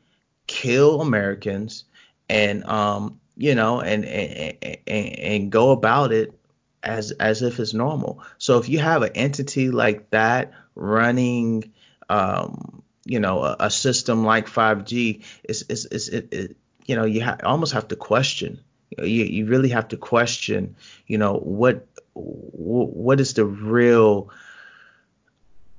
kill 0.47 1.01
Americans, 1.01 1.85
and 2.29 2.64
um, 2.64 3.20
you 3.37 3.55
know 3.55 3.81
and, 3.81 4.05
and 4.05 4.79
and 4.87 5.18
and 5.18 5.53
go 5.53 5.70
about 5.70 6.12
it 6.12 6.39
as 6.83 7.11
as 7.12 7.41
if 7.41 7.59
it's 7.59 7.72
normal. 7.72 8.22
So 8.37 8.59
if 8.59 8.68
you 8.68 8.79
have 8.81 9.03
an 9.03 9.12
entity 9.14 9.70
like 9.70 10.11
that 10.11 10.53
running 10.75 11.72
um, 12.11 12.83
you 13.05 13.21
know 13.21 13.43
a, 13.43 13.57
a 13.61 13.71
system 13.71 14.25
like 14.25 14.47
5G 14.47 15.23
is 15.45 15.63
is 15.69 15.87
is 15.87 16.09
it, 16.09 16.29
it, 16.33 16.57
you 16.87 16.97
know 16.97 17.05
you 17.05 17.23
ha- 17.23 17.39
almost 17.43 17.73
have 17.73 17.89
to 17.89 17.97
question. 17.97 18.61
You, 18.97 19.25
you 19.25 19.47
really 19.47 19.71
have 19.71 19.89
to 19.89 19.97
question 19.97 20.77
you 21.07 21.19
know 21.19 21.35
what 21.35 21.87
what 22.15 23.21
is 23.21 23.35
the 23.35 23.45
real 23.45 24.31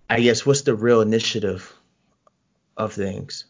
I 0.09 0.19
guess 0.21 0.45
what's 0.45 0.61
the 0.61 0.75
real 0.75 1.01
initiative 1.01 1.73
of 2.77 2.93
things? 2.93 3.45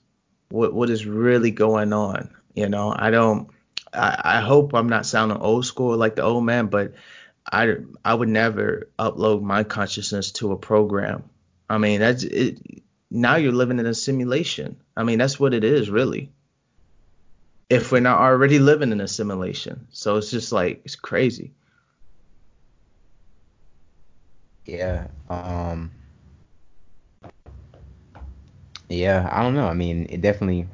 What 0.49 0.73
what 0.73 0.89
is 0.89 1.05
really 1.05 1.51
going 1.51 1.93
on? 1.93 2.33
You 2.53 2.69
know 2.69 2.93
I 2.95 3.11
don't 3.11 3.49
I, 3.93 4.37
I 4.37 4.41
hope 4.41 4.73
I'm 4.73 4.89
not 4.89 5.05
sounding 5.05 5.37
old 5.37 5.65
school 5.65 5.97
like 5.97 6.15
the 6.15 6.23
old 6.23 6.45
man 6.45 6.67
but 6.67 6.93
I 7.51 7.75
I 8.03 8.13
would 8.13 8.29
never 8.29 8.89
upload 8.97 9.41
my 9.41 9.63
consciousness 9.63 10.31
to 10.33 10.51
a 10.51 10.57
program. 10.57 11.29
I 11.69 11.77
mean 11.77 11.99
that's 11.99 12.23
it 12.23 12.59
now 13.11 13.35
you're 13.35 13.51
living 13.51 13.79
in 13.79 13.85
a 13.85 13.93
simulation. 13.93 14.77
I 14.97 15.03
mean, 15.03 15.19
that's 15.19 15.39
what 15.39 15.53
it 15.53 15.63
is, 15.63 15.89
really. 15.89 16.31
If 17.69 17.91
we're 17.91 17.99
not 17.99 18.19
already 18.19 18.59
living 18.59 18.91
in 18.91 19.01
a 19.01 19.07
simulation. 19.07 19.87
So 19.91 20.17
it's 20.17 20.31
just 20.31 20.51
like, 20.51 20.81
it's 20.85 20.95
crazy. 20.95 21.51
Yeah. 24.65 25.07
Um. 25.29 25.91
Yeah, 28.89 29.29
I 29.31 29.41
don't 29.41 29.55
know. 29.55 29.67
I 29.67 29.73
mean, 29.73 30.07
it 30.09 30.21
definitely 30.21 30.67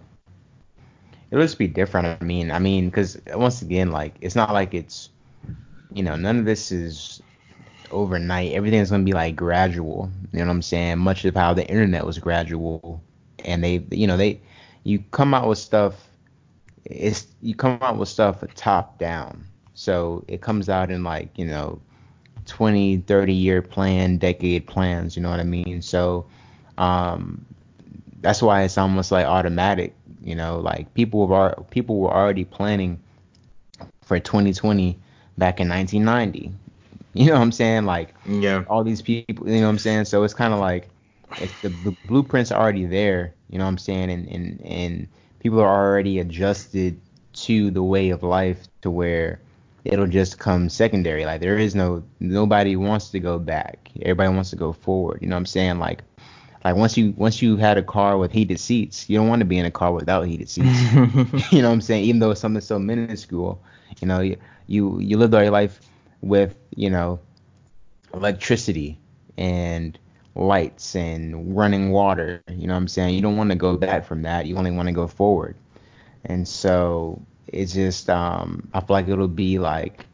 it'll 1.30 1.44
just 1.44 1.58
be 1.58 1.68
different. 1.68 2.22
I 2.22 2.24
mean, 2.24 2.52
I 2.52 2.60
mean, 2.60 2.90
because 2.90 3.20
once 3.34 3.62
again, 3.62 3.92
like 3.92 4.16
it's 4.22 4.36
not 4.36 4.54
like 4.54 4.74
it's 4.74 5.10
you 5.94 6.04
know 6.04 6.16
none 6.16 6.40
of 6.40 6.46
this 6.46 6.72
is 6.72 7.22
overnight. 7.92 8.54
Everything's 8.54 8.92
gonna 8.92 9.04
be 9.04 9.14
like 9.14 9.36
gradual. 9.36 10.10
You 10.32 10.40
know 10.40 10.46
what 10.46 10.52
I'm 10.52 10.62
saying? 10.62 11.00
Much 11.00 11.26
of 11.26 11.36
how 11.36 11.54
the 11.54 11.68
internet 11.68 12.06
was 12.06 12.18
gradual, 12.20 13.02
and 13.46 13.64
they, 13.64 13.86
you 13.92 14.08
know, 14.08 14.18
they, 14.18 14.42
you 14.84 15.04
come 15.12 15.34
out 15.34 15.48
with 15.48 15.58
stuff. 15.60 15.96
It's 16.86 17.28
you 17.42 17.56
come 17.56 17.78
out 17.82 17.98
with 17.98 18.10
stuff 18.10 18.44
top 18.56 18.98
down. 18.98 19.46
So 19.74 20.24
it 20.28 20.42
comes 20.42 20.70
out 20.70 20.92
in 20.92 21.04
like 21.04 21.30
you 21.38 21.46
know 21.46 21.82
20, 22.46 22.98
30 22.98 23.34
year 23.34 23.62
plan, 23.62 24.18
decade 24.18 24.68
plans. 24.68 25.16
You 25.16 25.24
know 25.24 25.30
what 25.30 25.40
I 25.40 25.44
mean? 25.44 25.82
So 25.82 26.26
um, 26.78 27.46
that's 28.22 28.42
why 28.42 28.64
it's 28.64 28.78
almost 28.78 29.12
like 29.12 29.26
automatic. 29.26 29.96
You 30.24 30.36
know, 30.36 30.60
like 30.60 30.94
people 30.94 31.28
were 31.28 31.56
people 31.72 32.00
were 32.00 32.14
already 32.14 32.46
planning 32.46 33.00
for 34.04 34.20
2020 34.20 35.00
back 35.38 35.60
in 35.60 35.70
1990. 35.70 36.54
You 37.14 37.28
know 37.28 37.34
what 37.34 37.42
I'm 37.42 37.52
saying? 37.52 37.86
Like 37.86 38.14
yeah, 38.26 38.64
all 38.70 38.84
these 38.86 39.02
people. 39.02 39.48
You 39.50 39.56
know 39.60 39.64
what 39.64 39.72
I'm 39.72 39.80
saying? 39.80 40.06
So 40.06 40.24
it's 40.24 40.34
kind 40.34 40.54
of 40.54 40.60
like 40.60 40.88
if 41.38 41.60
the, 41.62 41.70
the 41.70 41.92
blueprints 42.06 42.52
are 42.52 42.62
already 42.62 42.86
there. 42.86 43.34
You 43.50 43.58
know 43.58 43.66
what 43.66 43.72
I'm 43.72 43.78
saying? 43.78 44.10
And 44.10 44.28
and 44.30 44.62
and 44.62 45.08
people 45.40 45.60
are 45.60 45.68
already 45.68 46.20
adjusted 46.20 47.00
to 47.34 47.72
the 47.72 47.84
way 47.84 48.10
of 48.12 48.24
life 48.24 48.68
to 48.82 48.90
where 48.90 49.42
it'll 49.84 50.08
just 50.08 50.40
come 50.40 50.70
secondary. 50.70 51.26
Like 51.26 51.42
there 51.42 51.58
is 51.58 51.76
no 51.76 52.04
nobody 52.22 52.78
wants 52.78 53.10
to 53.10 53.20
go 53.20 53.40
back. 53.40 53.92
Everybody 54.02 54.34
wants 54.34 54.52
to 54.52 54.56
go 54.56 54.72
forward. 54.72 55.20
You 55.22 55.28
know 55.28 55.36
what 55.36 55.40
I'm 55.40 55.46
saying? 55.48 55.80
Like 55.80 56.04
like 56.64 56.76
once 56.76 56.96
you 56.96 57.14
once 57.18 57.42
you 57.42 57.58
had 57.58 57.78
a 57.78 57.84
car 57.84 58.18
with 58.18 58.32
heated 58.32 58.60
seats, 58.60 59.10
you 59.10 59.18
don't 59.18 59.28
want 59.28 59.40
to 59.40 59.46
be 59.46 59.58
in 59.58 59.66
a 59.66 59.72
car 59.72 59.92
without 59.92 60.28
heated 60.28 60.50
seats. 60.50 60.68
you 61.52 61.62
know 61.62 61.68
what 61.68 61.74
I'm 61.74 61.82
saying? 61.82 62.06
Even 62.06 62.20
though 62.20 62.32
it's 62.32 62.40
something 62.40 62.62
so 62.62 62.80
minuscule, 62.80 63.62
you 64.00 64.08
know, 64.08 64.20
you 64.22 64.38
you, 64.68 65.00
you 65.00 65.18
lived 65.18 65.34
all 65.34 65.42
your 65.42 65.52
life 65.52 65.82
with 66.22 66.56
you 66.76 66.90
know 66.90 67.20
electricity 68.14 68.98
and 69.38 69.98
lights 70.36 70.96
and 70.96 71.56
running 71.56 71.92
water. 71.92 72.42
You 72.50 72.68
know 72.68 72.74
what 72.74 72.80
I'm 72.80 72.88
saying? 72.88 73.16
You 73.16 73.22
don't 73.22 73.38
want 73.38 73.50
to 73.50 73.56
go 73.56 73.78
back 73.78 74.06
from 74.06 74.22
that. 74.24 74.46
You 74.46 74.58
only 74.58 74.72
want 74.72 74.88
to 74.88 74.94
go 74.94 75.08
forward. 75.08 75.56
And 76.26 76.48
so 76.48 77.22
it's 77.48 77.74
just 77.74 78.10
um, 78.10 78.68
I 78.74 78.80
feel 78.80 78.94
like 78.96 79.08
it'll 79.08 79.28
be 79.28 79.60
like 79.60 80.06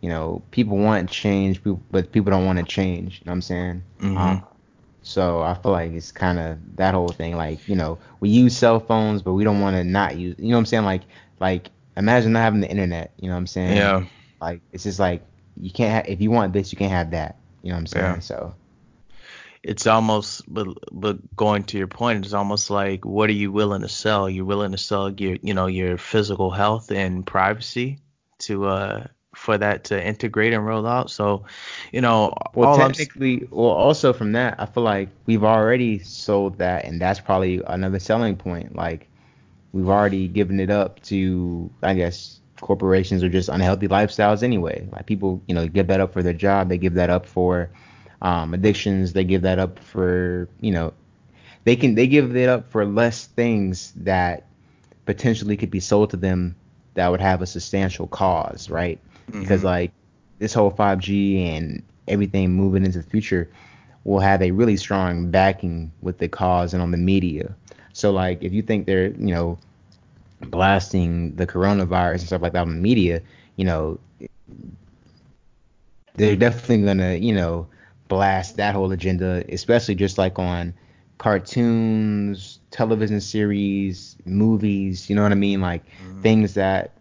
you 0.00 0.08
know 0.08 0.42
people 0.50 0.76
want 0.76 1.10
change, 1.10 1.60
but 1.90 2.12
people 2.12 2.30
don't 2.30 2.46
want 2.46 2.58
to 2.58 2.64
change. 2.64 3.20
You 3.20 3.26
know 3.26 3.30
what 3.30 3.36
I'm 3.36 3.42
saying? 3.42 3.82
Mm-hmm. 4.00 4.16
Um, 4.16 4.44
so 5.02 5.42
I 5.42 5.54
feel 5.54 5.72
like 5.72 5.92
it's 5.92 6.12
kind 6.12 6.38
of 6.38 6.58
that 6.76 6.94
whole 6.94 7.08
thing. 7.08 7.36
Like 7.36 7.66
you 7.68 7.74
know 7.74 7.98
we 8.20 8.28
use 8.28 8.56
cell 8.56 8.80
phones, 8.80 9.22
but 9.22 9.32
we 9.32 9.44
don't 9.44 9.60
want 9.60 9.76
to 9.76 9.84
not 9.84 10.16
use. 10.16 10.36
You 10.38 10.48
know 10.48 10.56
what 10.56 10.60
I'm 10.60 10.66
saying? 10.66 10.84
Like 10.84 11.02
like 11.40 11.70
imagine 11.96 12.32
not 12.32 12.40
having 12.40 12.60
the 12.60 12.70
internet. 12.70 13.12
You 13.18 13.28
know 13.28 13.34
what 13.34 13.38
I'm 13.38 13.46
saying? 13.46 13.76
Yeah. 13.76 14.04
Like 14.40 14.60
it's 14.72 14.84
just 14.84 15.00
like 15.00 15.22
you 15.60 15.70
can't 15.70 15.92
have 15.92 16.12
if 16.12 16.20
you 16.20 16.30
want 16.30 16.52
this, 16.52 16.72
you 16.72 16.78
can't 16.78 16.92
have 16.92 17.10
that. 17.12 17.36
You 17.62 17.70
know 17.70 17.76
what 17.76 17.80
I'm 17.80 17.86
saying? 17.86 18.04
Yeah. 18.04 18.18
So 18.20 18.54
it's 19.62 19.86
almost 19.86 20.42
but 20.52 20.66
but 20.92 21.36
going 21.36 21.64
to 21.64 21.78
your 21.78 21.86
point 21.86 22.24
it's 22.24 22.34
almost 22.34 22.70
like 22.70 23.04
what 23.04 23.28
are 23.28 23.34
you 23.34 23.50
willing 23.50 23.82
to 23.82 23.88
sell 23.88 24.28
you're 24.28 24.44
willing 24.44 24.72
to 24.72 24.78
sell 24.78 25.10
your 25.10 25.36
you 25.42 25.52
know 25.52 25.66
your 25.66 25.98
physical 25.98 26.50
health 26.50 26.90
and 26.90 27.26
privacy 27.26 27.98
to 28.38 28.66
uh 28.66 29.04
for 29.34 29.58
that 29.58 29.84
to 29.84 30.04
integrate 30.04 30.52
and 30.52 30.64
roll 30.66 30.86
out 30.86 31.10
so 31.10 31.44
you 31.92 32.00
know 32.00 32.32
well 32.54 32.76
technically 32.76 33.42
I'm... 33.42 33.48
well 33.50 33.70
also 33.70 34.12
from 34.12 34.32
that 34.32 34.56
i 34.58 34.66
feel 34.66 34.82
like 34.82 35.08
we've 35.26 35.44
already 35.44 35.98
sold 36.00 36.58
that 36.58 36.84
and 36.84 37.00
that's 37.00 37.20
probably 37.20 37.60
another 37.66 37.98
selling 37.98 38.36
point 38.36 38.74
like 38.74 39.08
we've 39.72 39.88
already 39.88 40.28
given 40.28 40.60
it 40.60 40.70
up 40.70 41.02
to 41.02 41.70
i 41.82 41.94
guess 41.94 42.40
corporations 42.60 43.22
or 43.22 43.28
just 43.28 43.48
unhealthy 43.48 43.88
lifestyles 43.88 44.42
anyway. 44.42 44.86
Like 44.92 45.06
people, 45.06 45.42
you 45.46 45.54
know, 45.54 45.66
give 45.66 45.86
that 45.88 46.00
up 46.00 46.12
for 46.12 46.22
their 46.22 46.32
job, 46.32 46.68
they 46.68 46.78
give 46.78 46.94
that 46.94 47.10
up 47.10 47.26
for 47.26 47.70
um, 48.22 48.54
addictions, 48.54 49.12
they 49.12 49.24
give 49.24 49.42
that 49.42 49.58
up 49.58 49.78
for, 49.78 50.48
you 50.60 50.72
know, 50.72 50.92
they 51.64 51.76
can 51.76 51.94
they 51.94 52.06
give 52.06 52.34
it 52.34 52.48
up 52.48 52.70
for 52.70 52.84
less 52.84 53.26
things 53.26 53.92
that 53.96 54.46
potentially 55.04 55.56
could 55.56 55.70
be 55.70 55.80
sold 55.80 56.10
to 56.10 56.16
them 56.16 56.54
that 56.94 57.08
would 57.10 57.20
have 57.20 57.42
a 57.42 57.46
substantial 57.46 58.06
cause, 58.06 58.70
right? 58.70 58.98
Mm-hmm. 59.30 59.40
Because 59.40 59.64
like 59.64 59.92
this 60.38 60.54
whole 60.54 60.70
5G 60.70 61.56
and 61.56 61.82
everything 62.06 62.52
moving 62.52 62.84
into 62.84 62.98
the 62.98 63.08
future 63.08 63.50
will 64.04 64.20
have 64.20 64.40
a 64.42 64.50
really 64.50 64.76
strong 64.76 65.30
backing 65.30 65.92
with 66.00 66.18
the 66.18 66.28
cause 66.28 66.72
and 66.72 66.82
on 66.82 66.90
the 66.90 66.96
media. 66.96 67.54
So 67.92 68.10
like 68.10 68.42
if 68.42 68.52
you 68.52 68.62
think 68.62 68.86
they're, 68.86 69.08
you 69.08 69.34
know, 69.34 69.58
blasting 70.40 71.34
the 71.36 71.46
coronavirus 71.46 72.18
and 72.18 72.22
stuff 72.22 72.42
like 72.42 72.52
that 72.52 72.62
on 72.62 72.70
the 72.70 72.80
media, 72.80 73.22
you 73.56 73.64
know, 73.64 73.98
they're 76.14 76.36
definitely 76.36 76.84
gonna, 76.84 77.14
you 77.14 77.34
know, 77.34 77.66
blast 78.08 78.56
that 78.56 78.74
whole 78.74 78.90
agenda, 78.92 79.44
especially 79.48 79.94
just 79.94 80.18
like 80.18 80.38
on 80.38 80.74
cartoons, 81.18 82.60
television 82.70 83.20
series, 83.20 84.16
movies, 84.24 85.10
you 85.10 85.16
know 85.16 85.22
what 85.22 85.32
I 85.32 85.36
mean? 85.36 85.60
Like 85.60 85.84
mm-hmm. 85.86 86.22
things 86.22 86.54
that, 86.54 86.92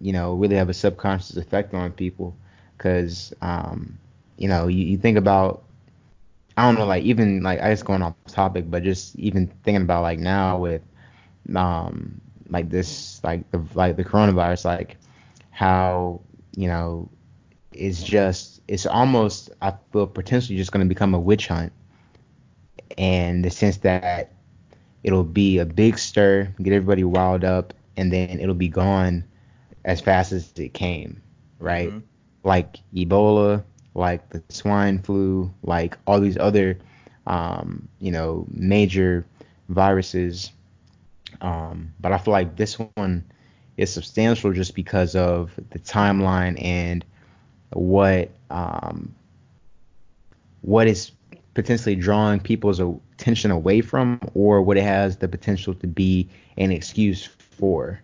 you 0.00 0.12
know, 0.12 0.34
really 0.34 0.56
have 0.56 0.68
a 0.68 0.74
subconscious 0.74 1.36
effect 1.36 1.74
on 1.74 1.92
people. 1.92 2.36
Cause, 2.78 3.32
um, 3.40 3.98
you 4.36 4.48
know, 4.48 4.66
you, 4.66 4.84
you 4.84 4.98
think 4.98 5.16
about, 5.16 5.64
I 6.56 6.64
don't 6.64 6.78
know, 6.78 6.86
like 6.86 7.04
even 7.04 7.42
like 7.42 7.60
I 7.60 7.70
just 7.70 7.84
going 7.84 8.02
off 8.02 8.14
topic, 8.28 8.70
but 8.70 8.82
just 8.82 9.16
even 9.16 9.46
thinking 9.64 9.82
about 9.82 10.02
like 10.02 10.18
now 10.18 10.58
with, 10.58 10.82
um, 11.54 12.20
like 12.48 12.70
this 12.70 13.20
like 13.24 13.50
the 13.50 13.62
like 13.74 13.96
the 13.96 14.04
coronavirus 14.04 14.64
like 14.64 14.96
how 15.50 16.20
you 16.56 16.68
know 16.68 17.08
it's 17.72 18.02
just 18.02 18.60
it's 18.68 18.86
almost 18.86 19.50
I 19.60 19.74
feel 19.92 20.06
potentially 20.06 20.56
just 20.56 20.72
going 20.72 20.84
to 20.84 20.88
become 20.88 21.14
a 21.14 21.20
witch 21.20 21.48
hunt 21.48 21.72
and 22.96 23.44
the 23.44 23.50
sense 23.50 23.78
that 23.78 24.32
it'll 25.02 25.24
be 25.24 25.58
a 25.58 25.66
big 25.66 25.98
stir 25.98 26.52
get 26.62 26.72
everybody 26.72 27.04
riled 27.04 27.44
up 27.44 27.74
and 27.96 28.12
then 28.12 28.40
it'll 28.40 28.54
be 28.54 28.68
gone 28.68 29.24
as 29.84 30.00
fast 30.00 30.32
as 30.32 30.52
it 30.56 30.74
came 30.74 31.22
right 31.58 31.90
mm-hmm. 31.90 32.00
like 32.44 32.78
Ebola 32.94 33.64
like 33.94 34.28
the 34.30 34.42
swine 34.48 35.00
flu 35.00 35.52
like 35.62 35.96
all 36.06 36.20
these 36.20 36.36
other 36.38 36.78
um, 37.26 37.88
you 37.98 38.10
know 38.12 38.46
major 38.50 39.26
viruses 39.68 40.52
um, 41.40 41.92
but 42.00 42.12
I 42.12 42.18
feel 42.18 42.32
like 42.32 42.56
this 42.56 42.74
one 42.74 43.24
is 43.76 43.92
substantial 43.92 44.52
just 44.52 44.74
because 44.74 45.14
of 45.14 45.52
the 45.70 45.78
timeline 45.78 46.62
and 46.62 47.04
what 47.70 48.30
um, 48.50 49.14
what 50.62 50.86
is 50.86 51.12
potentially 51.54 51.96
drawing 51.96 52.40
people's 52.40 52.80
attention 52.80 53.50
away 53.50 53.80
from, 53.80 54.20
or 54.34 54.62
what 54.62 54.76
it 54.76 54.82
has 54.82 55.16
the 55.16 55.28
potential 55.28 55.74
to 55.74 55.86
be 55.86 56.28
an 56.58 56.70
excuse 56.70 57.24
for, 57.24 58.00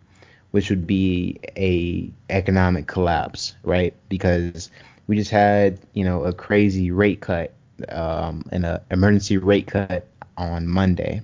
which 0.53 0.70
would 0.70 0.87
be 0.87 1.39
a 1.57 2.11
economic 2.30 2.87
collapse, 2.87 3.55
right? 3.62 3.95
Because 4.09 4.70
we 5.07 5.16
just 5.16 5.30
had 5.30 5.78
you 5.95 6.05
know 6.05 6.24
a 6.24 6.33
crazy 6.33 6.91
rate 6.91 7.20
cut, 7.20 7.53
um, 7.89 8.45
an 8.53 8.78
emergency 8.91 9.39
rate 9.39 9.66
cut 9.66 10.07
on 10.37 10.66
Monday, 10.66 11.22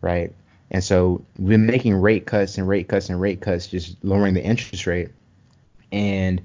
right? 0.00 0.32
And 0.70 0.82
so 0.82 1.24
we've 1.38 1.50
been 1.50 1.66
making 1.66 1.94
rate 1.94 2.26
cuts 2.26 2.58
and 2.58 2.68
rate 2.68 2.88
cuts 2.88 3.08
and 3.08 3.20
rate 3.20 3.40
cuts, 3.40 3.66
just 3.66 3.96
lowering 4.02 4.34
the 4.34 4.42
interest 4.42 4.86
rate. 4.86 5.10
And, 5.92 6.42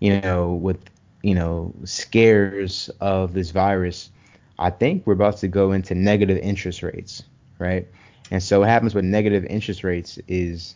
you 0.00 0.20
know, 0.20 0.54
with, 0.54 0.78
you 1.22 1.34
know, 1.34 1.72
scares 1.84 2.90
of 3.00 3.32
this 3.32 3.50
virus, 3.50 4.10
I 4.58 4.70
think 4.70 5.06
we're 5.06 5.14
about 5.14 5.38
to 5.38 5.48
go 5.48 5.72
into 5.72 5.94
negative 5.94 6.38
interest 6.38 6.82
rates, 6.82 7.22
right? 7.58 7.86
And 8.30 8.42
so 8.42 8.60
what 8.60 8.68
happens 8.68 8.94
with 8.94 9.04
negative 9.04 9.44
interest 9.46 9.84
rates 9.84 10.18
is 10.28 10.74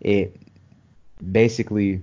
it 0.00 0.36
basically 1.32 2.02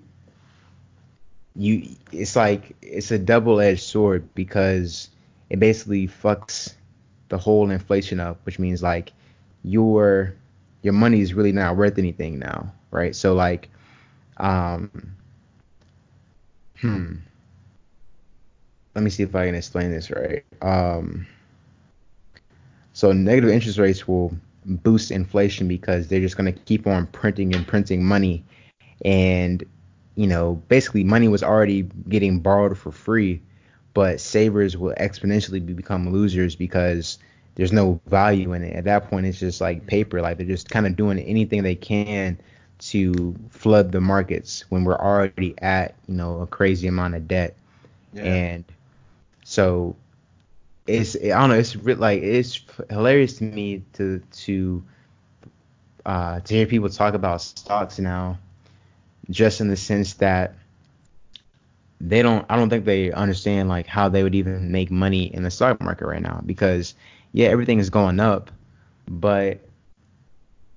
you 1.56 1.88
it's 2.12 2.36
like 2.36 2.76
it's 2.82 3.12
a 3.12 3.20
double-edged 3.20 3.82
sword 3.82 4.28
because 4.36 5.10
it 5.50 5.60
basically 5.60 6.08
fucks 6.08 6.74
the 7.30 7.38
whole 7.38 7.70
inflation 7.70 8.20
up, 8.20 8.40
which 8.46 8.60
means 8.60 8.82
like 8.82 9.12
your 9.64 10.36
your 10.82 10.94
money 10.94 11.22
is 11.22 11.34
really 11.34 11.52
not 11.52 11.78
worth 11.78 11.98
anything 11.98 12.40
now, 12.40 12.74
right? 12.92 13.16
So 13.16 13.34
like, 13.34 13.70
um, 14.38 14.90
hmm. 16.80 17.16
Let 18.96 19.04
me 19.04 19.10
see 19.10 19.24
if 19.24 19.36
I 19.36 19.46
can 19.46 19.56
explain 19.56 19.92
this 19.92 20.12
right. 20.12 20.44
Um, 20.62 21.28
So 22.94 23.12
negative 23.12 23.50
interest 23.50 23.78
rates 23.78 24.08
will 24.08 24.36
boost 24.66 25.12
inflation 25.12 25.68
because 25.68 26.08
they're 26.08 26.20
just 26.20 26.38
going 26.38 26.54
to 26.54 26.60
keep 26.62 26.88
on 26.88 27.08
printing 27.08 27.56
and 27.56 27.68
printing 27.68 28.04
money. 28.04 28.46
And, 29.04 29.64
you 30.16 30.28
know, 30.28 30.56
basically 30.68 31.04
money 31.04 31.28
was 31.28 31.44
already 31.44 31.84
getting 32.10 32.40
borrowed 32.40 32.78
for 32.78 32.92
free, 32.92 33.42
but 33.94 34.20
savers 34.20 34.78
will 34.78 34.94
exponentially 34.96 35.66
become 35.66 36.12
losers 36.12 36.56
because 36.56 37.18
there's 37.56 37.72
no 37.72 38.00
value 38.08 38.54
in 38.54 38.64
it. 38.64 38.76
At 38.76 38.86
that 38.86 39.10
point, 39.10 39.26
it's 39.26 39.40
just 39.40 39.62
like 39.62 39.86
paper. 39.88 40.22
Like 40.22 40.38
they're 40.38 40.48
just 40.48 40.70
kind 40.70 40.88
of 40.88 40.96
doing 40.96 41.20
anything 41.20 41.64
they 41.64 41.76
can 41.76 42.40
to 42.80 43.36
flood 43.50 43.92
the 43.92 44.02
markets 44.02 44.66
when 44.70 44.84
we're 44.84 44.98
already 44.98 45.54
at, 45.62 45.96
you 46.08 46.16
know, 46.16 46.42
a 46.42 46.48
crazy 46.48 46.88
amount 46.88 47.16
of 47.16 47.28
debt. 47.28 47.56
Yeah. 48.14 48.24
And 48.24 48.66
so 49.44 49.96
it's 50.88 51.16
I 51.16 51.30
don't 51.30 51.50
know. 51.50 51.56
It's 51.56 51.76
like 51.76 52.22
it's 52.22 52.62
hilarious 52.90 53.38
to 53.38 53.44
me 53.44 53.84
to 53.94 54.22
to 54.32 54.84
uh, 56.06 56.40
to 56.40 56.54
hear 56.54 56.66
people 56.66 56.90
talk 56.90 57.14
about 57.14 57.42
stocks 57.42 58.00
now, 58.00 58.40
just 59.30 59.62
in 59.62 59.68
the 59.68 59.78
sense 59.78 60.14
that 60.16 60.56
they 62.00 62.22
don't. 62.22 62.46
I 62.50 62.56
don't 62.56 62.70
think 62.70 62.86
they 62.86 63.12
understand 63.12 63.70
like 63.70 63.86
how 63.86 64.10
they 64.10 64.24
would 64.24 64.36
even 64.36 64.72
make 64.72 64.90
money 64.90 65.34
in 65.34 65.44
the 65.44 65.52
stock 65.52 65.82
market 65.82 66.08
right 66.08 66.22
now 66.22 66.42
because 66.46 66.96
yeah, 67.34 67.48
everything 67.48 67.80
is 67.80 67.90
going 67.90 68.20
up, 68.20 68.52
but 69.08 69.60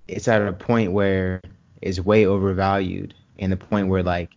it's 0.09 0.29
at 0.29 0.43
a 0.43 0.53
point 0.53 0.93
where 0.93 1.41
it's 1.81 2.01
way 2.01 2.27
overvalued, 2.27 3.15
and 3.39 3.51
the 3.51 3.57
point 3.57 3.89
where 3.89 4.03
like 4.03 4.31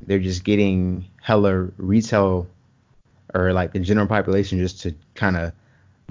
they're 0.00 0.18
just 0.18 0.44
getting 0.44 1.06
hella 1.22 1.68
retail 1.76 2.46
or 3.34 3.52
like 3.52 3.72
the 3.72 3.80
general 3.80 4.06
population 4.06 4.58
just 4.58 4.80
to 4.82 4.94
kind 5.14 5.36
of 5.36 5.52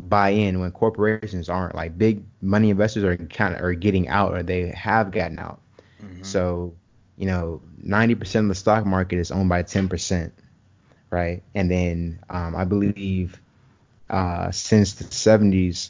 buy 0.09 0.29
in 0.29 0.59
when 0.59 0.71
corporations 0.71 1.49
aren't 1.49 1.75
like 1.75 1.97
big 1.97 2.23
money 2.41 2.69
investors 2.69 3.03
are 3.03 3.15
kind 3.15 3.55
of 3.55 3.61
are 3.61 3.73
getting 3.73 4.07
out 4.07 4.33
or 4.33 4.43
they 4.43 4.69
have 4.69 5.11
gotten 5.11 5.39
out. 5.39 5.59
Mm-hmm. 6.03 6.23
So, 6.23 6.73
you 7.17 7.25
know, 7.25 7.61
90% 7.85 8.41
of 8.41 8.47
the 8.49 8.55
stock 8.55 8.85
market 8.85 9.19
is 9.19 9.31
owned 9.31 9.49
by 9.49 9.63
10%, 9.63 10.31
right? 11.09 11.41
And 11.53 11.71
then 11.71 12.19
um, 12.29 12.55
I 12.55 12.65
believe 12.65 13.39
uh, 14.09 14.51
since 14.51 14.93
the 14.93 15.03
70s, 15.05 15.89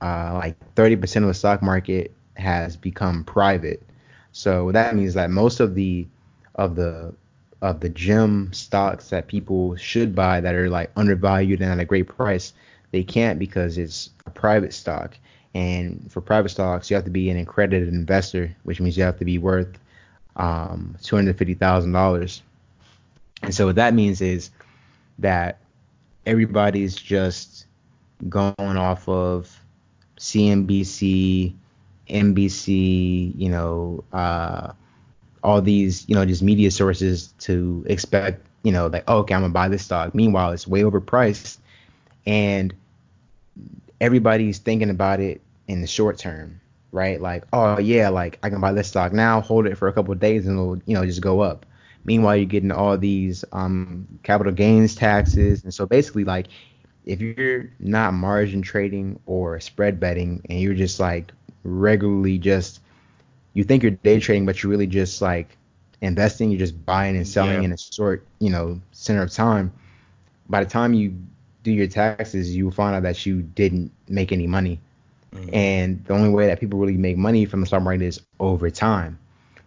uh, 0.00 0.34
like 0.34 0.74
30% 0.74 1.16
of 1.22 1.28
the 1.28 1.34
stock 1.34 1.62
market 1.62 2.12
has 2.36 2.76
become 2.76 3.24
private. 3.24 3.82
So 4.32 4.70
that 4.72 4.94
means 4.94 5.14
that 5.14 5.30
most 5.30 5.60
of 5.60 5.74
the 5.74 6.06
of 6.54 6.74
the 6.76 7.14
of 7.60 7.80
the 7.80 7.88
gem 7.88 8.52
stocks 8.52 9.10
that 9.10 9.26
people 9.26 9.74
should 9.76 10.14
buy 10.14 10.40
that 10.40 10.54
are 10.54 10.68
like 10.68 10.92
undervalued 10.96 11.60
and 11.60 11.72
at 11.72 11.80
a 11.80 11.84
great 11.84 12.06
price, 12.06 12.52
they 12.92 13.02
can't 13.02 13.38
because 13.38 13.78
it's 13.78 14.10
a 14.26 14.30
private 14.30 14.72
stock. 14.72 15.18
And 15.54 16.06
for 16.10 16.20
private 16.20 16.50
stocks, 16.50 16.90
you 16.90 16.94
have 16.94 17.04
to 17.04 17.10
be 17.10 17.30
an 17.30 17.38
accredited 17.38 17.88
investor, 17.88 18.54
which 18.62 18.80
means 18.80 18.96
you 18.96 19.02
have 19.02 19.18
to 19.18 19.24
be 19.24 19.38
worth 19.38 19.78
um, 20.36 20.94
$250,000. 21.02 22.40
And 23.42 23.54
so 23.54 23.66
what 23.66 23.76
that 23.76 23.94
means 23.94 24.20
is 24.20 24.50
that 25.18 25.58
everybody's 26.28 26.94
just 26.94 27.64
going 28.28 28.54
off 28.58 29.08
of 29.08 29.50
CNBC, 30.18 31.54
NBC, 32.10 33.32
you 33.34 33.48
know, 33.48 34.04
uh, 34.12 34.72
all 35.42 35.62
these, 35.62 36.06
you 36.06 36.14
know, 36.14 36.26
just 36.26 36.42
media 36.42 36.70
sources 36.70 37.28
to 37.38 37.82
expect, 37.88 38.46
you 38.62 38.72
know, 38.72 38.88
like, 38.88 39.04
oh, 39.08 39.18
okay, 39.20 39.34
I'm 39.34 39.40
gonna 39.40 39.54
buy 39.54 39.68
this 39.68 39.84
stock. 39.84 40.14
Meanwhile, 40.14 40.52
it's 40.52 40.66
way 40.66 40.82
overpriced, 40.82 41.56
and 42.26 42.74
everybody's 43.98 44.58
thinking 44.58 44.90
about 44.90 45.20
it 45.20 45.40
in 45.66 45.80
the 45.80 45.86
short 45.86 46.18
term, 46.18 46.60
right? 46.92 47.18
Like, 47.22 47.44
oh 47.54 47.78
yeah, 47.78 48.10
like 48.10 48.38
I 48.42 48.50
can 48.50 48.60
buy 48.60 48.74
this 48.74 48.88
stock 48.88 49.14
now, 49.14 49.40
hold 49.40 49.66
it 49.66 49.78
for 49.78 49.88
a 49.88 49.94
couple 49.94 50.14
days, 50.14 50.46
and 50.46 50.58
it'll, 50.58 50.76
you 50.84 50.94
know, 50.94 51.06
just 51.06 51.22
go 51.22 51.40
up. 51.40 51.64
Meanwhile, 52.08 52.36
you're 52.36 52.46
getting 52.46 52.72
all 52.72 52.96
these 52.96 53.44
um, 53.52 54.08
capital 54.22 54.50
gains 54.50 54.94
taxes, 54.94 55.62
and 55.62 55.74
so 55.74 55.84
basically, 55.84 56.24
like, 56.24 56.46
if 57.04 57.20
you're 57.20 57.68
not 57.78 58.14
margin 58.14 58.62
trading 58.62 59.20
or 59.26 59.60
spread 59.60 60.00
betting, 60.00 60.40
and 60.48 60.58
you're 60.58 60.72
just 60.72 60.98
like 60.98 61.32
regularly 61.64 62.38
just 62.38 62.80
you 63.52 63.62
think 63.62 63.82
you're 63.82 63.92
day 63.92 64.20
trading, 64.20 64.46
but 64.46 64.62
you're 64.62 64.70
really 64.70 64.86
just 64.86 65.20
like 65.20 65.54
investing. 66.00 66.50
You're 66.50 66.60
just 66.60 66.86
buying 66.86 67.14
and 67.14 67.28
selling 67.28 67.58
yeah. 67.58 67.64
in 67.64 67.72
a 67.72 67.76
short, 67.76 68.26
you 68.38 68.48
know, 68.48 68.80
center 68.92 69.20
of 69.20 69.30
time. 69.30 69.70
By 70.48 70.64
the 70.64 70.70
time 70.70 70.94
you 70.94 71.14
do 71.62 71.70
your 71.70 71.88
taxes, 71.88 72.56
you 72.56 72.64
will 72.64 72.72
find 72.72 72.96
out 72.96 73.02
that 73.02 73.26
you 73.26 73.42
didn't 73.42 73.92
make 74.08 74.32
any 74.32 74.46
money. 74.46 74.80
Mm-hmm. 75.34 75.54
And 75.54 76.04
the 76.06 76.14
only 76.14 76.30
way 76.30 76.46
that 76.46 76.58
people 76.58 76.78
really 76.78 76.96
make 76.96 77.18
money 77.18 77.44
from 77.44 77.60
the 77.60 77.66
stock 77.66 77.82
market 77.82 78.00
is 78.00 78.22
over 78.40 78.70
time. 78.70 79.18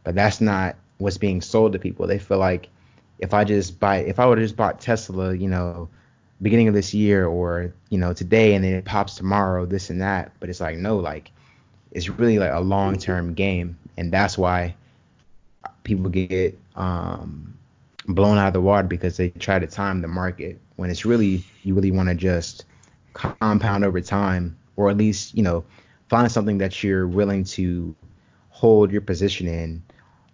But 0.04 0.16
that's 0.16 0.42
not 0.42 0.76
what's 1.02 1.18
being 1.18 1.42
sold 1.42 1.74
to 1.74 1.80
people. 1.80 2.08
They 2.08 2.20
feel 2.20 2.38
like 2.38 2.70
if 3.20 3.34
I 3.34 3.44
just 3.44 3.80
buy, 3.80 3.98
if 3.98 4.20
I 4.20 4.26
would 4.26 4.38
have 4.38 4.46
just 4.46 4.56
bought 4.56 4.80
Tesla, 4.80 5.36
you 5.36 5.48
know, 5.48 5.90
beginning 6.42 6.68
of 6.68 6.74
this 6.74 6.94
year 6.94 7.28
or 7.28 7.74
you 7.90 7.98
know 7.98 8.14
today, 8.14 8.56
and 8.56 8.64
then 8.64 8.74
it 8.74 8.86
pops 8.86 9.16
tomorrow, 9.16 9.66
this 9.66 9.90
and 9.90 10.02
that. 10.02 10.32
But 10.40 10.50
it's 10.50 10.62
like 10.62 10.78
no, 10.78 10.98
like 10.98 11.32
it's 11.92 12.10
really 12.10 12.40
like 12.40 12.54
a 12.54 12.60
long 12.60 12.98
term 12.98 13.34
game 13.34 13.78
and 13.98 14.12
that's 14.12 14.38
why 14.38 14.74
people 15.84 16.10
get 16.10 16.58
um, 16.76 17.58
blown 18.08 18.38
out 18.38 18.48
of 18.48 18.54
the 18.54 18.62
water 18.62 18.88
because 18.88 19.18
they 19.18 19.30
try 19.30 19.60
to 19.60 19.68
time 19.68 20.02
the 20.02 20.08
market 20.08 20.60
when 20.78 20.90
it's 20.90 21.06
really 21.06 21.44
you 21.64 21.74
really 21.74 21.92
want 21.92 22.10
to 22.10 22.16
just 22.16 22.66
compound 23.14 23.84
over 23.84 24.02
time 24.02 24.58
or 24.76 24.90
at 24.90 24.98
least 24.98 25.36
you 25.36 25.44
know 25.44 25.64
find 26.10 26.32
something 26.32 26.58
that 26.58 26.84
you're 26.84 27.08
willing 27.08 27.44
to 27.44 27.94
hold 28.50 28.92
your 28.92 29.02
position 29.02 29.48
in 29.48 29.82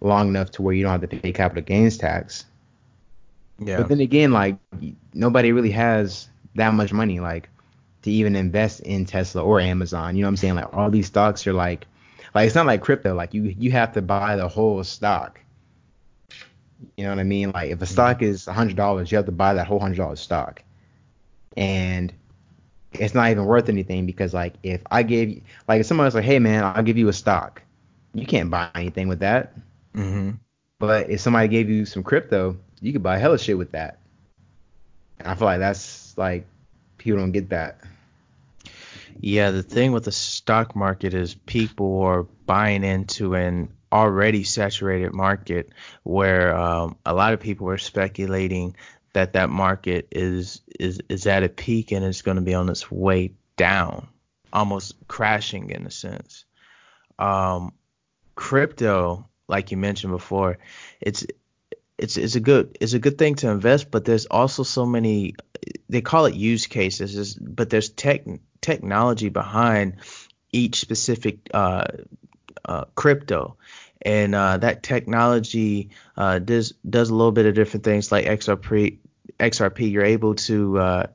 long 0.00 0.28
enough 0.28 0.50
to 0.52 0.62
where 0.62 0.74
you 0.74 0.82
don't 0.82 0.92
have 0.92 1.08
to 1.08 1.16
pay 1.16 1.32
capital 1.32 1.62
gains 1.62 1.98
tax. 1.98 2.44
Yeah. 3.58 3.78
But 3.78 3.88
then 3.88 4.00
again, 4.00 4.32
like 4.32 4.56
nobody 5.14 5.52
really 5.52 5.70
has 5.72 6.28
that 6.54 6.74
much 6.74 6.92
money 6.92 7.20
like 7.20 7.48
to 8.02 8.10
even 8.10 8.36
invest 8.36 8.80
in 8.80 9.04
Tesla 9.04 9.42
or 9.42 9.60
Amazon. 9.60 10.16
You 10.16 10.22
know 10.22 10.28
what 10.28 10.32
I'm 10.32 10.36
saying? 10.36 10.54
Like 10.54 10.76
all 10.76 10.90
these 10.90 11.06
stocks 11.06 11.46
are 11.46 11.52
like 11.52 11.86
like 12.34 12.46
it's 12.46 12.54
not 12.54 12.66
like 12.66 12.82
crypto. 12.82 13.14
Like 13.14 13.34
you 13.34 13.54
you 13.58 13.70
have 13.72 13.92
to 13.94 14.02
buy 14.02 14.36
the 14.36 14.48
whole 14.48 14.82
stock. 14.84 15.40
You 16.96 17.04
know 17.04 17.10
what 17.10 17.18
I 17.18 17.24
mean? 17.24 17.50
Like 17.50 17.70
if 17.70 17.80
a 17.80 17.84
mm-hmm. 17.84 17.92
stock 17.92 18.22
is 18.22 18.46
a 18.46 18.52
hundred 18.52 18.76
dollars, 18.76 19.10
you 19.10 19.16
have 19.16 19.26
to 19.26 19.32
buy 19.32 19.54
that 19.54 19.66
whole 19.66 19.80
hundred 19.80 19.96
dollars 19.96 20.20
stock. 20.20 20.62
And 21.56 22.12
it's 22.92 23.14
not 23.14 23.30
even 23.30 23.44
worth 23.44 23.68
anything 23.68 24.06
because 24.06 24.32
like 24.32 24.54
if 24.62 24.82
I 24.90 25.02
gave 25.02 25.30
you 25.30 25.42
like 25.66 25.80
if 25.80 25.86
someone's 25.86 26.14
like, 26.14 26.24
hey 26.24 26.38
man, 26.38 26.64
I'll 26.64 26.82
give 26.82 26.98
you 26.98 27.08
a 27.08 27.12
stock, 27.12 27.62
you 28.14 28.26
can't 28.26 28.50
buy 28.50 28.70
anything 28.74 29.08
with 29.08 29.20
that. 29.20 29.54
Mm-hmm. 29.98 30.30
But 30.78 31.10
if 31.10 31.20
somebody 31.20 31.48
gave 31.48 31.68
you 31.68 31.84
some 31.84 32.02
crypto, 32.02 32.56
you 32.80 32.92
could 32.92 33.02
buy 33.02 33.18
hella 33.18 33.38
shit 33.38 33.58
with 33.58 33.72
that. 33.72 33.98
And 35.18 35.26
I 35.26 35.34
feel 35.34 35.46
like 35.46 35.58
that's 35.58 36.16
like 36.16 36.46
people 36.98 37.18
don't 37.18 37.32
get 37.32 37.50
that. 37.50 37.80
Yeah, 39.20 39.50
the 39.50 39.64
thing 39.64 39.90
with 39.90 40.04
the 40.04 40.12
stock 40.12 40.76
market 40.76 41.12
is 41.12 41.34
people 41.34 42.02
are 42.02 42.22
buying 42.22 42.84
into 42.84 43.34
an 43.34 43.72
already 43.90 44.44
saturated 44.44 45.12
market 45.12 45.70
where 46.04 46.56
um, 46.56 46.96
a 47.04 47.14
lot 47.14 47.32
of 47.32 47.40
people 47.40 47.68
are 47.68 47.78
speculating 47.78 48.76
that 49.14 49.32
that 49.32 49.50
market 49.50 50.06
is 50.12 50.60
is 50.78 51.00
is 51.08 51.26
at 51.26 51.42
a 51.42 51.48
peak 51.48 51.90
and 51.90 52.04
it's 52.04 52.22
going 52.22 52.36
to 52.36 52.42
be 52.42 52.54
on 52.54 52.68
its 52.68 52.90
way 52.90 53.32
down, 53.56 54.06
almost 54.52 54.94
crashing 55.08 55.70
in 55.70 55.86
a 55.86 55.90
sense. 55.90 56.44
Um, 57.18 57.72
crypto, 58.36 59.28
like 59.48 59.70
you 59.70 59.76
mentioned 59.76 60.12
before, 60.12 60.58
it's 61.00 61.26
it's 61.96 62.16
it's 62.16 62.36
a 62.36 62.40
good 62.40 62.76
it's 62.80 62.92
a 62.92 62.98
good 62.98 63.18
thing 63.18 63.34
to 63.36 63.50
invest, 63.50 63.90
but 63.90 64.04
there's 64.04 64.26
also 64.26 64.62
so 64.62 64.86
many 64.86 65.34
they 65.88 66.00
call 66.00 66.26
it 66.26 66.34
use 66.34 66.66
cases, 66.66 67.34
but 67.34 67.70
there's 67.70 67.88
tech 67.88 68.24
technology 68.60 69.28
behind 69.28 69.96
each 70.52 70.80
specific 70.80 71.38
uh, 71.52 71.84
uh, 72.64 72.84
crypto. 72.94 73.56
And 74.00 74.34
uh, 74.34 74.58
that 74.58 74.82
technology 74.82 75.90
uh, 76.16 76.38
does 76.38 76.72
does 76.88 77.10
a 77.10 77.14
little 77.14 77.32
bit 77.32 77.46
of 77.46 77.54
different 77.54 77.84
things 77.84 78.12
like 78.12 78.26
XRP. 78.26 78.98
XRP, 79.40 79.90
you're 79.90 80.04
able 80.04 80.34
to 80.36 80.78
uh, 80.78 81.06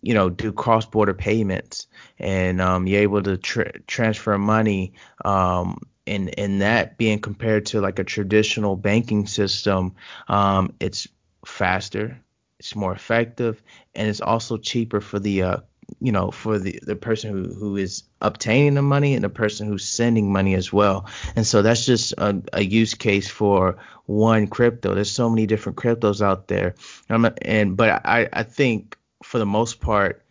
you 0.00 0.14
know 0.14 0.30
do 0.30 0.50
cross 0.52 0.86
border 0.86 1.12
payments, 1.12 1.88
and 2.18 2.60
um, 2.60 2.86
you're 2.86 3.02
able 3.02 3.22
to 3.22 3.36
tra- 3.36 3.78
transfer 3.80 4.38
money. 4.38 4.94
Um, 5.24 5.82
and 6.10 6.38
and 6.38 6.62
that 6.62 6.98
being 6.98 7.20
compared 7.20 7.66
to 7.66 7.80
like 7.80 7.98
a 7.98 8.04
traditional 8.04 8.76
banking 8.76 9.26
system, 9.26 9.94
um, 10.28 10.74
it's 10.80 11.08
faster, 11.46 12.20
it's 12.58 12.74
more 12.76 12.92
effective, 12.92 13.62
and 13.94 14.08
it's 14.08 14.20
also 14.20 14.56
cheaper 14.56 15.00
for 15.00 15.18
the 15.18 15.42
uh, 15.42 15.56
you 16.00 16.12
know, 16.12 16.30
for 16.30 16.58
the, 16.58 16.78
the 16.82 16.94
person 16.94 17.32
who, 17.32 17.54
who 17.54 17.76
is 17.76 18.04
obtaining 18.20 18.74
the 18.74 18.82
money 18.82 19.14
and 19.14 19.24
the 19.24 19.28
person 19.28 19.66
who's 19.66 19.84
sending 19.86 20.32
money 20.32 20.54
as 20.54 20.72
well. 20.72 21.06
And 21.34 21.44
so 21.44 21.62
that's 21.62 21.84
just 21.84 22.12
a, 22.16 22.40
a 22.52 22.62
use 22.62 22.94
case 22.94 23.28
for 23.28 23.78
one 24.06 24.46
crypto. 24.46 24.94
There's 24.94 25.10
so 25.10 25.28
many 25.28 25.46
different 25.46 25.78
cryptos 25.78 26.22
out 26.22 26.46
there. 26.46 26.76
And, 27.08 27.32
and 27.42 27.76
but 27.76 28.06
I, 28.06 28.28
I 28.32 28.44
think 28.44 28.96
for 29.24 29.38
the 29.38 29.46
most 29.46 29.80
part, 29.80 30.24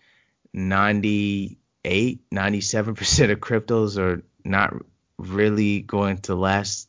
98% 0.56 1.58
98, 1.84 2.30
97% 2.32 3.32
of 3.32 3.40
cryptos 3.40 3.98
are 3.98 4.24
not 4.44 4.74
really 5.20 5.82
going 5.82 6.18
to 6.20 6.36
last. 6.36 6.88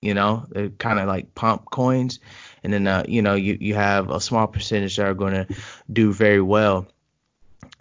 You 0.00 0.14
know, 0.14 0.46
they're 0.50 0.68
kind 0.68 1.00
of 1.00 1.08
like 1.08 1.34
pump 1.34 1.70
coins. 1.72 2.20
And 2.62 2.72
then, 2.72 2.86
uh, 2.86 3.02
you 3.08 3.20
know, 3.20 3.34
you, 3.34 3.58
you 3.60 3.74
have 3.74 4.10
a 4.10 4.20
small 4.20 4.46
percentage 4.46 4.96
that 4.96 5.06
are 5.06 5.14
going 5.14 5.32
to 5.32 5.46
do 5.92 6.12
very 6.12 6.40
well. 6.40 6.86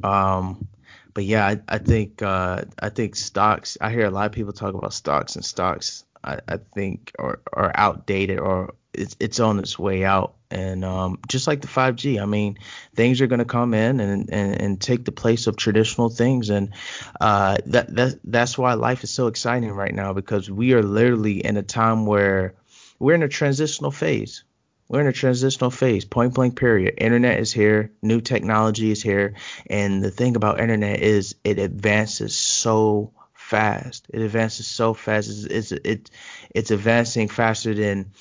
Um, 0.03 0.67
but 1.13 1.25
yeah, 1.25 1.45
I, 1.45 1.59
I 1.67 1.77
think 1.77 2.21
uh, 2.21 2.63
I 2.79 2.89
think 2.89 3.15
stocks. 3.15 3.77
I 3.81 3.91
hear 3.91 4.05
a 4.05 4.11
lot 4.11 4.25
of 4.25 4.31
people 4.31 4.53
talk 4.53 4.73
about 4.73 4.93
stocks 4.93 5.35
and 5.35 5.45
stocks. 5.45 6.05
I, 6.23 6.39
I 6.47 6.57
think 6.57 7.11
are, 7.19 7.39
are 7.53 7.71
outdated 7.75 8.39
or 8.39 8.73
it's 8.97 9.15
it's 9.19 9.39
on 9.39 9.59
its 9.59 9.77
way 9.77 10.03
out. 10.03 10.35
And 10.49 10.85
um, 10.85 11.19
just 11.27 11.45
like 11.45 11.59
the 11.59 11.67
5G, 11.67 12.21
I 12.21 12.25
mean, 12.25 12.57
things 12.95 13.19
are 13.19 13.27
going 13.27 13.39
to 13.39 13.45
come 13.45 13.73
in 13.73 13.99
and, 13.99 14.29
and, 14.31 14.61
and 14.61 14.81
take 14.81 15.03
the 15.03 15.11
place 15.11 15.47
of 15.47 15.57
traditional 15.57 16.09
things, 16.09 16.49
and 16.49 16.71
uh, 17.19 17.57
that 17.65 17.93
that 17.95 18.19
that's 18.23 18.57
why 18.57 18.73
life 18.75 19.03
is 19.03 19.11
so 19.11 19.27
exciting 19.27 19.71
right 19.71 19.93
now 19.93 20.13
because 20.13 20.49
we 20.49 20.73
are 20.73 20.83
literally 20.83 21.45
in 21.45 21.57
a 21.57 21.63
time 21.63 22.05
where 22.05 22.55
we're 22.97 23.15
in 23.15 23.23
a 23.23 23.29
transitional 23.29 23.91
phase. 23.91 24.43
We're 24.89 25.01
in 25.01 25.07
a 25.07 25.13
transitional 25.13 25.69
phase, 25.69 26.05
point 26.05 26.33
blank 26.33 26.57
period. 26.57 26.95
Internet 26.97 27.39
is 27.41 27.51
here, 27.51 27.91
new 28.01 28.21
technology 28.21 28.89
is 28.89 29.03
here, 29.03 29.33
and 29.69 30.01
the 30.01 30.11
thing 30.11 30.37
about 30.37 30.61
internet 30.61 31.01
is 31.01 31.35
it 31.43 31.59
advances 31.59 32.37
so 32.37 33.11
fast. 33.33 34.07
It 34.09 34.21
advances 34.21 34.67
so 34.67 34.93
fast. 34.93 35.29
It's 35.29 35.43
it's, 35.43 35.71
it, 35.71 36.09
it's 36.55 36.71
advancing 36.71 37.27
faster 37.27 37.73
than 37.73 38.11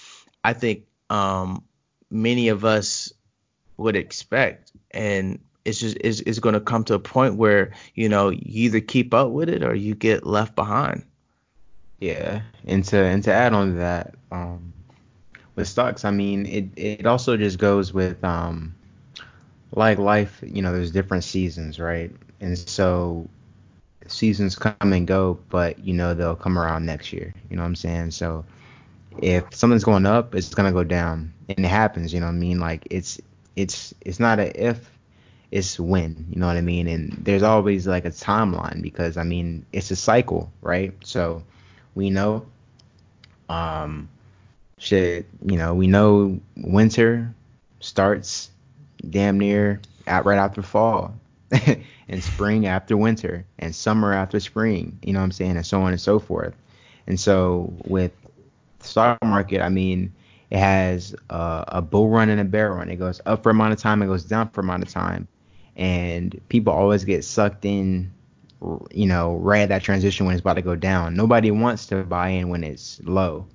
I 0.47 0.53
think 0.53 0.85
um, 1.11 1.65
many 2.09 2.51
of 2.51 2.65
us 2.65 3.13
would 3.79 3.97
expect, 3.97 4.71
and 4.93 5.41
it's 5.65 5.81
just 5.81 5.97
it's, 6.01 6.21
it's 6.21 6.39
going 6.39 6.53
to 6.53 6.61
come 6.61 6.85
to 6.85 6.95
a 6.95 7.01
point 7.01 7.35
where 7.35 7.73
you 7.97 8.09
know 8.09 8.29
you 8.29 8.67
either 8.67 8.79
keep 8.79 9.13
up 9.13 9.31
with 9.31 9.49
it 9.49 9.65
or 9.65 9.75
you 9.75 9.97
get 9.97 10.25
left 10.25 10.55
behind. 10.55 11.05
Yeah, 11.99 12.43
and 12.65 12.85
to 12.85 12.97
and 12.97 13.25
to 13.25 13.33
add 13.33 13.55
on 13.55 13.73
to 13.73 13.79
that, 13.79 14.15
um, 14.31 14.73
with 15.57 15.67
stocks, 15.67 16.05
I 16.05 16.13
mean 16.13 16.47
it 16.47 16.67
it 16.77 17.07
also 17.07 17.37
just 17.37 17.59
goes 17.59 17.93
with 17.93 18.23
um, 18.23 18.73
like 19.73 19.99
life. 19.99 20.39
You 20.47 20.63
know, 20.63 20.73
there's 20.73 20.93
different 20.93 21.25
seasons, 21.25 21.81
right? 21.81 22.13
And 22.41 22.57
so 22.57 23.29
seasons 24.07 24.55
come 24.55 24.93
and 24.93 25.09
go, 25.09 25.41
but 25.49 25.81
you 25.81 25.93
know 25.93 26.15
they'll 26.15 26.37
come 26.37 26.57
around 26.57 26.87
next 26.87 27.13
year. 27.13 27.35
You 27.51 27.57
know 27.57 27.63
what 27.63 27.69
I'm 27.69 27.75
saying? 27.75 28.13
So 28.13 28.45
if 29.23 29.55
something's 29.55 29.85
going 29.85 30.07
up, 30.07 30.35
it's 30.35 30.55
gonna 30.55 30.73
go 30.73 30.85
down, 30.85 31.33
and 31.49 31.65
it 31.65 31.69
happens. 31.69 32.13
You 32.13 32.21
know 32.21 32.27
what 32.27 32.33
I 32.33 32.37
mean? 32.37 32.61
Like 32.61 32.87
it's 32.91 33.21
it's 33.55 33.95
it's 34.01 34.21
not 34.21 34.39
a 34.39 34.69
if, 34.69 34.91
it's 35.51 35.79
when. 35.79 36.27
You 36.31 36.41
know 36.41 36.47
what 36.47 36.57
I 36.57 36.61
mean? 36.61 36.87
And 36.89 37.13
there's 37.13 37.43
always 37.43 37.87
like 37.87 38.05
a 38.05 38.11
timeline 38.11 38.83
because 38.83 39.17
I 39.17 39.23
mean 39.23 39.65
it's 39.73 39.91
a 39.91 39.97
cycle, 39.97 40.53
right? 40.61 40.93
So 41.05 41.43
we 41.95 42.11
know, 42.11 42.47
um, 43.49 44.09
shit. 44.79 45.27
You 45.45 45.57
know 45.57 45.75
we 45.75 45.87
know 45.87 46.41
winter 46.57 47.35
starts 47.81 48.51
damn 49.09 49.39
near 49.39 49.81
out 50.07 50.25
right 50.25 50.39
after 50.39 50.63
fall. 50.63 51.15
and 52.09 52.23
spring 52.25 52.67
after 52.67 52.97
winter 52.97 53.45
and 53.59 53.75
summer 53.75 54.13
after 54.13 54.41
spring, 54.41 54.99
you 55.03 55.13
know 55.13 55.21
what 55.21 55.25
I'm 55.25 55.33
saying, 55.33 55.57
and 55.57 55.65
so 55.65 55.81
on 55.83 55.93
and 55.93 56.01
so 56.01 56.19
forth. 56.19 56.55
And 57.07 57.19
so 57.19 57.73
with 57.85 58.13
stock 58.87 59.19
market, 59.25 59.61
I 59.61 59.69
mean, 59.69 60.13
it 60.51 60.59
has 60.59 61.15
uh, 61.31 61.65
a 61.69 61.83
bull 61.83 62.09
run 62.09 62.29
and 62.29 62.41
a 62.41 62.45
bear 62.45 62.73
run. 62.73 62.89
It 62.89 62.97
goes 62.97 63.21
up 63.27 63.43
for 63.43 63.51
a 63.51 63.53
amount 63.53 63.73
of 63.73 63.79
time, 63.79 64.03
it 64.03 64.07
goes 64.07 64.25
down 64.25 64.49
for 64.51 64.61
a 64.61 64.65
amount 64.65 64.83
of 64.83 64.91
time, 64.91 65.27
and 65.77 66.41
people 66.49 66.73
always 66.73 67.05
get 67.05 67.25
sucked 67.25 67.65
in, 67.65 68.13
you 68.93 69.07
know, 69.07 69.37
right 69.37 69.63
at 69.63 69.69
that 69.71 69.83
transition 69.83 70.27
when 70.27 70.35
it's 70.35 70.41
about 70.41 70.55
to 70.55 70.63
go 70.63 70.77
down. 70.77 71.17
Nobody 71.17 71.51
wants 71.51 71.87
to 71.87 72.03
buy 72.05 72.29
in 72.29 72.49
when 72.49 72.65
it's 72.65 73.01
low. 73.05 73.47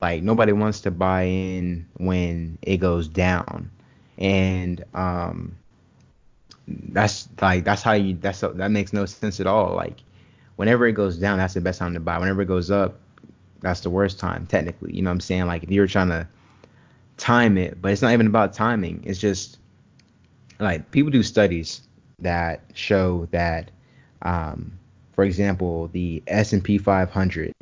Like 0.00 0.22
nobody 0.22 0.52
wants 0.52 0.80
to 0.82 0.90
buy 0.90 1.22
in 1.22 1.86
when 1.96 2.58
it 2.62 2.76
goes 2.76 3.08
down, 3.08 3.70
and 4.18 4.84
um, 4.94 5.56
that's 6.68 7.28
like 7.40 7.64
that's 7.64 7.82
how 7.82 7.92
you 7.92 8.14
that's 8.14 8.40
that 8.40 8.70
makes 8.70 8.92
no 8.92 9.06
sense 9.06 9.40
at 9.40 9.46
all. 9.46 9.74
Like 9.74 10.02
whenever 10.56 10.86
it 10.86 10.92
goes 10.92 11.16
down, 11.18 11.38
that's 11.38 11.54
the 11.54 11.60
best 11.60 11.78
time 11.78 11.94
to 11.94 12.00
buy. 12.00 12.18
Whenever 12.18 12.42
it 12.42 12.46
goes 12.46 12.70
up, 12.70 13.00
that's 13.60 13.80
the 13.80 13.90
worst 13.90 14.18
time 14.18 14.46
technically. 14.46 14.94
You 14.94 15.02
know 15.02 15.10
what 15.10 15.14
I'm 15.14 15.20
saying? 15.20 15.46
Like 15.46 15.62
if 15.62 15.70
you're 15.70 15.86
trying 15.86 16.08
to 16.08 16.26
time 17.16 17.56
it, 17.58 17.80
but 17.80 17.92
it's 17.92 18.02
not 18.02 18.12
even 18.12 18.26
about 18.26 18.52
timing. 18.52 19.02
It's 19.04 19.18
just 19.18 19.58
like 20.58 20.90
people 20.90 21.10
do 21.10 21.22
studies 21.22 21.82
that 22.20 22.62
show 22.74 23.28
that, 23.30 23.70
um, 24.22 24.72
for 25.12 25.24
example, 25.24 25.88
the 25.88 26.22
S&P 26.26 26.78
500 26.78 27.52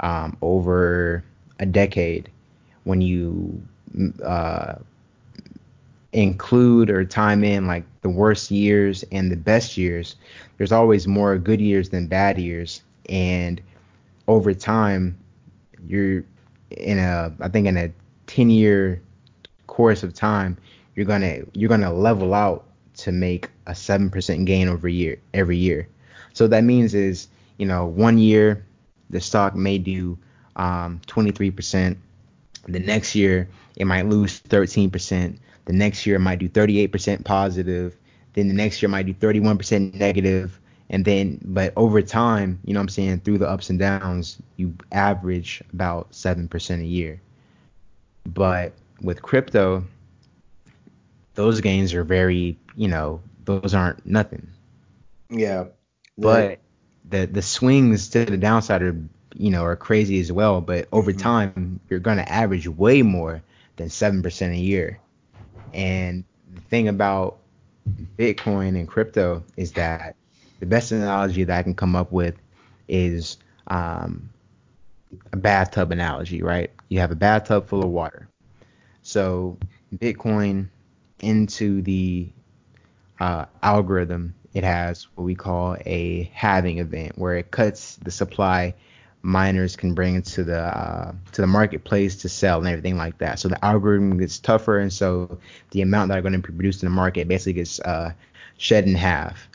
um, 0.00 0.36
over 0.42 1.24
a 1.58 1.66
decade, 1.66 2.30
when 2.84 3.00
you 3.00 3.60
uh, 4.24 4.74
include 6.12 6.90
or 6.90 7.04
time 7.04 7.44
in 7.44 7.66
like 7.66 7.84
the 8.02 8.08
worst 8.08 8.50
years 8.50 9.04
and 9.12 9.30
the 9.30 9.36
best 9.36 9.76
years, 9.76 10.16
there's 10.56 10.72
always 10.72 11.06
more 11.06 11.36
good 11.38 11.60
years 11.60 11.90
than 11.90 12.06
bad 12.06 12.38
years, 12.38 12.82
and 13.08 13.60
over 14.28 14.54
time, 14.54 15.16
you're 15.88 16.24
in 16.70 16.98
a 16.98 17.32
I 17.40 17.48
think 17.48 17.66
in 17.66 17.76
a 17.76 17.92
10 18.26 18.50
year 18.50 19.00
course 19.66 20.02
of 20.02 20.14
time, 20.14 20.56
you're 20.94 21.06
gonna 21.06 21.40
you're 21.52 21.68
gonna 21.68 21.92
level 21.92 22.34
out 22.34 22.64
to 22.98 23.12
make 23.12 23.50
a 23.66 23.74
seven 23.74 24.10
percent 24.10 24.46
gain 24.46 24.68
over 24.68 24.88
year 24.88 25.18
every 25.34 25.56
year. 25.56 25.88
So 26.32 26.46
that 26.48 26.64
means 26.64 26.94
is 26.94 27.28
you 27.58 27.66
know 27.66 27.86
one 27.86 28.18
year 28.18 28.64
the 29.10 29.20
stock 29.20 29.54
may 29.54 29.78
do 29.78 30.18
um, 30.56 31.00
23%. 31.06 31.96
The 32.68 32.80
next 32.80 33.14
year 33.14 33.48
it 33.76 33.86
might 33.86 34.06
lose 34.06 34.40
13%. 34.40 35.38
The 35.66 35.72
next 35.72 36.06
year 36.06 36.16
it 36.16 36.20
might 36.20 36.38
do 36.38 36.48
38% 36.48 37.24
positive. 37.24 37.96
Then 38.32 38.48
the 38.48 38.54
next 38.54 38.82
year 38.82 38.88
it 38.88 38.90
might 38.90 39.06
do 39.06 39.14
31% 39.14 39.94
negative 39.94 40.58
and 40.90 41.04
then 41.04 41.40
but 41.44 41.72
over 41.76 42.00
time 42.02 42.58
you 42.64 42.72
know 42.72 42.80
what 42.80 42.84
i'm 42.84 42.88
saying 42.88 43.20
through 43.20 43.38
the 43.38 43.48
ups 43.48 43.70
and 43.70 43.78
downs 43.78 44.36
you 44.56 44.74
average 44.92 45.62
about 45.72 46.10
7% 46.12 46.80
a 46.80 46.84
year. 46.84 47.20
But 48.24 48.72
with 49.00 49.22
crypto 49.22 49.84
those 51.36 51.60
gains 51.60 51.94
are 51.94 52.02
very 52.02 52.56
you 52.74 52.88
know 52.88 53.20
those 53.44 53.74
aren't 53.74 54.04
nothing. 54.04 54.48
Yeah. 55.30 55.66
But 56.18 56.58
the 57.08 57.26
the 57.26 57.42
swings 57.42 58.08
to 58.08 58.24
the 58.24 58.36
downside 58.36 58.82
are 58.82 58.96
you 59.34 59.50
know 59.50 59.62
are 59.62 59.76
crazy 59.76 60.18
as 60.18 60.32
well. 60.32 60.60
But 60.60 60.88
over 60.90 61.12
mm-hmm. 61.12 61.20
time 61.20 61.80
you're 61.88 62.00
going 62.00 62.16
to 62.16 62.30
average 62.30 62.66
way 62.66 63.02
more 63.02 63.42
than 63.76 63.88
7% 63.88 64.50
a 64.50 64.56
year. 64.56 64.98
And 65.74 66.24
the 66.54 66.62
thing 66.62 66.88
about 66.88 67.36
bitcoin 68.18 68.70
and 68.70 68.88
crypto 68.88 69.44
is 69.56 69.72
that 69.72 70.16
the 70.60 70.66
best 70.66 70.92
analogy 70.92 71.44
that 71.44 71.58
I 71.58 71.62
can 71.62 71.74
come 71.74 71.96
up 71.96 72.12
with 72.12 72.34
is 72.88 73.38
um, 73.66 74.30
a 75.32 75.36
bathtub 75.36 75.92
analogy, 75.92 76.42
right? 76.42 76.70
You 76.88 77.00
have 77.00 77.10
a 77.10 77.16
bathtub 77.16 77.68
full 77.68 77.82
of 77.82 77.90
water. 77.90 78.28
So 79.02 79.58
Bitcoin 79.94 80.68
into 81.20 81.82
the 81.82 82.28
uh, 83.20 83.46
algorithm, 83.62 84.34
it 84.54 84.64
has 84.64 85.06
what 85.14 85.24
we 85.24 85.34
call 85.34 85.76
a 85.86 86.30
halving 86.34 86.78
event, 86.78 87.18
where 87.18 87.36
it 87.36 87.50
cuts 87.50 87.96
the 87.96 88.10
supply 88.10 88.74
miners 89.22 89.74
can 89.74 89.92
bring 89.92 90.22
to 90.22 90.44
the 90.44 90.60
uh, 90.60 91.12
to 91.32 91.40
the 91.40 91.46
marketplace 91.46 92.16
to 92.16 92.28
sell 92.28 92.58
and 92.58 92.68
everything 92.68 92.96
like 92.96 93.18
that. 93.18 93.38
So 93.38 93.48
the 93.48 93.62
algorithm 93.64 94.18
gets 94.18 94.38
tougher, 94.38 94.78
and 94.78 94.92
so 94.92 95.38
the 95.70 95.82
amount 95.82 96.08
that 96.08 96.18
are 96.18 96.22
going 96.22 96.32
to 96.32 96.38
be 96.38 96.44
produced 96.44 96.82
in 96.82 96.88
the 96.88 96.94
market 96.94 97.28
basically 97.28 97.54
gets 97.54 97.80
uh, 97.80 98.12
shed 98.56 98.86
in 98.86 98.94
half 98.94 99.48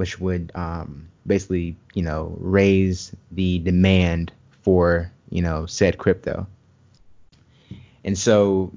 which 0.00 0.18
would 0.18 0.50
um, 0.54 1.06
basically, 1.26 1.76
you 1.92 2.02
know, 2.02 2.34
raise 2.40 3.14
the 3.32 3.58
demand 3.58 4.32
for, 4.62 5.12
you 5.28 5.42
know, 5.42 5.66
said 5.66 5.98
crypto. 5.98 6.46
And 8.02 8.16
so 8.16 8.72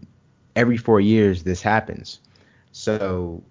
every 0.58 0.76
four 0.76 1.00
years 1.00 1.44
this 1.44 1.62
happens. 1.62 2.20
So 2.74 3.42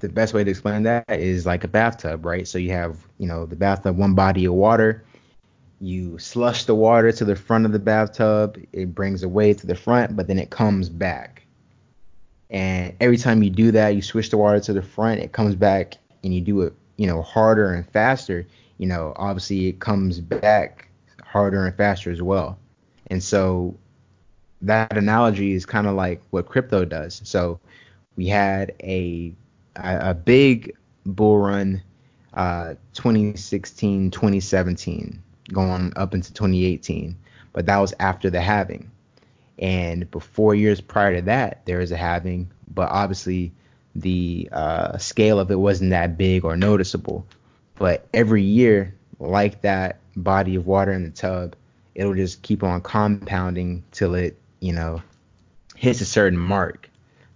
the 0.00 0.10
best 0.10 0.34
way 0.34 0.44
to 0.44 0.50
explain 0.50 0.82
that 0.82 1.08
is 1.08 1.46
like 1.46 1.64
a 1.64 1.68
bathtub, 1.68 2.26
right? 2.26 2.46
So 2.46 2.58
you 2.58 2.72
have, 2.72 2.98
you 3.16 3.26
know, 3.26 3.46
the 3.46 3.56
bathtub, 3.56 3.96
one 3.96 4.14
body 4.14 4.44
of 4.44 4.52
water. 4.52 5.02
You 5.80 6.18
slush 6.18 6.64
the 6.64 6.74
water 6.74 7.12
to 7.12 7.24
the 7.24 7.34
front 7.34 7.64
of 7.64 7.72
the 7.72 7.78
bathtub. 7.78 8.58
It 8.74 8.94
brings 8.94 9.22
away 9.22 9.54
to 9.54 9.66
the 9.66 9.74
front, 9.74 10.16
but 10.16 10.26
then 10.26 10.38
it 10.38 10.50
comes 10.50 10.90
back. 10.90 11.44
And 12.50 12.94
every 13.00 13.16
time 13.16 13.42
you 13.42 13.48
do 13.48 13.70
that, 13.70 13.94
you 13.94 14.02
switch 14.02 14.28
the 14.28 14.36
water 14.36 14.60
to 14.60 14.74
the 14.74 14.82
front, 14.82 15.22
it 15.22 15.32
comes 15.32 15.54
back, 15.54 15.94
and 16.22 16.34
you 16.34 16.42
do 16.42 16.60
it 16.60 16.74
you 17.02 17.08
know, 17.08 17.20
harder 17.20 17.74
and 17.74 17.84
faster, 17.90 18.46
you 18.78 18.86
know, 18.86 19.12
obviously 19.16 19.66
it 19.66 19.80
comes 19.80 20.20
back 20.20 20.88
harder 21.24 21.66
and 21.66 21.76
faster 21.76 22.12
as 22.12 22.22
well. 22.22 22.56
And 23.08 23.20
so 23.20 23.76
that 24.60 24.96
analogy 24.96 25.50
is 25.50 25.66
kind 25.66 25.88
of 25.88 25.96
like 25.96 26.22
what 26.30 26.46
crypto 26.46 26.84
does. 26.84 27.20
So 27.24 27.58
we 28.14 28.28
had 28.28 28.72
a 28.84 29.34
a, 29.74 30.14
big 30.14 30.76
bull 31.04 31.38
run 31.38 31.82
uh, 32.34 32.74
2016, 32.92 34.12
2017, 34.12 35.20
going 35.52 35.92
up 35.96 36.14
into 36.14 36.32
2018. 36.32 37.16
But 37.52 37.66
that 37.66 37.78
was 37.78 37.92
after 37.98 38.30
the 38.30 38.40
halving. 38.40 38.88
And 39.58 40.08
before 40.12 40.54
years 40.54 40.80
prior 40.80 41.16
to 41.16 41.22
that, 41.22 41.62
there 41.64 41.78
was 41.78 41.90
a 41.90 41.96
halving, 41.96 42.52
but 42.72 42.88
obviously 42.90 43.50
the 43.94 44.48
uh, 44.52 44.98
scale 44.98 45.38
of 45.38 45.50
it 45.50 45.58
wasn't 45.58 45.90
that 45.90 46.16
big 46.16 46.44
or 46.44 46.56
noticeable. 46.56 47.26
But 47.76 48.06
every 48.12 48.42
year, 48.42 48.94
like 49.18 49.62
that 49.62 50.00
body 50.16 50.56
of 50.56 50.66
water 50.66 50.92
in 50.92 51.04
the 51.04 51.10
tub, 51.10 51.56
it'll 51.94 52.14
just 52.14 52.42
keep 52.42 52.62
on 52.62 52.80
compounding 52.80 53.84
till 53.92 54.14
it, 54.14 54.38
you 54.60 54.72
know, 54.72 55.02
hits 55.76 56.00
a 56.00 56.06
certain 56.06 56.38
mark 56.38 56.88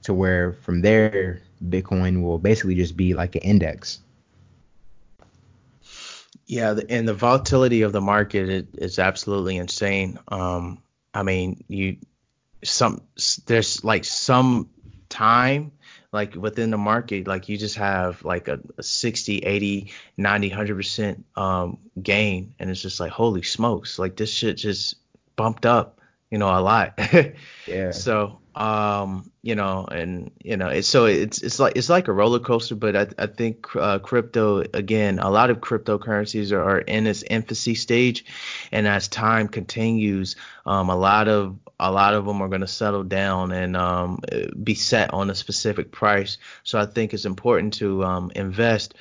to 0.02 0.14
where 0.14 0.52
from 0.52 0.82
there 0.82 1.40
Bitcoin 1.64 2.22
will 2.22 2.38
basically 2.38 2.74
just 2.74 2.96
be 2.96 3.14
like 3.14 3.34
an 3.34 3.42
index. 3.42 4.00
Yeah, 6.46 6.78
and 6.88 7.08
the 7.08 7.14
volatility 7.14 7.82
of 7.82 7.92
the 7.92 8.00
market 8.00 8.48
is, 8.48 8.64
is 8.74 8.98
absolutely 9.00 9.56
insane. 9.56 10.18
Um, 10.28 10.80
I 11.12 11.24
mean, 11.24 11.64
you 11.66 11.96
some 12.62 13.02
there's 13.46 13.82
like 13.82 14.04
some 14.04 14.68
time 15.08 15.72
like 16.16 16.34
within 16.34 16.70
the 16.70 16.78
market 16.78 17.28
like 17.28 17.48
you 17.48 17.58
just 17.58 17.76
have 17.76 18.24
like 18.24 18.48
a, 18.48 18.58
a 18.78 18.82
60 18.82 19.38
80 19.38 19.92
90 20.16 20.50
100% 20.50 21.22
um 21.36 21.78
gain. 22.02 22.54
And 22.58 22.70
it's 22.70 22.82
just 22.82 22.98
like 22.98 23.12
holy 23.12 23.42
smokes 23.42 23.98
like 23.98 24.16
this 24.16 24.32
shit 24.32 24.56
just 24.56 24.96
bumped 25.36 25.66
up 25.66 26.00
you 26.30 26.38
know 26.38 26.48
a 26.48 26.60
lot. 26.60 26.98
Yeah. 27.66 27.90
So 27.90 28.38
um 28.56 29.30
you 29.42 29.54
know 29.54 29.84
and 29.90 30.30
you 30.42 30.56
know 30.56 30.68
it's 30.68 30.88
so 30.88 31.04
it's 31.04 31.42
it's 31.42 31.58
like 31.58 31.74
it's 31.76 31.90
like 31.90 32.08
a 32.08 32.12
roller 32.12 32.38
coaster 32.38 32.74
but 32.74 32.96
i, 32.96 33.06
I 33.18 33.26
think 33.26 33.66
uh, 33.76 33.98
crypto 33.98 34.64
again 34.72 35.18
a 35.18 35.30
lot 35.30 35.50
of 35.50 35.58
cryptocurrencies 35.58 36.52
are, 36.52 36.62
are 36.62 36.78
in 36.78 37.06
its 37.06 37.22
infancy 37.22 37.74
stage 37.74 38.24
and 38.72 38.88
as 38.88 39.08
time 39.08 39.48
continues 39.48 40.36
um 40.64 40.88
a 40.88 40.96
lot 40.96 41.28
of 41.28 41.58
a 41.78 41.92
lot 41.92 42.14
of 42.14 42.24
them 42.24 42.40
are 42.40 42.48
going 42.48 42.62
to 42.62 42.66
settle 42.66 43.04
down 43.04 43.52
and 43.52 43.76
um, 43.76 44.20
be 44.62 44.74
set 44.74 45.12
on 45.12 45.28
a 45.28 45.34
specific 45.34 45.92
price. 45.92 46.38
So 46.64 46.78
I 46.78 46.86
think 46.86 47.12
it's 47.12 47.26
important 47.26 47.74
to 47.74 48.02
um, 48.02 48.32
invest 48.34 48.94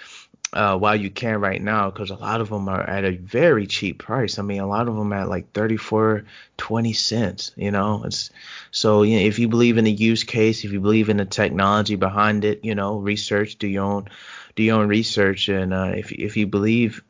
uh, 0.54 0.78
while 0.78 0.96
you 0.96 1.10
can 1.10 1.42
right 1.42 1.62
now 1.62 1.90
because 1.90 2.12
a 2.12 2.16
lot 2.16 2.42
of 2.42 2.50
them 2.50 2.70
are 2.70 2.82
at 2.82 3.04
a 3.04 3.18
very 3.18 3.68
cheap 3.68 4.00
price. 4.00 4.40
I 4.40 4.42
mean, 4.42 4.62
a 4.62 4.68
lot 4.68 4.88
of 4.88 4.96
them 4.96 5.12
at 5.12 5.28
like 5.28 5.52
34, 5.52 6.24
20 6.58 6.94
cents. 6.94 7.52
You 7.56 7.72
know, 7.72 8.04
it's 8.06 8.30
so 8.72 9.04
you 9.04 9.20
know, 9.20 9.26
if 9.26 9.40
you 9.40 9.48
believe 9.48 9.78
in 9.78 9.86
the 9.86 9.92
use 9.92 10.24
case, 10.24 10.64
if 10.64 10.72
you 10.72 10.80
believe 10.80 11.10
in 11.10 11.18
the 11.18 11.26
technology 11.26 11.96
behind 11.96 12.46
it, 12.46 12.64
you 12.64 12.76
know, 12.76 12.98
research, 12.98 13.58
do 13.58 13.68
your 13.68 13.84
own, 13.84 14.10
do 14.56 14.64
your 14.64 14.82
own 14.82 14.88
research, 14.88 15.50
and 15.50 15.74
uh, 15.74 15.94
if 15.96 16.12
if 16.12 16.38
you 16.38 16.48
believe 16.48 17.04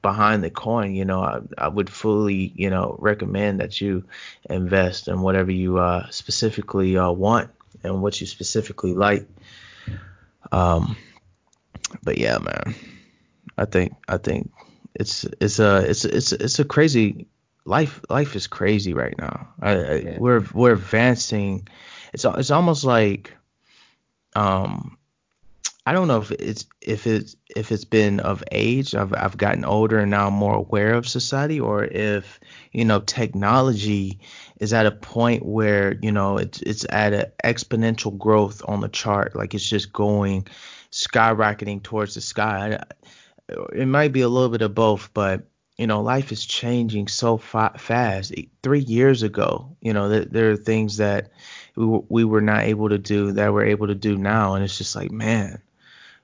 behind 0.00 0.42
the 0.42 0.50
coin, 0.50 0.94
you 0.94 1.04
know, 1.04 1.22
I, 1.22 1.40
I 1.58 1.68
would 1.68 1.90
fully, 1.90 2.52
you 2.54 2.70
know, 2.70 2.96
recommend 2.98 3.60
that 3.60 3.80
you 3.80 4.04
invest 4.48 5.08
in 5.08 5.20
whatever 5.20 5.50
you 5.50 5.78
uh, 5.78 6.08
specifically 6.10 6.96
uh, 6.96 7.10
want 7.10 7.50
and 7.84 8.02
what 8.02 8.20
you 8.20 8.26
specifically 8.26 8.94
like. 8.94 9.26
Um, 10.50 10.96
but 12.02 12.18
yeah, 12.18 12.38
man, 12.38 12.74
I 13.58 13.64
think 13.64 13.94
I 14.08 14.18
think 14.18 14.50
it's 14.94 15.24
it's 15.40 15.58
a 15.58 15.78
it's 15.88 16.04
it's 16.04 16.32
it's 16.32 16.58
a 16.58 16.64
crazy 16.64 17.26
life. 17.64 18.00
Life 18.08 18.36
is 18.36 18.46
crazy 18.46 18.94
right 18.94 19.14
now. 19.18 19.48
I, 19.60 19.72
I, 19.72 20.16
We're 20.18 20.44
we're 20.52 20.72
advancing. 20.72 21.68
It's 22.12 22.24
it's 22.24 22.50
almost 22.50 22.84
like 22.84 23.34
um 24.34 24.98
I 25.84 25.92
don't 25.92 26.06
know 26.06 26.20
if 26.20 26.30
it's 26.30 26.66
if 26.80 27.06
it's 27.08 27.34
if 27.56 27.72
it's 27.72 27.84
been 27.84 28.20
of 28.20 28.44
age. 28.52 28.94
I've 28.94 29.12
I've 29.14 29.36
gotten 29.36 29.64
older 29.64 29.98
and 29.98 30.10
now 30.10 30.28
I'm 30.28 30.34
more 30.34 30.54
aware 30.54 30.94
of 30.94 31.08
society, 31.08 31.58
or 31.58 31.84
if 31.84 32.38
you 32.70 32.84
know 32.84 33.00
technology 33.00 34.20
is 34.60 34.72
at 34.72 34.86
a 34.86 34.92
point 34.92 35.44
where 35.44 35.96
you 36.00 36.12
know 36.12 36.38
it's 36.38 36.60
it's 36.62 36.86
at 36.88 37.12
an 37.12 37.26
exponential 37.44 38.16
growth 38.16 38.62
on 38.66 38.80
the 38.80 38.88
chart, 38.88 39.34
like 39.34 39.54
it's 39.54 39.68
just 39.68 39.92
going 39.92 40.46
skyrocketing 40.92 41.82
towards 41.82 42.14
the 42.14 42.20
sky. 42.20 42.82
It 43.72 43.86
might 43.86 44.12
be 44.12 44.20
a 44.22 44.28
little 44.28 44.48
bit 44.48 44.62
of 44.62 44.74
both, 44.74 45.10
but 45.12 45.42
you 45.76 45.86
know 45.86 46.02
life 46.02 46.32
is 46.32 46.44
changing 46.44 47.08
so 47.08 47.38
fa- 47.38 47.74
fast. 47.78 48.32
Three 48.62 48.80
years 48.80 49.22
ago, 49.22 49.76
you 49.80 49.92
know 49.92 50.08
there, 50.08 50.24
there 50.24 50.50
are 50.50 50.56
things 50.56 50.98
that 50.98 51.32
we, 51.74 52.00
we 52.08 52.24
were 52.24 52.40
not 52.40 52.64
able 52.64 52.90
to 52.90 52.98
do 52.98 53.32
that 53.32 53.52
we're 53.52 53.66
able 53.66 53.88
to 53.88 53.94
do 53.94 54.16
now, 54.16 54.54
and 54.54 54.64
it's 54.64 54.78
just 54.78 54.94
like 54.94 55.10
man 55.10 55.62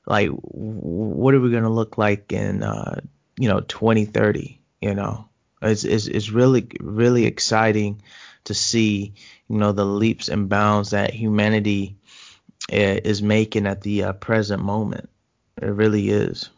like 0.09 0.31
what 0.31 1.35
are 1.35 1.41
we 1.41 1.51
to 1.51 1.69
look 1.69 1.99
like 1.99 2.33
in 2.33 2.63
uh, 2.63 3.01
you 3.39 3.49
know 3.49 3.61
2030 3.61 4.61
you 4.81 4.95
know 4.95 5.29
it's, 5.61 5.85
it's 5.85 6.07
it's 6.07 6.31
really 6.31 6.67
really 6.81 7.27
exciting 7.27 8.01
to 8.45 8.55
see 8.55 9.13
you 9.49 9.59
know 9.59 9.73
the 9.73 9.85
leaps 9.85 10.29
and 10.29 10.49
bounds 10.49 10.91
that 10.91 11.13
humanity 11.13 11.97
is 12.73 13.23
making 13.23 13.67
at 13.67 13.83
the 13.83 14.03
uh, 14.03 14.13
present 14.15 14.63
moment 14.63 15.09
it 15.61 15.67
really 15.67 16.11
is 16.11 16.51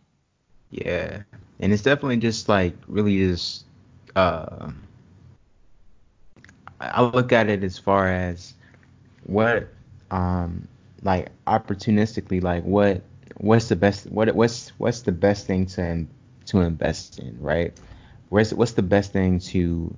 yeah 0.70 1.22
and 1.60 1.72
it's 1.72 1.82
definitely 1.82 2.16
just 2.16 2.48
like 2.48 2.74
really 2.88 3.18
just 3.18 3.64
uh 4.16 4.70
I 6.80 7.02
look 7.02 7.32
at 7.32 7.48
it 7.48 7.62
as 7.62 7.78
far 7.78 8.08
as 8.08 8.54
what 9.24 9.68
um 10.10 10.66
like 11.02 11.28
opportunistically 11.46 12.42
like 12.42 12.64
what 12.64 13.02
what's 13.36 13.68
the 13.68 13.76
best 13.76 14.06
what 14.10 14.34
what's 14.34 14.70
what's 14.78 15.02
the 15.02 15.12
best 15.12 15.46
thing 15.46 15.66
to 15.66 16.06
to 16.46 16.60
invest 16.60 17.18
in, 17.18 17.36
right? 17.40 17.72
What's 18.28 18.52
what's 18.52 18.72
the 18.72 18.82
best 18.82 19.12
thing 19.12 19.38
to 19.40 19.94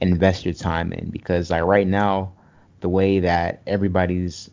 invest 0.00 0.44
your 0.44 0.54
time 0.54 0.92
in? 0.92 1.10
Because 1.10 1.50
like 1.50 1.64
right 1.64 1.86
now, 1.86 2.32
the 2.80 2.88
way 2.88 3.20
that 3.20 3.62
everybody's 3.66 4.50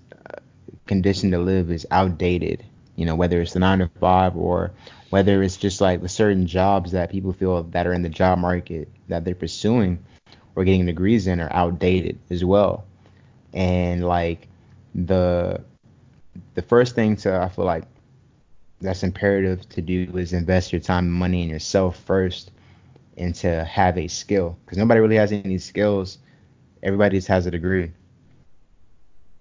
conditioned 0.88 1.32
to 1.34 1.40
live 1.40 1.72
is 1.72 1.86
outdated. 1.92 2.64
You 2.96 3.06
know, 3.06 3.16
whether 3.16 3.42
it's 3.42 3.54
the 3.54 3.60
nine 3.60 3.80
to 3.80 3.90
five 4.00 4.36
or 4.36 4.72
whether 5.10 5.44
it's 5.44 5.58
just 5.58 5.82
like 5.82 6.02
the 6.02 6.10
certain 6.10 6.48
jobs 6.48 6.92
that 6.92 7.12
people 7.12 7.34
feel 7.34 7.64
that 7.64 7.88
are 7.88 7.94
in 7.94 8.02
the 8.02 8.10
job 8.10 8.40
market 8.40 8.90
that 9.08 9.24
they're 9.24 9.36
pursuing 9.36 10.04
or 10.56 10.64
getting 10.64 10.86
degrees 10.86 11.28
in 11.28 11.40
are 11.40 11.54
outdated 11.54 12.18
as 12.30 12.44
well. 12.44 12.86
And 13.54 14.06
like 14.06 14.48
the 14.96 15.62
the 16.56 16.62
first 16.62 16.96
thing 16.96 17.16
to 17.18 17.40
I 17.40 17.50
feel 17.50 17.66
like 17.66 17.84
that's 18.82 19.04
imperative 19.04 19.68
to 19.70 19.82
do 19.82 20.12
is 20.16 20.34
invest 20.34 20.72
your 20.72 20.82
time 20.82 21.06
and 21.06 21.14
money 21.14 21.44
in 21.44 21.50
yourself 21.50 21.98
first 22.00 22.52
and 23.18 23.34
to 23.36 23.64
have 23.66 23.98
a 23.98 24.08
skill 24.08 24.58
because 24.66 24.78
nobody 24.78 25.00
really 25.00 25.16
has 25.16 25.32
any 25.32 25.58
skills 25.58 26.20
everybody 26.84 27.18
just 27.18 27.28
has 27.28 27.46
a 27.48 27.52
degree 27.52 27.92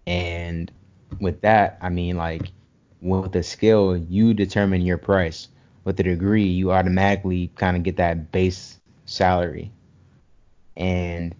and 0.07 0.72
with 1.20 1.40
that 1.42 1.78
i 1.80 1.88
mean 1.88 2.16
like 2.16 2.50
with 3.00 3.32
the 3.32 3.42
skill 3.42 3.96
you 3.96 4.34
determine 4.34 4.82
your 4.82 4.98
price 4.98 5.48
with 5.84 5.96
the 5.96 6.02
degree 6.02 6.44
you 6.44 6.72
automatically 6.72 7.50
kind 7.56 7.76
of 7.76 7.82
get 7.82 7.96
that 7.96 8.32
base 8.32 8.78
salary 9.04 9.70
and 10.76 11.34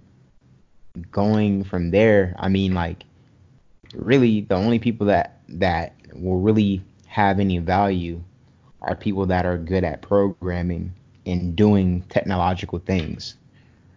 going 1.11 1.63
from 1.65 1.91
there 1.91 2.35
i 2.39 2.49
mean 2.49 2.75
like 2.75 3.05
really 3.95 4.43
the 4.43 4.55
only 4.55 4.79
people 4.79 5.07
that 5.07 5.41
that 5.49 5.95
will 6.15 6.39
really 6.41 6.83
have 7.07 7.39
any 7.41 7.59
value 7.59 8.23
are 8.83 8.95
people 8.95 9.27
that 9.27 9.47
are 9.47 9.59
good 9.59 9.85
at 9.85 10.03
programming 10.03 10.93
and 11.27 11.57
doing 11.57 12.03
technological 12.09 12.79
things, 12.79 13.37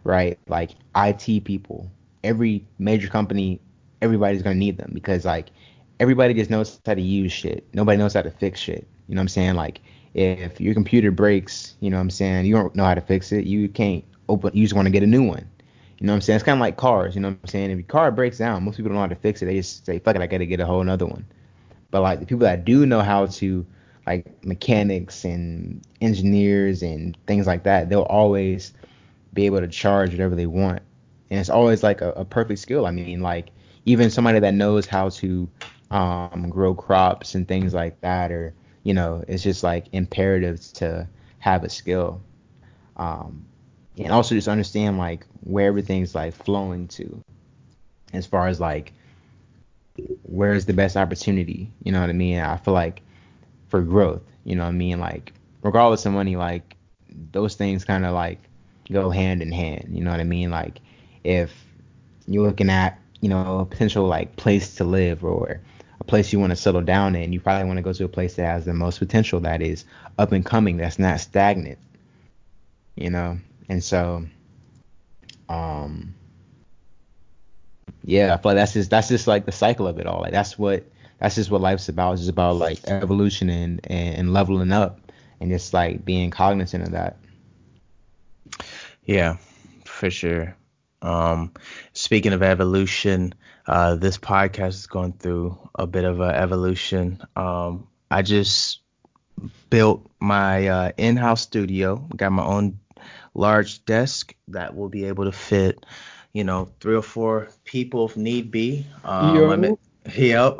right? 0.03 0.38
Like 0.47 0.71
IT 0.95 1.43
people. 1.45 1.89
Every 2.23 2.65
major 2.80 3.07
company, 3.07 3.61
everybody's 4.02 4.41
gonna 4.41 4.56
need 4.56 4.78
them 4.78 4.91
because 4.93 5.26
like 5.26 5.47
everybody 6.00 6.34
just 6.34 6.50
knows 6.50 6.80
how 6.86 6.93
to 6.93 7.02
use 7.02 7.32
shit. 7.32 7.68
Nobody 7.74 7.97
knows 7.97 8.14
how 8.14 8.22
to 8.22 8.32
fix 8.32 8.60
shit. 8.60 8.88
You 9.08 9.16
know 9.16 9.20
what 9.20 9.24
I'm 9.24 9.30
saying? 9.30 9.56
Like 9.56 9.82
if 10.14 10.60
your 10.60 10.74
computer 10.74 11.12
breaks, 11.12 11.76
you 11.80 11.89
know 11.89 11.97
what 11.97 12.02
I'm 12.02 12.10
saying, 12.10 12.45
you 12.45 12.56
don't 12.56 12.76
know 12.76 12.86
how 12.86 12.95
to 12.95 13.02
fix 13.02 13.32
it, 13.32 13.45
you 13.45 13.70
can't 13.70 14.04
open 14.28 14.52
you 14.54 14.64
just 14.64 14.76
want 14.76 14.86
to 14.86 14.91
get 14.91 15.04
a 15.04 15.08
new 15.08 15.24
one. 15.24 15.47
You 16.00 16.08
know 16.08 16.14
what 16.14 16.18
I'm 16.18 16.22
saying? 16.22 16.36
It's 16.38 16.45
kind 16.45 16.58
of 16.58 16.62
like 16.62 16.78
cars, 16.78 17.16
you 17.16 17.22
know 17.22 17.30
what 17.30 17.39
I'm 17.43 17.47
saying? 17.50 17.72
If 17.72 17.78
your 17.78 17.88
car 17.88 18.12
breaks 18.12 18.38
down, 18.38 18.64
most 18.64 18.78
people 18.78 18.89
don't 18.89 18.95
know 18.95 19.02
how 19.02 19.08
to 19.08 19.16
fix 19.16 19.41
it. 19.41 19.45
They 19.45 19.56
just 19.56 19.86
say, 19.86 20.00
fuck 20.00 20.16
it, 20.16 20.22
I 20.22 20.28
gotta 20.28 20.45
get 20.45 20.60
a 20.60 20.66
whole 20.66 20.82
another 20.82 21.06
one. 21.06 21.26
But 21.91 22.02
like 22.02 22.20
the 22.20 22.26
people 22.26 22.39
that 22.45 22.64
do 22.66 22.86
know 22.86 23.02
how 23.02 23.26
to 23.26 23.66
like 24.08 24.43
mechanics 24.45 25.26
and 25.26 25.82
engineers 26.02 26.82
and 26.82 27.18
things 27.28 27.45
like 27.45 27.64
that, 27.64 27.89
they'll 27.89 28.04
always 28.04 28.74
be 29.34 29.45
able 29.45 29.60
to 29.60 29.68
charge 29.68 30.12
whatever 30.12 30.36
they 30.36 30.47
want. 30.47 30.82
And 31.30 31.39
it's 31.39 31.50
always 31.50 31.84
like 31.84 32.02
a, 32.02 32.12
a 32.14 32.26
perfect 32.26 32.60
skill. 32.60 32.86
I 32.86 32.91
mean, 32.91 33.22
like 33.22 33.50
even 33.89 34.11
somebody 34.11 34.39
that 34.39 34.53
knows 34.53 34.85
how 34.85 35.09
to 35.09 35.49
um, 35.89 36.47
grow 36.51 36.75
crops 36.75 37.33
and 37.33 37.47
things 37.47 37.73
like 37.73 37.99
that, 38.01 38.31
or 38.31 38.53
you 38.83 38.93
know, 38.93 39.23
it's 39.27 39.41
just 39.41 39.63
like 39.63 39.87
imperative 39.93 40.61
to 40.73 41.07
have 41.39 41.63
a 41.63 41.69
skill. 41.69 42.21
Um, 42.97 43.45
and 43.97 44.11
also 44.11 44.35
just 44.35 44.47
understand 44.47 44.99
like 44.99 45.25
where 45.41 45.65
everything's 45.65 46.13
like 46.13 46.35
flowing 46.35 46.87
to, 46.89 47.19
as 48.13 48.27
far 48.27 48.47
as 48.47 48.59
like 48.59 48.93
where's 50.21 50.65
the 50.65 50.73
best 50.73 50.95
opportunity? 50.95 51.71
You 51.81 51.91
know 51.91 51.99
what 51.99 52.11
I 52.11 52.13
mean? 52.13 52.39
I 52.39 52.57
feel 52.57 52.75
like 52.75 53.01
for 53.69 53.81
growth, 53.81 54.21
you 54.43 54.55
know 54.55 54.63
what 54.63 54.69
I 54.69 54.73
mean? 54.73 54.99
Like 54.99 55.33
regardless 55.63 56.05
of 56.05 56.13
money, 56.13 56.35
like 56.35 56.75
those 57.31 57.55
things 57.55 57.85
kind 57.85 58.05
of 58.05 58.13
like 58.13 58.39
go 58.91 59.09
hand 59.09 59.41
in 59.41 59.51
hand. 59.51 59.87
You 59.89 60.03
know 60.03 60.11
what 60.11 60.19
I 60.19 60.25
mean? 60.25 60.51
Like 60.51 60.79
if 61.23 61.51
you're 62.27 62.45
looking 62.45 62.69
at 62.69 62.99
you 63.22 63.30
know 63.30 63.59
a 63.59 63.65
potential 63.65 64.07
like 64.07 64.36
place 64.36 64.76
to 64.76 64.84
live 64.84 65.24
or 65.24 65.61
a 65.99 66.03
place 66.03 66.32
you 66.32 66.39
want 66.39 66.51
to 66.51 66.55
settle 66.55 66.82
down 66.82 67.15
in, 67.15 67.34
you 67.34 67.39
probably 67.39 67.67
want 67.67 67.78
to 67.78 67.84
go 67.84 67.93
to 67.93 68.05
a 68.05 68.09
place 68.09 68.36
that 68.36 68.45
has 68.45 68.65
the 68.65 68.74
most 68.74 68.99
potential, 68.99 69.39
that 69.41 69.61
is 69.61 69.86
up 70.17 70.32
and 70.32 70.45
coming, 70.45 70.78
that's 70.78 70.99
not 70.99 71.20
stagnant. 71.20 71.78
You 72.95 73.09
know, 73.09 73.39
and 73.70 73.84
so, 73.84 74.26
um, 75.47 76.13
yeah, 78.03 78.38
like 78.43 78.55
that's 78.55 78.74
just 78.74 78.89
that's 78.89 79.07
just 79.07 79.28
like 79.28 79.45
the 79.45 79.51
cycle 79.51 79.88
of 79.88 79.99
it 79.99 80.07
all. 80.07 80.22
Like 80.22 80.32
that's 80.32 80.57
what 80.57 80.84
that's 81.20 81.36
just 81.36 81.51
what 81.51 81.61
life's 81.61 81.89
about. 81.89 82.13
It's 82.13 82.22
just 82.22 82.32
about 82.32 82.55
like 82.55 82.80
evolution 82.88 83.49
and, 83.49 83.80
and, 83.86 84.15
and 84.15 84.34
leveling 84.34 84.72
up 84.72 84.99
and 85.39 85.49
just 85.49 85.74
like 85.74 86.05
being 86.05 86.32
cognizant 86.32 86.84
of 86.84 86.91
that. 86.91 87.17
Yeah, 89.05 89.38
for 89.86 90.09
sure. 90.09 90.55
Um, 91.02 91.54
speaking 91.93 92.34
of 92.34 92.43
evolution, 92.43 93.34
uh, 93.68 93.95
this 93.95 94.18
podcast 94.18 94.70
is 94.70 94.88
going 94.88 95.14
through 95.14 95.58
a 95.76 95.88
bit 95.88 96.04
of 96.04 96.20
an 96.20 96.32
evolution. 96.32 97.22
Um, 97.36 97.88
I 98.12 98.22
just 98.22 98.80
built 99.70 100.10
my 100.20 100.68
uh, 100.68 100.91
in-house 100.97 101.41
studio. 101.41 101.97
Got 102.16 102.32
my 102.32 102.43
own 102.43 102.80
large 103.34 103.86
desk 103.86 104.36
that 104.50 104.76
will 104.76 104.89
be 104.89 105.06
able 105.06 105.26
to 105.26 105.32
fit, 105.32 105.86
you 106.34 106.43
know, 106.43 106.70
three 106.80 106.95
or 106.95 107.02
four 107.02 107.50
people 107.64 108.06
if 108.06 108.18
need 108.18 108.52
be. 108.52 108.86
Um, 109.04 109.36
yep. 110.16 110.58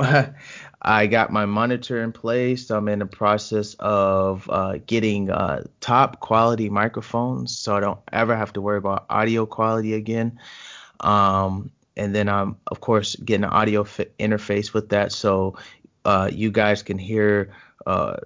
I 0.82 1.08
got 1.08 1.32
my 1.32 1.46
monitor 1.46 2.02
in 2.02 2.12
place. 2.12 2.70
I'm 2.70 2.88
in 2.88 3.00
the 3.00 3.06
process 3.06 3.76
of 3.80 4.50
uh, 4.50 4.78
getting 4.86 5.30
uh, 5.30 5.64
top 5.82 6.22
quality 6.22 6.70
microphones, 6.70 7.58
so 7.58 7.76
I 7.76 7.82
don't 7.82 8.00
ever 8.14 8.36
have 8.36 8.54
to 8.54 8.62
worry 8.62 8.78
about 8.78 9.06
audio 9.10 9.46
quality 9.46 9.94
again. 9.94 10.40
Um, 11.02 11.72
and 11.98 12.16
then 12.16 12.30
I'm 12.30 12.56
of 12.68 12.80
course 12.80 13.18
getting 13.18 13.44
an 13.44 13.50
audio 13.50 13.84
interface 13.84 14.74
with 14.74 14.90
that, 14.90 15.12
so 15.12 15.58
uh, 16.06 16.30
you 16.32 16.50
guys 16.50 16.82
can 16.82 16.98
hear 16.98 17.52
uh, 17.86 18.18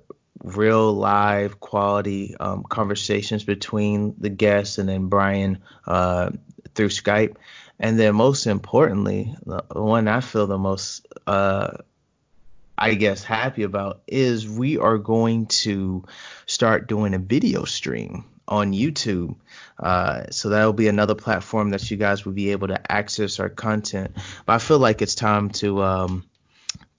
real 0.44 0.94
live 0.94 1.60
quality 1.60 2.36
um, 2.40 2.64
conversations 2.64 3.44
between 3.44 4.14
the 4.20 4.30
guests 4.30 4.78
and 4.78 4.90
then 4.90 5.08
Brian 5.08 5.60
uh, 5.88 6.30
through 6.76 6.90
Skype. 6.90 7.36
And 7.80 8.00
then 8.00 8.16
most 8.16 8.46
importantly, 8.46 9.36
the 9.46 9.64
one 9.74 10.08
I 10.08 10.22
feel 10.22 10.46
the 10.46 10.58
most 10.58 11.08
uh, 11.26 11.78
I 12.78 12.96
guess 12.96 13.24
happy 13.24 13.64
about 13.64 14.02
is 14.08 14.48
we 14.48 14.78
are 14.78 14.98
going 14.98 15.48
to 15.48 16.06
start 16.46 16.88
doing 16.88 17.14
a 17.14 17.20
video 17.20 17.66
stream 17.66 18.26
on 18.48 18.74
YouTube. 18.74 19.36
Uh, 19.80 20.26
so 20.32 20.50
that'll 20.50 20.74
be 20.74 20.88
another 20.88 21.16
platform 21.16 21.70
that 21.70 21.90
you 21.90 21.98
guys 21.98 22.26
will 22.26 22.34
be 22.34 22.52
able 22.52 22.68
to 22.68 22.92
access 22.92 23.40
our 23.40 23.50
content. 23.50 24.12
But 24.46 24.54
I 24.54 24.58
feel 24.58 24.80
like 24.80 25.02
it's 25.02 25.16
time 25.16 25.50
to 25.52 25.84
um, 25.84 26.26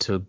to 0.01 0.25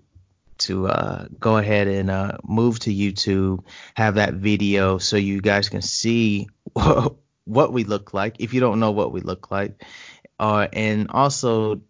to 0.57 0.87
uh, 0.87 1.27
go 1.39 1.57
ahead 1.57 1.87
and 1.87 2.09
uh, 2.09 2.37
move 2.43 2.79
to 2.79 2.93
YouTube, 2.93 3.63
have 3.93 4.15
that 4.15 4.35
video 4.35 4.97
so 4.97 5.17
you 5.17 5.41
guys 5.41 5.69
can 5.69 5.81
see 5.81 6.47
what 6.73 7.73
we 7.73 7.83
look 7.83 8.13
like 8.13 8.37
if 8.39 8.53
you 8.53 8.59
don't 8.59 8.79
know 8.79 8.91
what 8.91 9.11
we 9.11 9.21
look 9.21 9.51
like, 9.51 9.83
uh, 10.39 10.67
and 10.71 11.09
also 11.11 11.81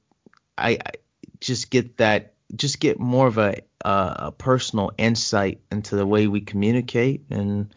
I, 0.58 0.72
I 0.86 0.92
just 1.40 1.70
get 1.70 1.98
that 1.98 2.35
just 2.56 2.80
get 2.80 3.00
more 3.00 3.28
of 3.28 3.38
a, 3.38 3.62
a 3.84 4.32
personal 4.32 4.92
insight 4.98 5.62
into 5.72 5.96
the 5.96 6.06
way 6.06 6.28
we 6.28 6.42
communicate 6.42 7.24
and 7.30 7.74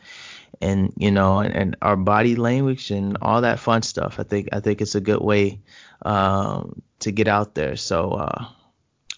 and 0.60 0.92
you 0.96 1.10
know 1.10 1.38
and, 1.38 1.54
and, 1.54 1.76
our 1.82 1.96
body 1.96 2.34
language 2.34 2.90
and 2.90 3.18
all 3.22 3.42
that 3.42 3.60
fun 3.60 3.82
stuff. 3.82 4.18
I 4.18 4.24
think 4.24 4.48
I 4.52 4.60
think 4.60 4.80
it's 4.80 4.94
a 4.94 5.00
good 5.00 5.20
way 5.20 5.60
um, 6.02 6.82
to 7.00 7.12
get 7.12 7.28
out 7.28 7.54
there. 7.54 7.76
So 7.76 8.10
uh, 8.12 8.44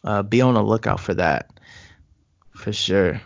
uh, 0.05 0.23
be 0.23 0.41
on 0.41 0.55
the 0.55 0.63
lookout 0.63 1.01
for 1.01 1.15
that 1.15 1.51
for 2.55 2.73
sure. 2.73 3.21